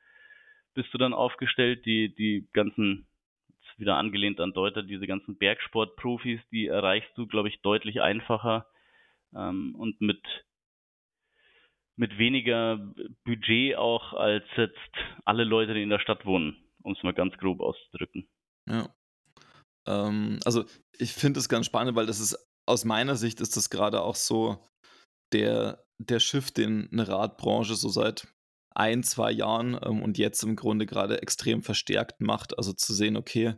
bist 0.74 0.92
du 0.92 0.98
dann 0.98 1.14
aufgestellt. 1.14 1.84
Die, 1.86 2.14
die 2.14 2.48
ganzen, 2.52 3.06
wieder 3.76 3.96
angelehnt 3.96 4.40
an 4.40 4.52
Deuter, 4.52 4.82
diese 4.82 5.06
ganzen 5.06 5.36
Bergsportprofis, 5.36 6.40
die 6.50 6.66
erreichst 6.66 7.10
du, 7.16 7.26
glaube 7.26 7.48
ich, 7.48 7.60
deutlich 7.60 8.00
einfacher 8.00 8.66
ähm, 9.34 9.74
und 9.76 10.00
mit, 10.00 10.22
mit 11.96 12.18
weniger 12.18 12.78
Budget 13.24 13.76
auch 13.76 14.12
als 14.14 14.44
jetzt 14.56 14.78
alle 15.24 15.44
Leute, 15.44 15.74
die 15.74 15.82
in 15.82 15.90
der 15.90 15.98
Stadt 15.98 16.24
wohnen, 16.24 16.56
um 16.82 16.92
es 16.92 17.02
mal 17.02 17.14
ganz 17.14 17.36
grob 17.36 17.60
auszudrücken. 17.60 18.28
Ja. 18.68 18.94
Ähm, 19.86 20.40
also 20.44 20.64
ich 20.98 21.12
finde 21.12 21.40
es 21.40 21.48
ganz 21.48 21.66
spannend, 21.66 21.96
weil 21.96 22.06
das 22.06 22.20
ist 22.20 22.36
aus 22.66 22.84
meiner 22.84 23.16
Sicht 23.16 23.40
ist 23.40 23.56
das 23.56 23.70
gerade 23.70 24.02
auch 24.02 24.16
so 24.16 24.68
der, 25.32 25.84
der 25.98 26.20
Shift, 26.20 26.56
den 26.56 26.88
eine 26.92 27.08
Radbranche 27.08 27.74
so 27.74 27.88
seit 27.88 28.28
ein, 28.76 29.02
zwei 29.02 29.32
Jahren 29.32 29.78
ähm, 29.82 30.02
und 30.02 30.18
jetzt 30.18 30.42
im 30.42 30.56
Grunde 30.56 30.86
gerade 30.86 31.22
extrem 31.22 31.62
verstärkt 31.62 32.20
macht. 32.20 32.58
Also 32.58 32.72
zu 32.72 32.92
sehen, 32.94 33.16
okay, 33.16 33.54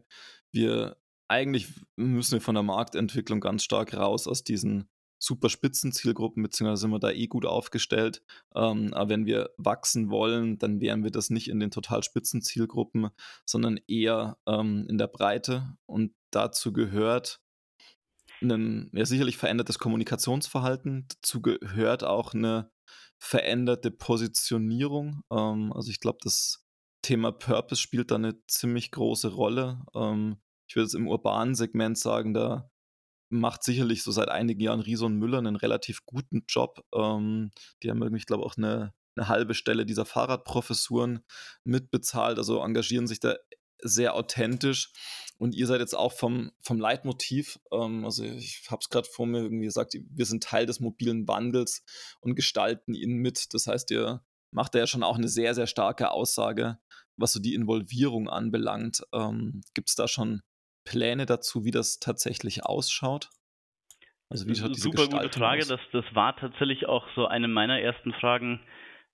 wir 0.52 0.96
eigentlich 1.28 1.68
müssen 1.96 2.35
wir 2.35 2.40
von 2.40 2.54
der 2.54 2.62
Marktentwicklung 2.62 3.40
ganz 3.40 3.62
stark 3.62 3.94
raus 3.94 4.26
aus 4.26 4.44
diesen 4.44 4.88
super 5.20 5.50
Spitzenzielgruppen, 5.50 6.42
beziehungsweise 6.42 6.83
sind 6.83 6.90
wir 6.90 7.00
da 7.00 7.11
eh 7.11 7.26
gut 7.26 7.44
aufgestellt. 7.44 8.22
Ähm, 8.54 8.94
aber 8.94 9.11
wenn 9.11 9.26
wir 9.26 9.50
wachsen 9.59 10.11
wollen, 10.11 10.59
dann 10.59 10.81
wären 10.81 11.02
wir 11.02 11.11
das 11.11 11.28
nicht 11.28 11.48
in 11.48 11.61
den 11.61 11.70
total 11.70 12.02
Spitzenzielgruppen, 12.02 13.11
sondern 13.44 13.81
eher 13.88 14.38
ähm, 14.46 14.87
in 14.88 14.96
der 14.96 15.09
Breite. 15.09 15.76
Und 15.87 16.14
dazu 16.31 16.72
gehört 16.72 17.40
ein 18.40 18.90
ja, 18.94 19.04
sicherlich 19.04 19.37
verändertes 19.37 19.78
Kommunikationsverhalten. 19.81 21.07
Dazu 21.09 21.42
gehört 21.42 22.04
auch 22.04 22.33
eine 22.33 22.70
veränderte 23.18 23.90
Positionierung. 23.90 25.22
Ähm, 25.31 25.72
also 25.72 25.90
ich 25.90 26.00
glaube, 26.00 26.18
das 26.22 26.64
Thema 27.02 27.33
Purpose 27.33 27.81
spielt 27.81 28.11
da 28.11 28.16
eine 28.16 28.35
ziemlich 28.46 28.90
große 28.90 29.28
Rolle. 29.28 29.83
Ähm, 29.94 30.38
ich 30.68 30.76
würde 30.76 30.87
es 30.87 30.94
im 30.94 31.09
urbanen 31.09 31.54
Segment 31.54 31.98
sagen, 31.98 32.35
da 32.35 32.70
macht 33.31 33.62
sicherlich 33.62 34.02
so 34.02 34.11
seit 34.11 34.28
einigen 34.28 34.61
Jahren 34.61 34.81
Riso 34.81 35.07
und 35.07 35.16
Müller 35.16 35.38
einen 35.38 35.57
relativ 35.57 36.04
guten 36.07 36.44
Job. 36.48 36.85
Ähm, 36.94 37.50
die 37.83 37.90
haben 37.90 38.02
irgendwie, 38.02 38.22
ich 38.22 38.31
auch 38.33 38.57
eine, 38.57 38.94
eine 39.16 39.28
halbe 39.28 39.54
Stelle 39.54 39.85
dieser 39.85 40.04
Fahrradprofessuren 40.04 41.20
mitbezahlt, 41.64 42.38
also 42.38 42.62
engagieren 42.62 43.07
sich 43.07 43.20
da 43.20 43.35
sehr 43.81 44.14
authentisch. 44.14 44.93
Und 45.38 45.55
ihr 45.55 45.67
seid 45.69 45.81
jetzt 45.81 45.95
auch 45.95 46.12
vom, 46.12 46.51
vom 46.61 46.81
Leitmotiv, 46.81 47.61
ähm, 47.73 48.05
also 48.05 48.25
ich 48.25 48.67
habe 48.71 48.81
es 48.81 48.88
gerade 48.88 49.09
vor 49.09 49.27
mir 49.27 49.43
irgendwie 49.43 49.67
gesagt, 49.67 49.95
wir 49.95 50.27
sind 50.27 50.43
Teil 50.43 50.67
des 50.67 50.81
mobilen 50.81 51.29
Wandels 51.29 51.85
und 52.21 52.35
gestalten 52.35 52.95
ihn 52.95 53.19
mit. 53.19 53.55
Das 53.55 53.69
heißt, 53.69 53.91
ihr 53.93 54.25
macht 54.51 54.75
da 54.75 54.81
ja 54.81 54.87
schon 54.88 55.05
auch 55.05 55.17
eine 55.17 55.29
sehr, 55.29 55.55
sehr 55.55 55.69
starke 55.69 56.11
Aussage, 56.11 56.79
was 57.17 57.33
so 57.33 57.41
die 57.41 57.55
Involvierung 57.55 58.29
anbelangt. 58.29 59.03
Ähm, 59.12 59.61
Gibt 59.75 59.91
es 59.91 59.95
da 59.95 60.09
schon 60.09 60.43
Pläne 60.85 61.25
dazu, 61.25 61.64
wie 61.64 61.71
das 61.71 62.01
tatsächlich 62.01 62.64
ausschaut? 62.64 63.31
Also 64.31 64.47
wie 64.47 64.55
schaut 64.57 64.71
diese 64.71 64.83
Super 64.83 65.07
gute 65.07 65.38
Frage. 65.38 65.64
Das, 65.64 65.81
das 65.93 66.05
war 66.14 66.37
tatsächlich 66.37 66.87
auch 66.87 67.07
so 67.14 67.27
eine 67.27 67.49
meiner 67.49 67.81
ersten 67.81 68.12
Fragen 68.14 68.61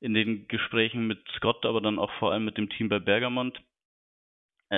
in 0.01 0.15
den 0.15 0.49
Gesprächen 0.49 1.07
mit 1.07 1.19
Scott, 1.37 1.65
aber 1.65 1.81
dann 1.81 1.99
auch 1.99 2.11
vor 2.19 2.33
allem 2.33 2.45
mit 2.45 2.59
dem 2.59 2.69
Team 2.71 2.89
bei 2.89 2.99
Bergamont. 2.99 3.59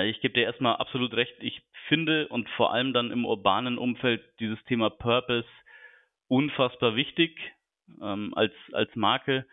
Ich 0.03 0.21
gebe 0.21 0.33
dir 0.33 0.43
erstmal 0.43 0.77
absolut 0.77 1.13
recht. 1.13 1.33
Ich 1.39 1.61
finde 1.87 2.27
und 2.27 2.49
vor 2.51 2.73
allem 2.73 2.93
dann 2.93 3.11
im 3.11 3.25
urbanen 3.25 3.77
Umfeld 3.77 4.21
dieses 4.39 4.61
Thema 4.65 4.89
Purpose 4.89 5.47
unfassbar 6.27 6.95
wichtig 6.95 7.39
ähm, 8.01 8.33
als, 8.35 8.53
als 8.73 8.93
Marke 8.95 9.45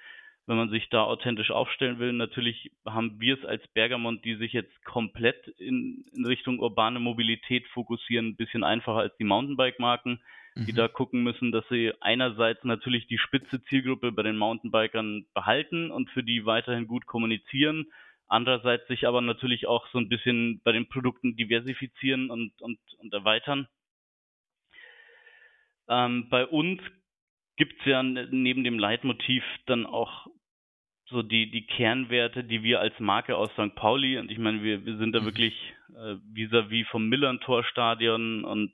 wenn 0.46 0.56
man 0.56 0.70
sich 0.70 0.88
da 0.90 1.02
authentisch 1.04 1.50
aufstellen 1.50 1.98
will. 1.98 2.12
Natürlich 2.12 2.70
haben 2.86 3.18
wir 3.18 3.38
es 3.38 3.44
als 3.44 3.66
Bergamont, 3.68 4.24
die 4.24 4.34
sich 4.34 4.52
jetzt 4.52 4.84
komplett 4.84 5.48
in, 5.58 6.04
in 6.14 6.26
Richtung 6.26 6.58
urbane 6.58 7.00
Mobilität 7.00 7.66
fokussieren, 7.68 8.28
ein 8.28 8.36
bisschen 8.36 8.62
einfacher 8.62 8.98
als 8.98 9.16
die 9.16 9.24
Mountainbike-Marken, 9.24 10.20
die 10.56 10.72
mhm. 10.72 10.76
da 10.76 10.88
gucken 10.88 11.22
müssen, 11.22 11.50
dass 11.50 11.66
sie 11.68 11.92
einerseits 12.00 12.62
natürlich 12.64 13.06
die 13.06 13.18
spitze 13.18 13.62
Zielgruppe 13.64 14.12
bei 14.12 14.22
den 14.22 14.36
Mountainbikern 14.36 15.26
behalten 15.32 15.90
und 15.90 16.10
für 16.10 16.22
die 16.22 16.44
weiterhin 16.44 16.86
gut 16.86 17.06
kommunizieren, 17.06 17.86
andererseits 18.28 18.86
sich 18.88 19.06
aber 19.06 19.20
natürlich 19.20 19.66
auch 19.66 19.86
so 19.88 19.98
ein 19.98 20.08
bisschen 20.08 20.60
bei 20.64 20.72
den 20.72 20.88
Produkten 20.88 21.36
diversifizieren 21.36 22.30
und, 22.30 22.52
und, 22.60 22.78
und 22.98 23.12
erweitern. 23.12 23.68
Ähm, 25.88 26.28
bei 26.30 26.46
uns 26.46 26.80
gibt 27.56 27.78
es 27.80 27.86
ja 27.86 28.02
neben 28.02 28.64
dem 28.64 28.78
Leitmotiv 28.78 29.44
dann 29.66 29.86
auch 29.86 30.26
so 31.06 31.22
die, 31.22 31.50
die 31.50 31.66
Kernwerte, 31.66 32.44
die 32.44 32.62
wir 32.62 32.80
als 32.80 32.98
Marke 32.98 33.36
aus 33.36 33.50
St. 33.52 33.74
Pauli, 33.74 34.18
und 34.18 34.30
ich 34.30 34.38
meine, 34.38 34.62
wir, 34.62 34.84
wir 34.84 34.96
sind 34.96 35.12
da 35.12 35.20
mhm. 35.20 35.26
wirklich 35.26 35.54
äh, 35.90 36.16
vis-à-vis 36.32 36.86
vom 36.88 37.08
Millern-Torstadion 37.08 38.44
und, 38.44 38.72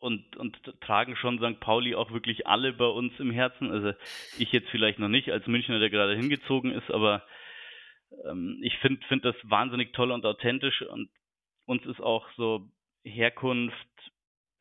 und, 0.00 0.36
und 0.36 0.58
tragen 0.80 1.14
schon 1.14 1.38
St. 1.38 1.60
Pauli 1.60 1.94
auch 1.94 2.10
wirklich 2.10 2.46
alle 2.46 2.72
bei 2.72 2.86
uns 2.86 3.12
im 3.20 3.30
Herzen. 3.30 3.70
Also 3.70 3.92
ich 4.38 4.50
jetzt 4.50 4.70
vielleicht 4.70 4.98
noch 4.98 5.08
nicht 5.08 5.30
als 5.30 5.46
Münchner, 5.46 5.78
der 5.78 5.90
gerade 5.90 6.16
hingezogen 6.16 6.72
ist, 6.72 6.90
aber 6.90 7.22
ähm, 8.28 8.58
ich 8.62 8.76
finde 8.78 9.06
find 9.06 9.24
das 9.24 9.36
wahnsinnig 9.44 9.92
toll 9.92 10.10
und 10.10 10.24
authentisch 10.24 10.82
und 10.82 11.10
uns 11.66 11.84
ist 11.86 12.00
auch 12.00 12.26
so 12.36 12.68
Herkunft, 13.04 13.76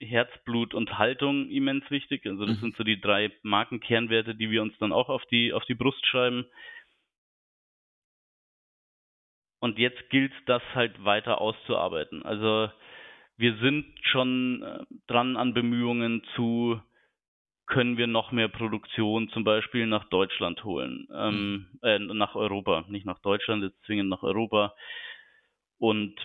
Herzblut 0.02 0.74
und 0.74 0.98
Haltung 0.98 1.50
immens 1.50 1.90
wichtig. 1.90 2.26
Also 2.26 2.46
das 2.46 2.58
mhm. 2.58 2.62
sind 2.62 2.76
so 2.76 2.84
die 2.84 3.02
drei 3.02 3.32
Markenkernwerte, 3.42 4.36
die 4.36 4.52
wir 4.52 4.62
uns 4.62 4.78
dann 4.78 4.94
auch 4.94 5.10
auf 5.10 5.26
die, 5.26 5.54
auf 5.54 5.66
die 5.66 5.76
Brust 5.76 6.06
schreiben. 6.06 6.46
Und 9.62 9.78
jetzt 9.78 10.10
gilt 10.10 10.32
das 10.46 10.64
halt 10.74 11.04
weiter 11.04 11.42
auszuarbeiten. 11.42 12.24
Also 12.24 12.70
wir 13.40 13.56
sind 13.58 13.86
schon 14.02 14.62
äh, 14.62 14.84
dran 15.08 15.38
an 15.38 15.54
Bemühungen 15.54 16.22
zu, 16.36 16.80
können 17.68 17.98
wir 17.98 18.08
noch 18.08 18.34
mehr 18.34 18.50
Produktion 18.50 19.30
zum 19.30 19.46
Beispiel 19.46 19.88
nach 19.88 20.10
Deutschland 20.10 20.64
holen, 20.66 21.08
ähm, 21.14 21.68
mhm. 21.72 21.80
äh, 21.82 22.00
nach 22.00 22.36
Europa, 22.36 22.84
nicht 22.90 23.06
nach 23.06 23.20
Deutschland, 23.20 23.64
jetzt 23.64 23.82
zwingend 23.86 24.10
nach 24.10 24.24
Europa. 24.24 24.76
Und 25.78 26.16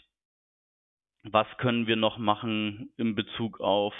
was 1.23 1.47
können 1.59 1.87
wir 1.87 1.95
noch 1.95 2.19
machen 2.19 2.91
in 2.97 3.15
Bezug 3.15 3.61
auf 3.61 3.95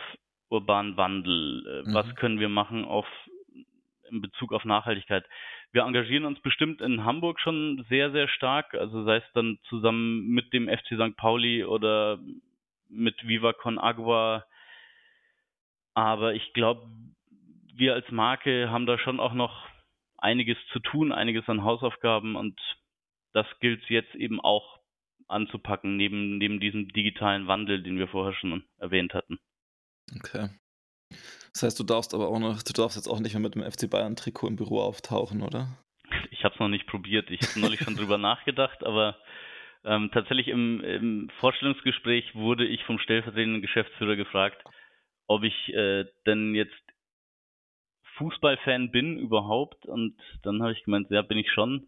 urbanen 0.49 0.97
Wandel? 0.97 1.85
Äh, 1.85 1.89
mhm. 1.89 1.95
Was 1.95 2.17
können 2.17 2.41
wir 2.41 2.49
machen 2.49 2.85
auf 2.85 3.07
in 4.11 4.23
Bezug 4.23 4.53
auf 4.53 4.65
Nachhaltigkeit? 4.65 5.25
Wir 5.71 5.83
engagieren 5.83 6.25
uns 6.25 6.41
bestimmt 6.41 6.81
in 6.81 7.05
Hamburg 7.05 7.39
schon 7.39 7.85
sehr, 7.89 8.11
sehr 8.11 8.27
stark, 8.27 8.75
also 8.75 9.05
sei 9.05 9.19
es 9.19 9.33
dann 9.35 9.59
zusammen 9.69 10.27
mit 10.27 10.53
dem 10.53 10.69
FC 10.69 10.97
St. 10.97 11.17
Pauli 11.17 11.65
oder 11.65 12.19
mit 12.89 13.27
Viva 13.27 13.53
Con 13.53 13.79
Agua. 13.79 14.45
Aber 15.95 16.35
ich 16.35 16.53
glaube, 16.53 16.87
wir 17.75 17.95
als 17.95 18.11
Marke 18.11 18.71
haben 18.71 18.87
da 18.87 18.99
schon 18.99 19.21
auch 19.21 19.35
noch 19.35 19.69
einiges 20.19 20.57
zu 20.73 20.81
tun, 20.81 21.13
einiges 21.13 21.49
an 21.49 21.65
Hausaufgaben 21.65 22.37
und 22.37 22.59
das 23.33 23.47
gilt 23.61 23.85
jetzt 23.91 24.15
eben 24.15 24.41
auch 24.41 24.81
anzupacken, 25.29 25.97
neben, 25.97 26.39
neben 26.39 26.61
diesem 26.61 26.89
digitalen 26.89 27.47
Wandel, 27.47 27.83
den 27.83 27.99
wir 27.99 28.09
vorher 28.09 28.35
schon 28.35 28.65
erwähnt 28.79 29.15
hatten. 29.15 29.39
Okay. 30.17 30.51
Das 31.53 31.63
heißt, 31.63 31.79
du 31.79 31.85
darfst 31.85 32.15
aber 32.15 32.29
auch 32.29 32.39
noch, 32.39 32.63
du 32.63 32.73
darfst 32.73 32.97
jetzt 32.97 33.09
auch 33.09 33.21
nicht 33.21 33.33
mehr 33.35 33.43
mit 33.43 33.55
dem 33.55 33.63
FC 33.63 33.89
Bayern 33.89 34.17
Trikot 34.17 34.49
im 34.49 34.57
Büro 34.57 34.81
auftauchen, 34.81 35.43
oder? 35.43 35.79
Ich 36.31 36.45
habe 36.45 36.55
es 36.55 36.61
noch 36.61 36.69
nicht 36.69 36.87
probiert. 36.87 37.31
Ich 37.31 37.41
habe 37.43 37.61
neulich 37.61 37.81
schon 37.81 37.97
drüber 37.97 38.19
nachgedacht, 38.19 38.85
aber 38.85 39.17
ähm, 39.85 40.11
tatsächlich 40.13 40.49
im, 40.49 40.81
im, 40.81 41.31
Vorstellungsgespräch 41.41 42.35
wurde 42.35 42.67
ich 42.67 42.83
vom 42.85 42.99
stellvertretenden 42.99 43.63
Geschäftsführer 43.63 44.17
gefragt, 44.17 44.63
ob 45.27 45.43
ich 45.43 45.75
äh, 45.75 46.05
denn 46.27 46.55
jetzt 46.55 46.73
Fußballfan 48.17 48.91
bin 48.91 49.19
überhaupt. 49.19 49.87
Und 49.87 50.17
dann 50.43 50.63
habe 50.63 50.73
ich 50.73 50.85
gemeint, 50.85 51.11
ja, 51.11 51.23
bin 51.23 51.39
ich 51.39 51.51
schon. 51.53 51.87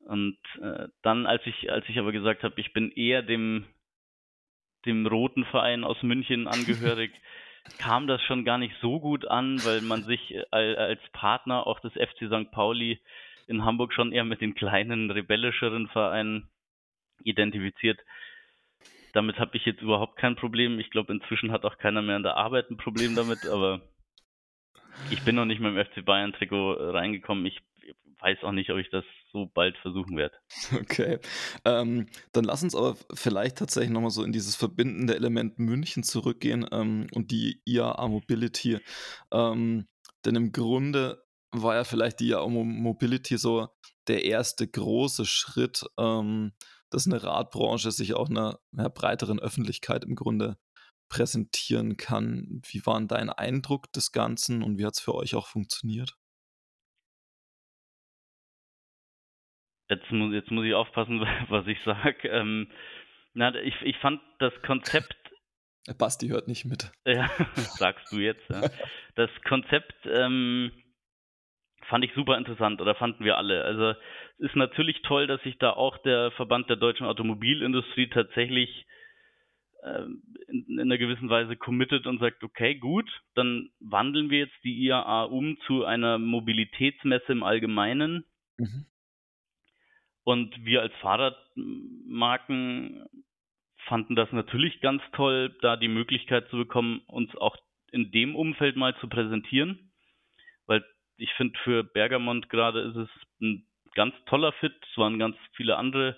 Und 0.00 0.38
äh, 0.60 0.88
dann, 1.02 1.26
als 1.26 1.44
ich, 1.46 1.70
als 1.70 1.88
ich 1.88 1.98
aber 1.98 2.12
gesagt 2.12 2.42
habe, 2.42 2.60
ich 2.60 2.72
bin 2.72 2.90
eher 2.92 3.22
dem, 3.22 3.66
dem 4.84 5.06
roten 5.06 5.44
Verein 5.46 5.84
aus 5.84 6.02
München 6.02 6.48
angehörig, 6.48 7.12
kam 7.78 8.06
das 8.06 8.22
schon 8.22 8.44
gar 8.44 8.58
nicht 8.58 8.74
so 8.80 9.00
gut 9.00 9.26
an, 9.26 9.60
weil 9.64 9.80
man 9.80 10.02
sich 10.04 10.34
äh, 10.34 10.44
als 10.52 11.00
Partner 11.12 11.66
auch 11.66 11.80
des 11.80 11.92
FC 11.92 12.26
St. 12.26 12.50
Pauli 12.52 13.00
in 13.48 13.64
Hamburg 13.64 13.92
schon 13.92 14.12
eher 14.12 14.24
mit 14.24 14.40
den 14.40 14.54
kleinen, 14.54 15.10
rebellischeren 15.10 15.88
Vereinen 15.88 16.48
identifiziert. 17.22 18.00
Damit 19.12 19.38
habe 19.38 19.56
ich 19.56 19.64
jetzt 19.64 19.80
überhaupt 19.80 20.18
kein 20.18 20.36
Problem. 20.36 20.78
Ich 20.78 20.90
glaube, 20.90 21.12
inzwischen 21.12 21.52
hat 21.52 21.64
auch 21.64 21.78
keiner 21.78 22.02
mehr 22.02 22.16
an 22.16 22.22
der 22.22 22.36
Arbeit 22.36 22.70
ein 22.70 22.76
Problem 22.76 23.14
damit, 23.14 23.46
aber 23.46 23.80
ich 25.10 25.22
bin 25.22 25.36
noch 25.36 25.44
nicht 25.44 25.60
mit 25.60 25.74
dem 25.74 25.84
FC 25.84 26.04
Bayern 26.04 26.32
Trikot 26.32 26.74
reingekommen. 26.74 27.46
Ich 27.46 27.60
weiß 28.20 28.38
auch 28.42 28.52
nicht, 28.52 28.70
ob 28.70 28.78
ich 28.78 28.90
das 28.90 29.04
so 29.32 29.50
bald 29.52 29.76
versuchen 29.78 30.16
werde. 30.16 30.34
Okay. 30.80 31.18
Ähm, 31.64 32.08
dann 32.32 32.44
lass 32.44 32.62
uns 32.62 32.74
aber 32.74 32.96
vielleicht 33.14 33.58
tatsächlich 33.58 33.92
nochmal 33.92 34.10
so 34.10 34.24
in 34.24 34.32
dieses 34.32 34.56
verbindende 34.56 35.14
Element 35.14 35.58
München 35.58 36.02
zurückgehen 36.02 36.66
ähm, 36.72 37.06
und 37.14 37.30
die 37.30 37.60
IAA 37.64 38.08
Mobility. 38.08 38.78
Ähm, 39.32 39.86
denn 40.24 40.36
im 40.36 40.52
Grunde 40.52 41.22
war 41.52 41.74
ja 41.74 41.84
vielleicht 41.84 42.20
die 42.20 42.30
IAA 42.30 42.48
Mobility 42.48 43.36
so 43.36 43.68
der 44.08 44.24
erste 44.24 44.66
große 44.66 45.24
Schritt, 45.26 45.84
ähm, 45.98 46.52
dass 46.90 47.06
eine 47.06 47.22
Radbranche 47.22 47.90
sich 47.90 48.14
auch 48.14 48.28
einer, 48.28 48.58
einer 48.76 48.90
breiteren 48.90 49.38
Öffentlichkeit 49.40 50.04
im 50.04 50.14
Grunde 50.14 50.56
präsentieren 51.08 51.96
kann. 51.96 52.60
Wie 52.68 52.84
war 52.84 53.00
dein 53.00 53.30
Eindruck 53.30 53.92
des 53.92 54.12
Ganzen 54.12 54.62
und 54.62 54.78
wie 54.78 54.84
hat 54.84 54.94
es 54.94 55.00
für 55.00 55.14
euch 55.14 55.34
auch 55.34 55.46
funktioniert? 55.46 56.16
Jetzt 59.88 60.10
muss, 60.10 60.32
jetzt 60.34 60.50
muss 60.50 60.64
ich 60.64 60.74
aufpassen, 60.74 61.20
was 61.48 61.66
ich 61.66 61.78
sage. 61.84 62.28
Ähm, 62.28 62.70
na, 63.34 63.54
ich, 63.54 63.74
ich 63.82 63.96
fand 63.98 64.20
das 64.38 64.52
Konzept. 64.62 65.14
Basti 65.98 66.28
hört 66.28 66.48
nicht 66.48 66.64
mit. 66.64 66.90
Ja, 67.04 67.30
sagst 67.54 68.10
du 68.12 68.18
jetzt. 68.18 68.48
Ja. 68.48 68.68
Das 69.14 69.30
Konzept 69.46 69.94
ähm, 70.06 70.72
fand 71.88 72.04
ich 72.04 72.12
super 72.14 72.36
interessant 72.36 72.80
oder 72.80 72.94
fanden 72.94 73.24
wir 73.24 73.38
alle. 73.38 73.64
Also 73.64 73.90
es 73.90 74.48
ist 74.48 74.56
natürlich 74.56 75.02
toll, 75.02 75.26
dass 75.26 75.42
sich 75.42 75.58
da 75.58 75.70
auch 75.70 75.98
der 75.98 76.30
Verband 76.32 76.68
der 76.68 76.76
deutschen 76.76 77.06
Automobilindustrie 77.06 78.08
tatsächlich 78.08 78.86
ähm, 79.84 80.22
in, 80.48 80.66
in, 80.68 80.80
einer 80.80 80.98
gewissen 80.98 81.28
Weise 81.28 81.56
committet 81.56 82.06
und 82.06 82.18
sagt, 82.18 82.42
okay, 82.42 82.76
gut, 82.76 83.08
dann 83.34 83.70
wandeln 83.80 84.30
wir 84.30 84.40
jetzt 84.40 84.64
die 84.64 84.86
IAA 84.86 85.24
um 85.24 85.58
zu 85.66 85.84
einer 85.84 86.18
Mobilitätsmesse 86.18 87.32
im 87.32 87.42
Allgemeinen. 87.42 88.24
Mhm. 88.58 88.86
Und 90.24 90.64
wir 90.64 90.82
als 90.82 90.92
Fahrradmarken 90.94 93.06
fanden 93.86 94.16
das 94.16 94.32
natürlich 94.32 94.80
ganz 94.80 95.02
toll, 95.12 95.56
da 95.60 95.76
die 95.76 95.88
Möglichkeit 95.88 96.48
zu 96.48 96.56
bekommen, 96.56 97.02
uns 97.06 97.34
auch 97.36 97.56
in 97.92 98.10
dem 98.10 98.34
Umfeld 98.34 98.76
mal 98.76 98.96
zu 98.96 99.08
präsentieren. 99.08 99.85
Ich 101.16 101.32
finde, 101.34 101.58
für 101.60 101.84
Bergamont 101.84 102.48
gerade 102.48 102.80
ist 102.80 102.96
es 102.96 103.08
ein 103.40 103.66
ganz 103.94 104.14
toller 104.26 104.52
Fit. 104.52 104.74
Es 104.90 104.98
waren 104.98 105.18
ganz 105.18 105.36
viele 105.54 105.76
andere 105.76 106.16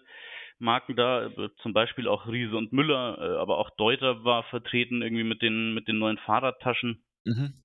Marken 0.59 0.97
da, 0.97 1.31
zum 1.63 1.73
Beispiel 1.73 2.09
auch 2.09 2.27
Riese 2.27 2.57
und 2.57 2.73
Müller, 2.73 3.19
äh, 3.21 3.37
aber 3.39 3.59
auch 3.59 3.71
Deuter 3.71 4.25
war 4.25 4.43
vertreten 4.45 5.03
irgendwie 5.03 5.25
mit 5.25 5.41
den, 5.41 5.73
mit 5.73 5.87
den 5.87 5.99
neuen 5.99 6.19
Fahrradtaschen. 6.19 7.05
Mhm. 7.25 7.63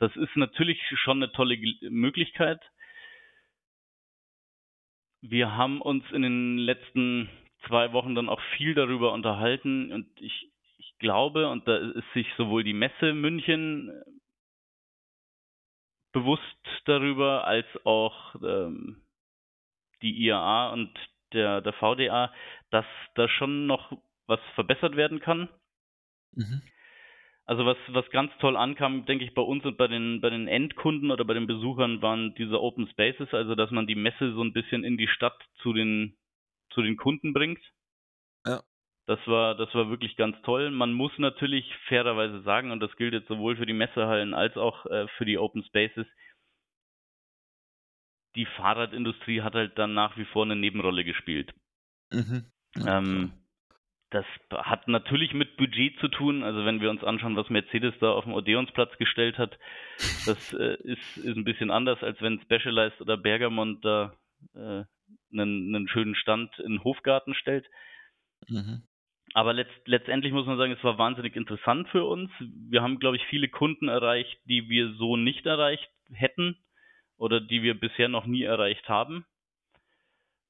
Das 0.00 0.14
ist 0.16 0.36
natürlich 0.36 0.80
schon 0.96 1.22
eine 1.22 1.32
tolle 1.32 1.56
Möglichkeit 1.82 2.60
wir 5.20 5.56
haben 5.56 5.80
uns 5.80 6.04
in 6.12 6.22
den 6.22 6.58
letzten 6.58 7.28
zwei 7.66 7.92
Wochen 7.92 8.14
dann 8.14 8.28
auch 8.28 8.40
viel 8.56 8.74
darüber 8.74 9.12
unterhalten 9.12 9.92
und 9.92 10.06
ich, 10.20 10.50
ich 10.78 10.94
glaube, 10.98 11.48
und 11.48 11.66
da 11.66 11.76
ist 11.76 12.12
sich 12.14 12.26
sowohl 12.36 12.62
die 12.62 12.72
Messe 12.72 13.12
München 13.14 13.90
bewusst 16.12 16.42
darüber, 16.84 17.46
als 17.46 17.66
auch 17.84 18.34
ähm, 18.36 19.02
die 20.02 20.26
IAA 20.26 20.72
und 20.72 20.90
der, 21.32 21.60
der 21.60 21.72
VDA, 21.74 22.32
dass 22.70 22.86
da 23.14 23.28
schon 23.28 23.66
noch 23.66 23.92
was 24.26 24.40
verbessert 24.54 24.96
werden 24.96 25.20
kann. 25.20 25.48
Mhm. 26.32 26.62
Also 27.44 27.64
was, 27.64 27.78
was 27.88 28.08
ganz 28.10 28.30
toll 28.40 28.56
ankam, 28.56 29.06
denke 29.06 29.24
ich, 29.24 29.32
bei 29.32 29.40
uns 29.40 29.64
und 29.64 29.78
bei 29.78 29.86
den, 29.86 30.20
bei 30.20 30.28
den 30.28 30.48
Endkunden 30.48 31.10
oder 31.10 31.24
bei 31.24 31.32
den 31.32 31.46
Besuchern 31.46 32.02
waren 32.02 32.34
diese 32.34 32.60
Open 32.60 32.88
Spaces, 32.88 33.32
also 33.32 33.54
dass 33.54 33.70
man 33.70 33.86
die 33.86 33.94
Messe 33.94 34.34
so 34.34 34.42
ein 34.42 34.52
bisschen 34.52 34.84
in 34.84 34.98
die 34.98 35.08
Stadt 35.08 35.38
zu 35.62 35.72
den, 35.72 36.18
zu 36.70 36.82
den 36.82 36.98
Kunden 36.98 37.32
bringt. 37.32 37.60
Ja. 38.46 38.62
Das 39.08 39.18
war, 39.26 39.54
das 39.54 39.74
war 39.74 39.88
wirklich 39.88 40.16
ganz 40.16 40.36
toll. 40.42 40.70
Man 40.70 40.92
muss 40.92 41.12
natürlich 41.16 41.64
fairerweise 41.86 42.42
sagen, 42.42 42.72
und 42.72 42.80
das 42.80 42.94
gilt 42.96 43.14
jetzt 43.14 43.28
sowohl 43.28 43.56
für 43.56 43.64
die 43.64 43.72
Messehallen 43.72 44.34
als 44.34 44.54
auch 44.58 44.84
äh, 44.84 45.08
für 45.16 45.24
die 45.24 45.38
Open 45.38 45.64
Spaces, 45.64 46.06
die 48.36 48.44
Fahrradindustrie 48.44 49.40
hat 49.40 49.54
halt 49.54 49.78
dann 49.78 49.94
nach 49.94 50.18
wie 50.18 50.26
vor 50.26 50.44
eine 50.44 50.56
Nebenrolle 50.56 51.04
gespielt. 51.04 51.54
Mhm. 52.12 52.44
Ja, 52.76 52.98
ähm, 52.98 53.32
das 54.10 54.26
hat 54.52 54.88
natürlich 54.88 55.32
mit 55.32 55.56
Budget 55.56 55.98
zu 56.00 56.08
tun. 56.08 56.42
Also 56.42 56.66
wenn 56.66 56.82
wir 56.82 56.90
uns 56.90 57.02
anschauen, 57.02 57.34
was 57.34 57.48
Mercedes 57.48 57.94
da 58.00 58.10
auf 58.10 58.24
dem 58.24 58.34
Odeonsplatz 58.34 58.94
gestellt 58.98 59.38
hat, 59.38 59.58
das 60.26 60.52
äh, 60.52 60.76
ist, 60.82 61.16
ist 61.16 61.34
ein 61.34 61.44
bisschen 61.44 61.70
anders, 61.70 62.02
als 62.02 62.20
wenn 62.20 62.42
Specialized 62.42 63.00
oder 63.00 63.16
Bergamont 63.16 63.82
da 63.82 64.12
äh, 64.54 64.84
einen, 65.32 65.74
einen 65.74 65.88
schönen 65.88 66.14
Stand 66.14 66.58
in 66.58 66.84
Hofgarten 66.84 67.32
stellt. 67.32 67.66
Mhm. 68.48 68.82
Aber 69.34 69.52
letzt, 69.52 69.86
letztendlich 69.86 70.32
muss 70.32 70.46
man 70.46 70.58
sagen, 70.58 70.72
es 70.72 70.84
war 70.84 70.98
wahnsinnig 70.98 71.36
interessant 71.36 71.88
für 71.88 72.04
uns. 72.04 72.30
Wir 72.40 72.82
haben, 72.82 72.98
glaube 72.98 73.16
ich, 73.16 73.24
viele 73.26 73.48
Kunden 73.48 73.88
erreicht, 73.88 74.38
die 74.44 74.68
wir 74.68 74.94
so 74.94 75.16
nicht 75.16 75.46
erreicht 75.46 75.90
hätten 76.12 76.56
oder 77.16 77.40
die 77.40 77.62
wir 77.62 77.78
bisher 77.78 78.08
noch 78.08 78.26
nie 78.26 78.42
erreicht 78.42 78.88
haben, 78.88 79.24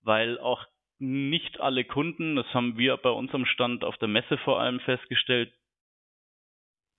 weil 0.02 0.38
auch 0.38 0.66
nicht 0.98 1.60
alle 1.60 1.84
Kunden, 1.84 2.36
das 2.36 2.46
haben 2.54 2.76
wir 2.76 2.96
bei 2.96 3.10
unserem 3.10 3.46
Stand 3.46 3.84
auf 3.84 3.96
der 3.98 4.08
Messe 4.08 4.36
vor 4.38 4.60
allem 4.60 4.80
festgestellt, 4.80 5.52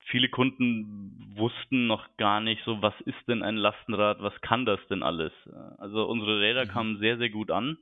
viele 0.05 0.29
Kunden 0.29 1.33
wussten 1.35 1.87
noch 1.87 2.05
gar 2.17 2.39
nicht 2.39 2.63
so, 2.65 2.81
was 2.81 2.93
ist 3.01 3.27
denn 3.27 3.43
ein 3.43 3.57
Lastenrad, 3.57 4.21
was 4.21 4.39
kann 4.41 4.65
das 4.65 4.79
denn 4.89 5.03
alles. 5.03 5.31
Also 5.77 6.05
unsere 6.05 6.39
Räder 6.39 6.65
mhm. 6.65 6.69
kamen 6.69 6.99
sehr, 6.99 7.17
sehr 7.17 7.29
gut 7.29 7.51
an 7.51 7.77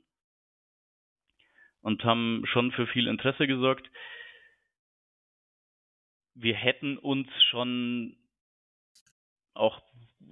und 1.88 2.04
haben 2.04 2.44
schon 2.46 2.70
für 2.72 2.86
viel 2.86 3.08
Interesse 3.08 3.46
gesorgt. 3.46 3.90
wir 6.40 6.54
hätten 6.54 6.98
uns 6.98 7.28
schon 7.50 8.16
auch 9.54 9.82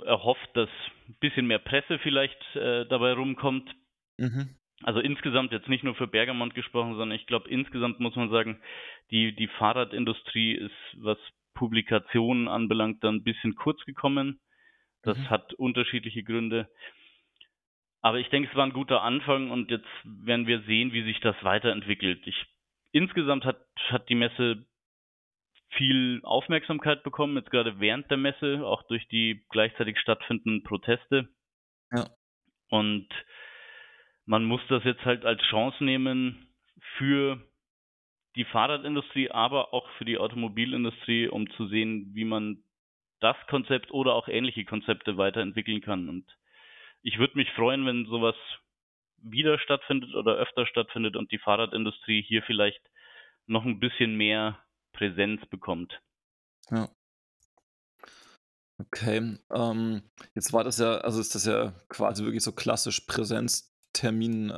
erhofft, 0.05 0.49
dass 0.55 0.69
ein 1.09 1.17
bisschen 1.21 1.47
mehr 1.47 1.59
Presse 1.59 1.99
vielleicht 1.99 2.39
äh, 2.55 2.87
dabei 2.87 3.13
rumkommt. 3.13 3.75
Mhm. 4.19 4.57
Also 4.83 5.01
insgesamt 5.01 5.53
jetzt 5.53 5.69
nicht 5.69 5.85
nur 5.85 5.95
für 5.95 6.07
Bergamont 6.07 6.55
gesprochen, 6.55 6.97
sondern 6.97 7.17
ich 7.17 7.27
glaube 7.27 7.49
insgesamt 7.49 7.99
muss 7.99 8.15
man 8.15 8.31
sagen, 8.31 8.61
die, 9.11 9.35
die 9.35 9.49
Fahrradindustrie 9.49 10.53
ist, 10.53 10.75
was 10.99 11.19
Publikationen 11.55 12.47
anbelangt, 12.47 13.03
dann 13.03 13.17
ein 13.17 13.25
bisschen 13.25 13.57
kurz 13.57 13.83
gekommen. 13.85 14.39
Das 15.03 15.17
mhm. 15.17 15.31
hat 15.31 15.55
unterschiedliche 15.55 16.23
Gründe. 16.23 16.69
Aber 18.07 18.21
ich 18.21 18.29
denke, 18.29 18.49
es 18.49 18.55
war 18.55 18.65
ein 18.65 18.73
guter 18.73 19.03
Anfang 19.03 19.51
und 19.51 19.69
jetzt 19.69 19.89
werden 20.05 20.47
wir 20.47 20.61
sehen, 20.61 20.93
wie 20.93 21.03
sich 21.03 21.19
das 21.19 21.35
weiterentwickelt. 21.43 22.25
Ich, 22.25 22.47
insgesamt 22.93 23.45
hat, 23.45 23.59
hat 23.89 24.09
die 24.09 24.15
Messe 24.15 24.65
viel 25.71 26.21
Aufmerksamkeit 26.23 27.03
bekommen, 27.03 27.37
jetzt 27.37 27.51
gerade 27.51 27.81
während 27.81 28.09
der 28.09 28.17
Messe, 28.17 28.65
auch 28.65 28.85
durch 28.85 29.09
die 29.09 29.45
gleichzeitig 29.51 29.99
stattfindenden 29.99 30.63
Proteste. 30.63 31.29
Ja. 31.91 32.09
Und 32.69 33.09
man 34.25 34.45
muss 34.45 34.61
das 34.69 34.85
jetzt 34.85 35.05
halt 35.05 35.25
als 35.25 35.43
Chance 35.51 35.83
nehmen 35.83 36.47
für 36.99 37.43
die 38.37 38.45
Fahrradindustrie, 38.45 39.33
aber 39.33 39.75
auch 39.75 39.91
für 39.99 40.05
die 40.05 40.19
Automobilindustrie, 40.19 41.27
um 41.27 41.51
zu 41.57 41.67
sehen, 41.67 42.13
wie 42.15 42.25
man 42.25 42.63
das 43.19 43.37
Konzept 43.49 43.91
oder 43.91 44.15
auch 44.15 44.29
ähnliche 44.29 44.65
Konzepte 44.65 45.17
weiterentwickeln 45.17 45.81
kann. 45.81 46.09
Und 46.09 46.25
ich 47.03 47.19
würde 47.19 47.37
mich 47.37 47.51
freuen, 47.53 47.87
wenn 47.87 48.07
sowas 48.07 48.37
wieder 49.19 49.59
stattfindet 49.59 50.15
oder 50.15 50.35
öfter 50.35 50.67
stattfindet 50.67 51.17
und 51.17 51.33
die 51.33 51.39
Fahrradindustrie 51.39 52.23
hier 52.23 52.43
vielleicht 52.43 52.81
noch 53.47 53.65
ein 53.65 53.81
bisschen 53.81 54.17
mehr 54.17 54.59
Präsenz 54.93 55.45
bekommt. 55.47 56.01
Ja. 56.71 56.89
Okay, 58.79 59.39
ähm, 59.55 60.03
jetzt 60.35 60.53
war 60.53 60.63
das 60.63 60.79
ja, 60.79 60.99
also 60.99 61.21
ist 61.21 61.35
das 61.35 61.47
ja 61.47 61.73
quasi 61.89 62.25
wirklich 62.25 62.43
so 62.43 62.53
klassisch 62.53 63.01
Präsenztermin 63.01 64.53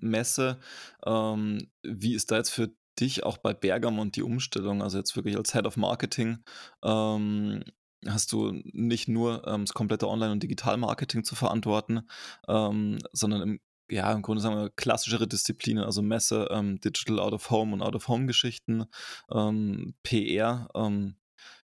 ähm. 0.00 0.60
Ähm, 1.04 1.70
wie 1.82 2.14
ist 2.14 2.30
da 2.30 2.36
jetzt 2.36 2.50
für 2.50 2.70
dich 3.00 3.24
auch 3.24 3.38
bei 3.38 3.52
Bergamont 3.52 4.14
die 4.14 4.22
Umstellung? 4.22 4.80
Also 4.80 4.98
jetzt 4.98 5.16
wirklich 5.16 5.36
als 5.36 5.52
Head 5.52 5.66
of 5.66 5.76
Marketing, 5.76 6.44
ähm, 6.84 7.64
hast 8.08 8.32
du 8.32 8.52
nicht 8.64 9.08
nur 9.08 9.46
ähm, 9.46 9.64
das 9.64 9.74
komplette 9.74 10.08
Online- 10.08 10.32
und 10.32 10.42
Digital-Marketing 10.42 11.24
zu 11.24 11.34
verantworten, 11.34 12.02
ähm, 12.48 12.98
sondern 13.12 13.42
im, 13.42 13.60
ja, 13.90 14.12
im 14.12 14.22
Grunde 14.22 14.42
sagen 14.42 14.56
wir 14.56 14.70
klassischere 14.70 15.28
Disziplinen, 15.28 15.84
also 15.84 16.02
Messe, 16.02 16.48
ähm, 16.50 16.80
Digital 16.80 17.18
Out 17.18 17.32
of 17.34 17.50
Home 17.50 17.72
und 17.72 17.82
Out 17.82 17.94
of 17.94 18.08
Home-Geschichten, 18.08 18.86
ähm, 19.32 19.94
PR. 20.02 20.68
Ähm, 20.74 21.16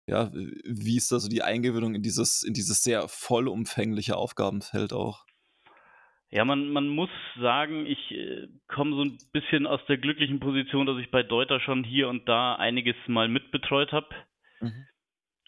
ja, 0.07 0.31
wie 0.33 0.97
ist 0.97 1.11
da 1.11 1.19
so 1.19 1.29
die 1.29 1.43
Eingewöhnung 1.43 1.95
in 1.95 2.01
dieses, 2.01 2.43
in 2.43 2.53
dieses 2.53 2.81
sehr 2.83 3.07
vollumfängliche 3.07 4.17
Aufgabenfeld 4.17 4.91
auch? 4.91 5.25
Ja, 6.31 6.45
man, 6.45 6.69
man 6.69 6.87
muss 6.87 7.09
sagen, 7.39 7.87
ich 7.87 8.11
äh, 8.11 8.47
komme 8.67 8.95
so 8.95 9.01
ein 9.03 9.17
bisschen 9.31 9.65
aus 9.65 9.79
der 9.87 9.97
glücklichen 9.97 10.39
Position, 10.39 10.85
dass 10.85 10.99
ich 10.99 11.09
bei 11.09 11.23
Deuter 11.23 11.59
schon 11.59 11.83
hier 11.83 12.07
und 12.07 12.27
da 12.29 12.55
einiges 12.55 12.95
mal 13.07 13.27
mitbetreut 13.27 13.91
habe. 13.91 14.07
Mhm. 14.61 14.85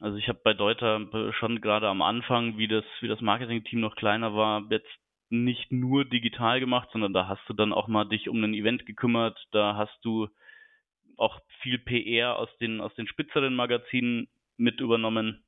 Also 0.01 0.17
ich 0.17 0.27
habe 0.27 0.41
bei 0.43 0.55
Deuter 0.55 0.99
schon 1.33 1.61
gerade 1.61 1.87
am 1.87 2.01
Anfang, 2.01 2.57
wie 2.57 2.67
das, 2.67 2.83
wie 3.01 3.07
das 3.07 3.21
Marketing-Team 3.21 3.79
noch 3.79 3.95
kleiner 3.95 4.33
war, 4.33 4.65
jetzt 4.71 4.89
nicht 5.29 5.71
nur 5.71 6.05
digital 6.05 6.59
gemacht, 6.59 6.89
sondern 6.91 7.13
da 7.13 7.27
hast 7.27 7.47
du 7.47 7.53
dann 7.53 7.71
auch 7.71 7.87
mal 7.87 8.05
dich 8.05 8.27
um 8.27 8.43
ein 8.43 8.55
Event 8.55 8.87
gekümmert, 8.87 9.39
da 9.51 9.75
hast 9.75 9.97
du 10.03 10.27
auch 11.17 11.39
viel 11.61 11.77
PR 11.77 12.35
aus 12.35 12.49
den, 12.57 12.81
aus 12.81 12.93
den 12.95 13.07
spitzeren 13.07 13.55
Magazinen 13.55 14.27
mit 14.57 14.81
übernommen. 14.81 15.45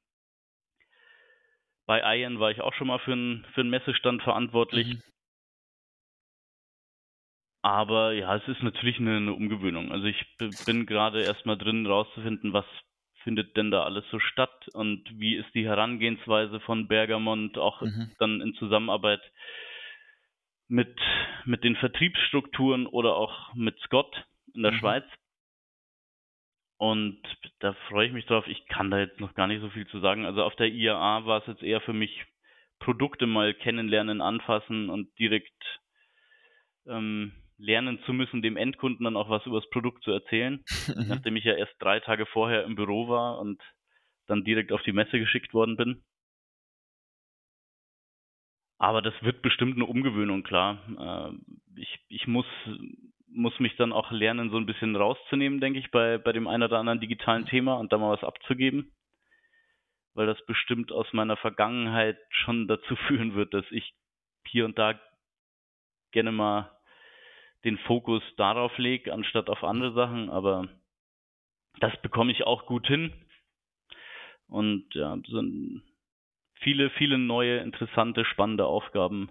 Bei 1.88 2.16
Ian 2.16 2.40
war 2.40 2.52
ich 2.52 2.62
auch 2.62 2.74
schon 2.76 2.88
mal 2.88 3.00
für 3.00 3.14
einen, 3.14 3.46
für 3.56 3.62
einen 3.62 3.72
Messestand 3.72 4.22
verantwortlich. 4.22 4.88
Mhm. 4.88 5.02
Aber 7.64 8.14
ja, 8.14 8.36
es 8.36 8.48
ist 8.48 8.62
natürlich 8.62 9.00
eine, 9.00 9.18
eine 9.18 9.34
Umgewöhnung. 9.34 9.92
Also 9.92 10.06
ich 10.06 10.24
bin 10.38 10.86
gerade 10.86 11.24
erstmal 11.24 11.58
drin, 11.58 11.88
rauszufinden, 11.88 12.54
was 12.54 12.66
findet 13.24 13.56
denn 13.58 13.72
da 13.72 13.84
alles 13.84 14.06
so 14.12 14.20
statt 14.20 14.68
und 14.74 15.04
wie 15.20 15.36
ist 15.36 15.54
die 15.54 15.66
Herangehensweise 15.66 16.60
von 16.62 16.88
Bergamont 16.88 17.58
auch 17.58 17.82
mhm. 17.82 18.12
dann 18.20 18.42
in 18.42 18.54
Zusammenarbeit 18.56 19.22
mit, 20.68 20.98
mit 21.46 21.64
den 21.64 21.76
Vertriebsstrukturen 21.76 22.88
oder 22.88 23.16
auch 23.16 23.54
mit 23.54 23.80
Scott 23.82 24.26
in 24.54 24.64
der 24.64 24.72
mhm. 24.72 24.78
Schweiz. 24.78 25.06
Und 26.78 27.22
da 27.60 27.74
freue 27.90 28.08
ich 28.08 28.14
mich 28.14 28.26
drauf. 28.26 28.46
Ich 28.48 28.66
kann 28.68 28.92
da 28.92 29.00
jetzt 29.00 29.20
noch 29.20 29.36
gar 29.36 29.48
nicht 29.48 29.62
so 29.62 29.70
viel 29.70 29.88
zu 29.88 30.00
sagen. 30.00 30.26
Also 30.26 30.44
auf 30.44 30.56
der 30.56 30.68
IAA 30.68 31.26
war 31.26 31.42
es 31.42 31.48
jetzt 31.48 31.64
eher 31.64 31.82
für 31.82 31.94
mich 31.94 32.26
Produkte 32.80 33.28
mal 33.28 33.54
kennenlernen, 33.54 34.20
anfassen 34.20 34.90
und 34.90 35.08
direkt 35.18 35.54
ähm, 36.86 37.32
lernen 37.58 38.00
zu 38.06 38.14
müssen, 38.14 38.42
dem 38.42 38.58
Endkunden 38.58 39.04
dann 39.04 39.18
auch 39.18 39.30
was 39.30 39.46
über 39.46 39.60
das 39.60 39.70
Produkt 39.70 40.04
zu 40.04 40.12
erzählen, 40.12 40.64
mhm. 40.88 41.08
nachdem 41.08 41.36
ich 41.36 41.44
ja 41.44 41.54
erst 41.54 41.76
drei 41.80 42.00
Tage 42.00 42.26
vorher 42.26 42.64
im 42.64 42.76
Büro 42.76 43.08
war 43.08 43.40
und 43.40 43.62
dann 44.28 44.44
direkt 44.44 44.72
auf 44.72 44.82
die 44.84 44.94
Messe 44.94 45.20
geschickt 45.20 45.54
worden 45.54 45.78
bin. 45.78 46.04
Aber 48.78 49.02
das 49.02 49.14
wird 49.22 49.42
bestimmt 49.42 49.76
eine 49.76 49.86
Umgewöhnung, 49.86 50.44
klar. 50.44 50.78
Äh, 51.00 51.80
ich, 51.80 52.00
ich 52.10 52.28
muss, 52.28 52.46
muss 53.28 53.58
mich 53.60 53.76
dann 53.78 53.94
auch 53.94 54.12
lernen, 54.12 54.50
so 54.50 54.58
ein 54.58 54.66
bisschen 54.66 54.96
rauszunehmen, 54.96 55.62
denke 55.62 55.80
ich, 55.80 55.90
bei, 55.92 56.18
bei 56.18 56.34
dem 56.34 56.48
einen 56.48 56.64
oder 56.64 56.80
anderen 56.80 57.00
digitalen 57.00 57.46
Thema 57.46 57.76
und 57.76 57.94
da 57.94 57.98
mal 57.98 58.12
was 58.12 58.24
abzugeben. 58.24 58.92
Weil 60.16 60.28
das 60.28 60.46
bestimmt 60.46 60.92
aus 60.92 61.12
meiner 61.14 61.38
Vergangenheit 61.38 62.18
schon 62.30 62.68
dazu 62.68 62.96
führen 63.08 63.36
wird, 63.36 63.54
dass 63.54 63.66
ich 63.72 63.94
hier 64.48 64.66
und 64.66 64.78
da 64.78 65.00
gerne 66.12 66.32
mal 66.32 66.70
den 67.66 67.78
Fokus 67.80 68.22
darauf 68.38 68.78
lege, 68.78 69.14
anstatt 69.14 69.50
auf 69.50 69.64
andere 69.64 69.94
Sachen, 69.94 70.30
aber 70.30 70.68
das 71.80 71.94
bekomme 72.02 72.32
ich 72.32 72.44
auch 72.44 72.66
gut 72.66 72.88
hin. 72.88 73.14
Und 74.48 74.86
ja, 74.94 75.18
sind 75.30 75.84
viele, 76.62 76.90
viele 76.92 77.18
neue, 77.18 77.60
interessante, 77.60 78.26
spannende 78.26 78.66
Aufgaben, 78.66 79.30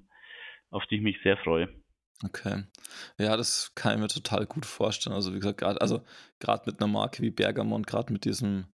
auf 0.71 0.85
die 0.87 0.97
ich 0.97 1.03
mich 1.03 1.17
sehr 1.23 1.37
freue. 1.39 1.69
Okay. 2.25 2.65
Ja, 3.19 3.37
das 3.37 3.75
kann 3.75 3.95
ich 3.95 4.01
mir 4.01 4.09
total 4.09 4.47
gut 4.47 4.65
vorstellen. 4.65 5.15
Also, 5.15 5.35
wie 5.35 5.39
gesagt, 5.39 5.59
gerade 5.59 5.81
also, 5.81 6.05
mit 6.67 6.81
einer 6.81 6.87
Marke 6.87 7.23
wie 7.23 7.31
Bergamont, 7.31 7.87
gerade 7.87 8.13
mit 8.13 8.25
diesem 8.25 8.67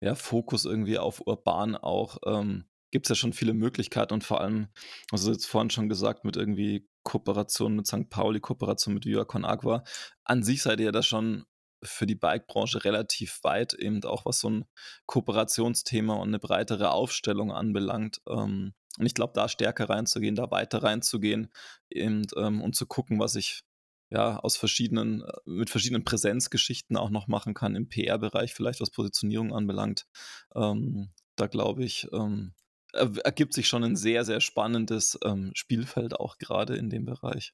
ja, 0.00 0.14
Fokus 0.14 0.64
irgendwie 0.64 0.98
auf 0.98 1.26
urban 1.26 1.76
auch, 1.76 2.18
ähm, 2.26 2.64
gibt 2.90 3.06
es 3.06 3.10
ja 3.10 3.14
schon 3.14 3.32
viele 3.32 3.54
Möglichkeiten 3.54 4.12
und 4.12 4.24
vor 4.24 4.40
allem, 4.40 4.68
also 5.10 5.32
jetzt 5.32 5.46
vorhin 5.46 5.70
schon 5.70 5.88
gesagt, 5.88 6.24
mit 6.24 6.36
irgendwie 6.36 6.88
Kooperation 7.02 7.76
mit 7.76 7.86
St. 7.86 8.08
Pauli, 8.10 8.40
Kooperation 8.40 8.94
mit 8.94 9.06
Viva 9.06 9.24
Con 9.24 9.44
Agua. 9.44 9.84
An 10.24 10.42
sich 10.42 10.62
seid 10.62 10.80
ihr 10.80 10.92
da 10.92 11.02
schon 11.02 11.44
für 11.82 12.06
die 12.06 12.14
Bike-Branche 12.14 12.84
relativ 12.84 13.40
weit, 13.42 13.74
eben 13.74 14.02
auch 14.04 14.24
was 14.24 14.38
so 14.38 14.50
ein 14.50 14.64
Kooperationsthema 15.06 16.14
und 16.14 16.28
eine 16.28 16.38
breitere 16.38 16.92
Aufstellung 16.92 17.52
anbelangt. 17.52 18.20
Ähm, 18.28 18.74
und 18.98 19.06
ich 19.06 19.14
glaube, 19.14 19.32
da 19.34 19.48
stärker 19.48 19.88
reinzugehen, 19.88 20.34
da 20.34 20.50
weiter 20.50 20.82
reinzugehen 20.82 21.52
eben, 21.90 22.26
ähm, 22.36 22.60
und 22.62 22.76
zu 22.76 22.86
gucken, 22.86 23.18
was 23.18 23.34
ich 23.36 23.62
ja 24.10 24.38
aus 24.38 24.56
verschiedenen, 24.56 25.22
äh, 25.22 25.32
mit 25.46 25.70
verschiedenen 25.70 26.04
Präsenzgeschichten 26.04 26.96
auch 26.96 27.10
noch 27.10 27.26
machen 27.26 27.54
kann 27.54 27.74
im 27.74 27.88
PR-Bereich, 27.88 28.54
vielleicht 28.54 28.80
was 28.80 28.90
Positionierung 28.90 29.54
anbelangt. 29.54 30.06
Ähm, 30.54 31.10
da 31.36 31.46
glaube 31.46 31.84
ich, 31.84 32.08
ähm, 32.12 32.54
ergibt 32.92 33.52
sich 33.52 33.68
schon 33.68 33.84
ein 33.84 33.96
sehr, 33.96 34.24
sehr 34.24 34.40
spannendes 34.40 35.18
ähm, 35.24 35.52
Spielfeld 35.54 36.18
auch 36.18 36.38
gerade 36.38 36.74
in 36.74 36.90
dem 36.90 37.04
Bereich. 37.04 37.52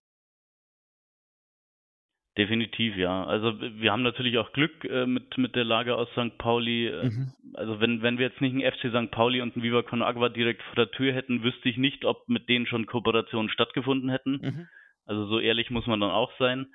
Definitiv, 2.39 2.97
ja. 2.97 3.25
Also 3.25 3.61
wir 3.61 3.91
haben 3.91 4.05
natürlich 4.05 4.39
auch 4.39 4.53
Glück 4.53 4.85
äh, 4.85 5.07
mit, 5.07 5.37
mit 5.39 5.57
der 5.57 5.65
Lage 5.65 5.97
aus 5.97 6.09
St. 6.13 6.39
Pauli. 6.39 6.87
Äh, 6.87 7.07
mhm. 7.07 7.33
Also 7.55 7.81
wenn, 7.81 8.01
wenn 8.03 8.19
wir 8.19 8.29
jetzt 8.29 8.41
nicht 8.41 8.53
einen 8.53 8.73
FC 8.73 8.91
St. 8.91 9.11
Pauli 9.11 9.41
und 9.41 9.57
einen 9.57 9.65
Viva 9.65 9.83
Con 9.83 10.03
Agua 10.03 10.29
direkt 10.29 10.63
vor 10.63 10.77
der 10.77 10.93
Tür 10.93 11.13
hätten, 11.13 11.43
wüsste 11.43 11.69
ich 11.69 11.79
nicht, 11.79 12.05
ob 12.05 12.29
mit 12.29 12.49
denen 12.49 12.67
schon 12.67 12.87
Kooperationen 12.87 13.51
stattgefunden 13.51 14.09
hätten. 14.09 14.39
Mhm. 14.41 14.69
Also 15.05 15.27
so 15.27 15.41
ehrlich 15.41 15.71
muss 15.71 15.89
man 15.89 15.99
dann 15.99 16.13
auch 16.13 16.31
sein. 16.39 16.69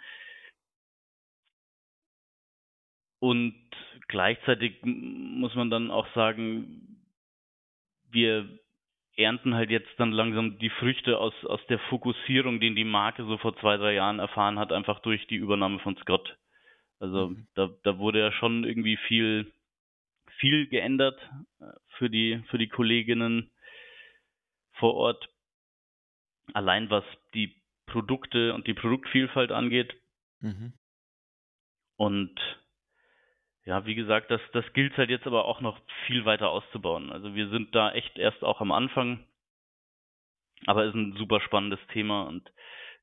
Und 3.20 3.55
gleichzeitig 4.09 4.82
muss 4.84 5.55
man 5.55 5.70
dann 5.70 5.91
auch 5.91 6.07
sagen, 6.14 7.03
wir 8.14 8.47
ernten 9.16 9.53
halt 9.53 9.70
jetzt 9.70 9.91
dann 9.97 10.11
langsam 10.11 10.57
die 10.59 10.70
Früchte 10.72 11.18
aus, 11.18 11.34
aus 11.45 11.59
der 11.68 11.80
Fokussierung, 11.80 12.59
den 12.59 12.76
die 12.76 12.84
Marke 12.84 13.26
so 13.26 13.38
vor 13.38 13.55
zwei, 13.57 13.78
drei 13.78 13.93
Jahren 13.93 14.20
erfahren 14.20 14.57
hat, 14.57 14.72
einfach 14.72 14.99
durch 14.99 15.28
die 15.28 15.36
Übernahme 15.36 15.80
von 15.80 15.95
Scott. 15.97 16.38
Also 16.99 17.30
mhm. 17.30 17.47
da, 17.55 17.70
da 17.84 17.97
wurde 17.99 18.20
ja 18.20 18.32
schon 18.32 18.64
irgendwie 18.64 18.97
viel, 18.97 19.51
viel 20.38 20.68
geändert 20.68 21.20
äh, 21.59 21.66
für 21.97 22.09
die, 22.09 22.41
für 22.49 22.57
die 22.57 22.70
Kolleginnen 22.70 23.51
vor 24.74 24.95
Ort. 24.95 25.30
Allein 26.53 26.89
was 26.89 27.03
die 27.34 27.55
Produkte 27.86 28.53
und 28.53 28.68
die 28.68 28.74
Produktvielfalt 28.74 29.51
angeht. 29.51 29.93
Mhm. 30.39 30.74
Und 31.97 32.39
ja, 33.66 33.86
wie 33.86 33.95
gesagt, 33.95 34.30
das, 34.30 34.41
das 34.51 34.66
gilt 34.74 34.97
halt 34.97 35.09
jetzt 35.09 35.28
aber 35.28 35.45
auch 35.45 35.61
noch 35.61 35.80
viel 36.05 36.26
weiter 36.26 36.49
auszubauen. 36.49 37.11
Also 37.11 37.34
wir 37.34 37.49
sind 37.49 37.74
da 37.74 37.91
echt 37.91 38.18
erst 38.18 38.43
auch 38.43 38.59
am 38.61 38.72
Anfang, 38.72 39.26
aber 40.66 40.86
ist 40.86 40.95
ein 40.95 41.16
super 41.18 41.39
spannendes 41.41 41.80
Thema 41.91 42.24
und 42.24 42.51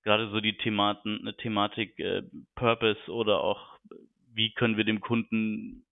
gerade 0.02 0.30
so 0.30 0.40
die 0.40 0.56
Thematen, 0.56 1.18
eine 1.20 1.36
Thematik 1.36 1.98
äh, 1.98 2.22
Purpose 2.54 3.10
oder 3.10 3.40
auch 3.40 3.78
wie 4.32 4.52
können 4.52 4.76
wir 4.76 4.84
dem 4.84 5.00
Kunden 5.00 5.84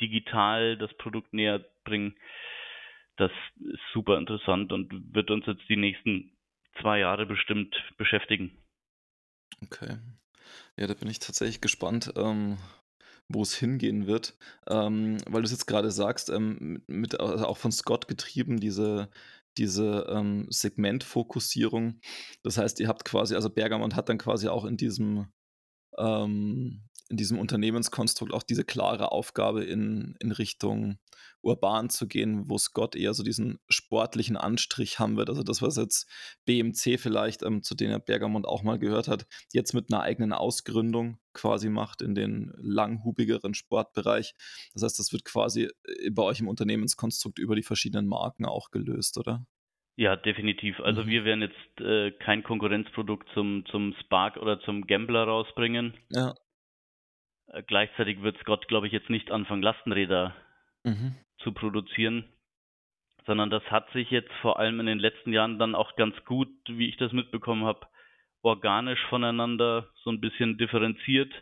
digital 0.00 0.76
das 0.76 0.92
Produkt 0.94 1.32
näher 1.32 1.64
bringen, 1.84 2.16
das 3.16 3.30
ist 3.60 3.80
super 3.92 4.18
interessant 4.18 4.72
und 4.72 5.14
wird 5.14 5.30
uns 5.30 5.46
jetzt 5.46 5.68
die 5.68 5.76
nächsten 5.76 6.32
zwei 6.80 6.98
Jahre 6.98 7.26
bestimmt 7.26 7.76
beschäftigen. 7.96 8.58
Okay. 9.62 9.98
Ja, 10.76 10.86
da 10.88 10.94
bin 10.94 11.08
ich 11.08 11.20
tatsächlich 11.20 11.60
gespannt, 11.60 12.12
ähm, 12.16 12.58
wo 13.28 13.42
es 13.42 13.54
hingehen 13.54 14.06
wird. 14.06 14.36
Ähm, 14.68 15.18
weil 15.26 15.42
du 15.42 15.46
es 15.46 15.52
jetzt 15.52 15.66
gerade 15.66 15.90
sagst, 15.90 16.30
ähm, 16.30 16.82
mit, 16.86 17.18
also 17.20 17.46
auch 17.46 17.56
von 17.56 17.72
Scott 17.72 18.08
getrieben, 18.08 18.60
diese, 18.60 19.08
diese 19.58 20.06
ähm, 20.08 20.46
Segmentfokussierung. 20.50 22.00
Das 22.42 22.58
heißt, 22.58 22.80
ihr 22.80 22.88
habt 22.88 23.04
quasi, 23.04 23.34
also 23.34 23.50
Bergamont 23.50 23.96
hat 23.96 24.08
dann 24.08 24.18
quasi 24.18 24.48
auch 24.48 24.64
in 24.64 24.76
diesem 24.76 25.28
ähm, 25.98 26.82
in 27.08 27.16
diesem 27.16 27.38
Unternehmenskonstrukt 27.38 28.32
auch 28.32 28.42
diese 28.42 28.64
klare 28.64 29.12
Aufgabe 29.12 29.64
in, 29.64 30.16
in 30.20 30.32
Richtung 30.32 30.98
urban 31.42 31.90
zu 31.90 32.08
gehen, 32.08 32.48
wo 32.48 32.56
Scott 32.58 32.96
eher 32.96 33.14
so 33.14 33.22
diesen 33.22 33.58
sportlichen 33.68 34.36
Anstrich 34.36 34.98
haben 34.98 35.16
wird. 35.16 35.28
Also 35.28 35.42
das, 35.42 35.60
was 35.62 35.76
jetzt 35.76 36.10
BMC 36.46 36.98
vielleicht, 36.98 37.42
ähm, 37.42 37.62
zu 37.62 37.74
denen 37.74 38.02
Bergamont 38.04 38.46
auch 38.46 38.62
mal 38.62 38.78
gehört 38.78 39.08
hat, 39.08 39.26
jetzt 39.52 39.74
mit 39.74 39.92
einer 39.92 40.02
eigenen 40.02 40.32
Ausgründung 40.32 41.18
quasi 41.34 41.68
macht 41.68 42.00
in 42.00 42.14
den 42.14 42.52
langhubigeren 42.56 43.54
Sportbereich. 43.54 44.34
Das 44.72 44.82
heißt, 44.82 44.98
das 44.98 45.12
wird 45.12 45.24
quasi 45.24 45.64
äh, 45.64 46.10
bei 46.10 46.22
euch 46.22 46.40
im 46.40 46.48
Unternehmenskonstrukt 46.48 47.38
über 47.38 47.54
die 47.54 47.62
verschiedenen 47.62 48.06
Marken 48.06 48.46
auch 48.46 48.70
gelöst, 48.70 49.18
oder? 49.18 49.46
Ja, 49.96 50.16
definitiv. 50.16 50.80
Also 50.80 51.02
mhm. 51.02 51.06
wir 51.06 51.24
werden 51.24 51.42
jetzt 51.42 51.80
äh, 51.80 52.10
kein 52.10 52.42
Konkurrenzprodukt 52.42 53.28
zum, 53.34 53.64
zum 53.66 53.94
Spark 54.00 54.36
oder 54.38 54.60
zum 54.60 54.86
Gambler 54.86 55.24
rausbringen. 55.24 55.94
Ja. 56.10 56.34
Äh, 57.54 57.62
gleichzeitig 57.62 58.22
wird 58.22 58.38
Scott, 58.38 58.68
glaube 58.68 58.86
ich, 58.86 58.92
jetzt 58.92 59.10
nicht 59.10 59.30
anfangen, 59.30 59.62
Lastenräder 59.62 60.34
mhm. 60.82 61.14
zu 61.38 61.52
produzieren, 61.52 62.24
sondern 63.26 63.50
das 63.50 63.62
hat 63.70 63.90
sich 63.92 64.10
jetzt 64.10 64.32
vor 64.42 64.58
allem 64.58 64.80
in 64.80 64.86
den 64.86 64.98
letzten 64.98 65.32
Jahren 65.32 65.58
dann 65.58 65.74
auch 65.74 65.96
ganz 65.96 66.14
gut, 66.24 66.50
wie 66.66 66.88
ich 66.88 66.96
das 66.96 67.12
mitbekommen 67.12 67.64
habe, 67.64 67.86
organisch 68.42 69.00
voneinander 69.08 69.88
so 70.02 70.10
ein 70.10 70.20
bisschen 70.20 70.58
differenziert. 70.58 71.32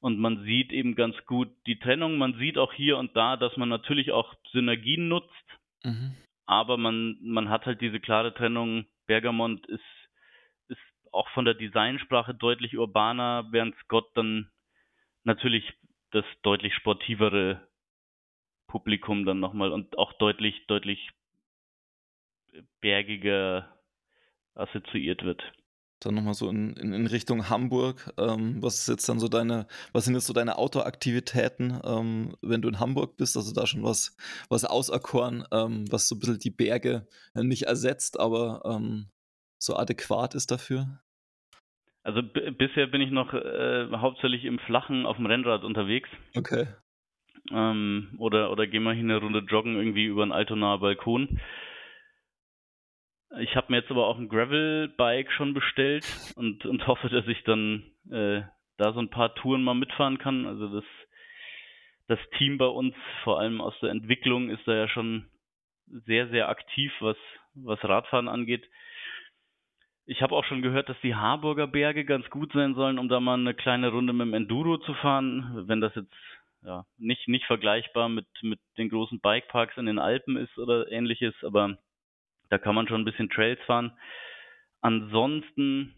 Und 0.00 0.18
man 0.18 0.44
sieht 0.44 0.72
eben 0.72 0.94
ganz 0.94 1.16
gut 1.26 1.48
die 1.66 1.78
Trennung. 1.78 2.18
Man 2.18 2.34
sieht 2.38 2.56
auch 2.56 2.72
hier 2.72 2.98
und 2.98 3.16
da, 3.16 3.36
dass 3.36 3.56
man 3.56 3.68
natürlich 3.68 4.12
auch 4.12 4.34
Synergien 4.52 5.08
nutzt. 5.08 5.32
Mhm. 5.82 6.14
Aber 6.46 6.76
man, 6.76 7.18
man 7.20 7.48
hat 7.48 7.66
halt 7.66 7.80
diese 7.80 7.98
klare 7.98 8.32
Trennung. 8.32 8.86
Bergamont 9.06 9.66
ist, 9.66 9.82
ist 10.68 10.78
auch 11.10 11.28
von 11.30 11.46
der 11.46 11.54
Designsprache 11.54 12.34
deutlich 12.34 12.78
urbaner, 12.78 13.48
während 13.50 13.74
Scott 13.78 14.06
dann 14.14 14.50
natürlich 15.28 15.64
das 16.10 16.24
deutlich 16.42 16.74
sportivere 16.74 17.68
Publikum 18.66 19.24
dann 19.24 19.38
nochmal 19.38 19.72
und 19.72 19.96
auch 19.96 20.12
deutlich, 20.14 20.66
deutlich 20.66 20.98
bergiger 22.80 23.78
assoziiert 24.54 25.22
wird. 25.22 25.40
Dann 26.00 26.14
nochmal 26.14 26.34
so 26.34 26.48
in, 26.48 26.76
in, 26.76 26.92
in, 26.92 27.06
Richtung 27.06 27.48
Hamburg. 27.48 28.12
Ähm, 28.18 28.62
was 28.62 28.80
ist 28.80 28.88
jetzt 28.88 29.08
dann 29.08 29.18
so 29.18 29.28
deine, 29.28 29.66
was 29.92 30.04
sind 30.04 30.14
jetzt 30.14 30.26
so 30.26 30.32
deine 30.32 30.56
Outdoor-Aktivitäten, 30.56 31.80
ähm, 31.84 32.36
wenn 32.40 32.62
du 32.62 32.68
in 32.68 32.78
Hamburg 32.78 33.16
bist? 33.16 33.36
Also 33.36 33.52
da 33.52 33.66
schon 33.66 33.82
was, 33.82 34.16
was 34.48 34.64
auserkoren, 34.64 35.44
ähm, 35.50 35.90
was 35.90 36.08
so 36.08 36.14
ein 36.14 36.20
bisschen 36.20 36.38
die 36.38 36.50
Berge 36.50 37.06
nicht 37.34 37.64
ersetzt, 37.64 38.20
aber 38.20 38.62
ähm, 38.64 39.08
so 39.58 39.76
adäquat 39.76 40.34
ist 40.34 40.52
dafür? 40.52 41.00
Also 42.08 42.22
bisher 42.22 42.86
bin 42.86 43.02
ich 43.02 43.10
noch 43.10 43.34
äh, 43.34 43.86
hauptsächlich 43.94 44.46
im 44.46 44.58
Flachen 44.60 45.04
auf 45.04 45.16
dem 45.16 45.26
Rennrad 45.26 45.62
unterwegs. 45.62 46.08
Okay. 46.34 46.66
Ähm, 47.50 48.14
oder 48.16 48.50
oder 48.50 48.66
gehen 48.66 48.82
wir 48.84 48.94
hier 48.94 49.02
eine 49.02 49.18
Runde 49.18 49.40
joggen 49.40 49.76
irgendwie 49.76 50.06
über 50.06 50.22
einen 50.22 50.32
Altonaer 50.32 50.78
Balkon. 50.78 51.38
Ich 53.40 53.54
habe 53.56 53.66
mir 53.70 53.80
jetzt 53.80 53.90
aber 53.90 54.06
auch 54.06 54.16
ein 54.16 54.30
Gravel-Bike 54.30 55.30
schon 55.32 55.52
bestellt 55.52 56.06
und, 56.34 56.64
und 56.64 56.86
hoffe, 56.86 57.10
dass 57.10 57.26
ich 57.26 57.44
dann 57.44 57.82
äh, 58.10 58.40
da 58.78 58.94
so 58.94 59.00
ein 59.00 59.10
paar 59.10 59.34
Touren 59.34 59.62
mal 59.62 59.74
mitfahren 59.74 60.16
kann. 60.16 60.46
Also 60.46 60.80
das, 60.80 60.84
das 62.06 62.18
Team 62.38 62.56
bei 62.56 62.68
uns, 62.68 62.94
vor 63.22 63.38
allem 63.38 63.60
aus 63.60 63.74
der 63.82 63.90
Entwicklung, 63.90 64.48
ist 64.48 64.66
da 64.66 64.72
ja 64.72 64.88
schon 64.88 65.28
sehr, 66.06 66.28
sehr 66.28 66.48
aktiv, 66.48 66.90
was, 67.00 67.18
was 67.52 67.84
Radfahren 67.84 68.28
angeht. 68.28 68.66
Ich 70.10 70.22
habe 70.22 70.34
auch 70.34 70.44
schon 70.46 70.62
gehört, 70.62 70.88
dass 70.88 70.96
die 71.02 71.14
Harburger 71.14 71.66
Berge 71.66 72.06
ganz 72.06 72.30
gut 72.30 72.50
sein 72.54 72.74
sollen, 72.74 72.98
um 72.98 73.10
da 73.10 73.20
mal 73.20 73.38
eine 73.38 73.52
kleine 73.52 73.90
Runde 73.90 74.14
mit 74.14 74.26
dem 74.26 74.32
Enduro 74.32 74.78
zu 74.78 74.94
fahren. 74.94 75.64
Wenn 75.68 75.82
das 75.82 75.94
jetzt 75.94 76.14
ja, 76.62 76.86
nicht, 76.96 77.28
nicht 77.28 77.44
vergleichbar 77.44 78.08
mit, 78.08 78.26
mit 78.40 78.58
den 78.78 78.88
großen 78.88 79.20
Bikeparks 79.20 79.76
in 79.76 79.84
den 79.84 79.98
Alpen 79.98 80.38
ist 80.38 80.56
oder 80.56 80.90
ähnliches, 80.90 81.34
aber 81.42 81.76
da 82.48 82.56
kann 82.56 82.74
man 82.74 82.88
schon 82.88 83.02
ein 83.02 83.04
bisschen 83.04 83.28
Trails 83.28 83.60
fahren. 83.66 83.92
Ansonsten, 84.80 85.94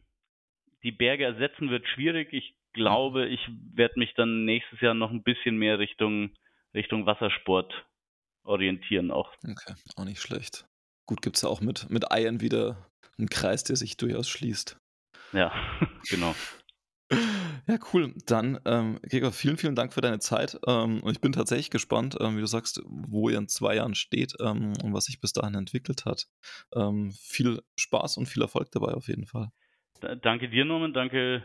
die 0.82 0.90
Berge 0.90 1.24
ersetzen 1.24 1.70
wird 1.70 1.86
schwierig. 1.86 2.32
Ich 2.32 2.56
glaube, 2.72 3.28
ich 3.28 3.40
werde 3.74 3.96
mich 4.00 4.12
dann 4.14 4.44
nächstes 4.44 4.80
Jahr 4.80 4.94
noch 4.94 5.12
ein 5.12 5.22
bisschen 5.22 5.56
mehr 5.56 5.78
Richtung, 5.78 6.34
Richtung 6.74 7.06
Wassersport 7.06 7.72
orientieren 8.42 9.12
auch. 9.12 9.32
Okay, 9.44 9.74
auch 9.94 10.04
nicht 10.04 10.20
schlecht. 10.20 10.66
Gut, 11.06 11.22
gibt 11.22 11.36
es 11.36 11.42
ja 11.42 11.48
auch 11.48 11.60
mit, 11.60 11.88
mit 11.90 12.10
Eiern 12.10 12.40
wieder 12.40 12.89
ein 13.20 13.28
Kreis, 13.28 13.64
der 13.64 13.76
sich 13.76 13.96
durchaus 13.96 14.28
schließt. 14.28 14.78
Ja, 15.32 15.52
genau. 16.08 16.34
Ja, 17.66 17.78
cool. 17.92 18.14
Dann, 18.26 18.58
ähm, 18.64 19.00
Gregor, 19.02 19.32
vielen, 19.32 19.56
vielen 19.56 19.74
Dank 19.74 19.92
für 19.92 20.00
deine 20.00 20.20
Zeit. 20.20 20.58
Ähm, 20.66 21.02
und 21.02 21.12
ich 21.12 21.20
bin 21.20 21.32
tatsächlich 21.32 21.70
gespannt, 21.70 22.16
ähm, 22.20 22.36
wie 22.36 22.40
du 22.40 22.46
sagst, 22.46 22.82
wo 22.86 23.28
ihr 23.28 23.38
in 23.38 23.48
zwei 23.48 23.76
Jahren 23.76 23.94
steht 23.94 24.34
ähm, 24.40 24.72
und 24.82 24.94
was 24.94 25.06
sich 25.06 25.20
bis 25.20 25.32
dahin 25.32 25.54
entwickelt 25.54 26.04
hat. 26.04 26.26
Ähm, 26.74 27.12
viel 27.12 27.60
Spaß 27.76 28.16
und 28.16 28.26
viel 28.26 28.42
Erfolg 28.42 28.70
dabei 28.72 28.92
auf 28.94 29.08
jeden 29.08 29.26
Fall. 29.26 29.50
Da, 30.00 30.14
danke 30.14 30.48
dir, 30.48 30.64
Norman. 30.64 30.92
Danke 30.92 31.44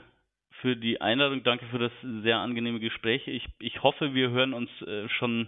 für 0.62 0.76
die 0.76 1.02
Einladung. 1.02 1.44
Danke 1.44 1.66
für 1.68 1.80
das 1.80 1.92
sehr 2.24 2.38
angenehme 2.38 2.80
Gespräch. 2.80 3.28
Ich, 3.28 3.48
ich 3.60 3.82
hoffe, 3.84 4.14
wir 4.14 4.30
hören 4.30 4.54
uns 4.54 4.70
äh, 4.82 5.10
schon, 5.10 5.48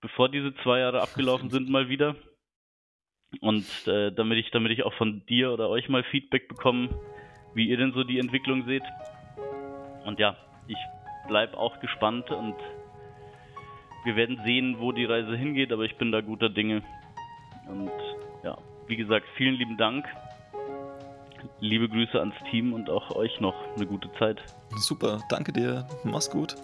bevor 0.00 0.30
diese 0.30 0.54
zwei 0.62 0.80
Jahre 0.80 1.02
abgelaufen 1.02 1.50
sind, 1.50 1.68
mal 1.68 1.88
wieder. 1.88 2.16
Und 3.40 3.66
äh, 3.86 4.12
damit 4.12 4.38
ich, 4.38 4.50
damit 4.50 4.72
ich 4.72 4.84
auch 4.84 4.92
von 4.94 5.24
dir 5.26 5.52
oder 5.52 5.68
euch 5.68 5.88
mal 5.88 6.04
Feedback 6.04 6.48
bekomme, 6.48 6.90
wie 7.54 7.68
ihr 7.68 7.76
denn 7.76 7.92
so 7.92 8.04
die 8.04 8.18
Entwicklung 8.18 8.64
seht. 8.66 8.84
Und 10.04 10.18
ja, 10.18 10.36
ich 10.68 10.76
bleibe 11.28 11.56
auch 11.56 11.80
gespannt 11.80 12.30
und 12.30 12.56
wir 14.04 14.16
werden 14.16 14.40
sehen, 14.44 14.76
wo 14.78 14.92
die 14.92 15.04
Reise 15.04 15.36
hingeht, 15.36 15.72
aber 15.72 15.84
ich 15.84 15.96
bin 15.96 16.12
da 16.12 16.20
guter 16.20 16.48
Dinge. 16.48 16.82
Und 17.68 17.90
ja, 18.42 18.58
wie 18.88 18.96
gesagt, 18.96 19.26
vielen 19.36 19.54
lieben 19.54 19.76
Dank. 19.76 20.06
Liebe 21.60 21.88
Grüße 21.88 22.18
ans 22.18 22.34
Team 22.50 22.72
und 22.72 22.90
auch 22.90 23.14
euch 23.14 23.40
noch 23.40 23.54
eine 23.76 23.86
gute 23.86 24.12
Zeit. 24.18 24.40
Super, 24.76 25.20
danke 25.28 25.52
dir. 25.52 25.86
Mach's 26.04 26.30
gut. 26.30 26.56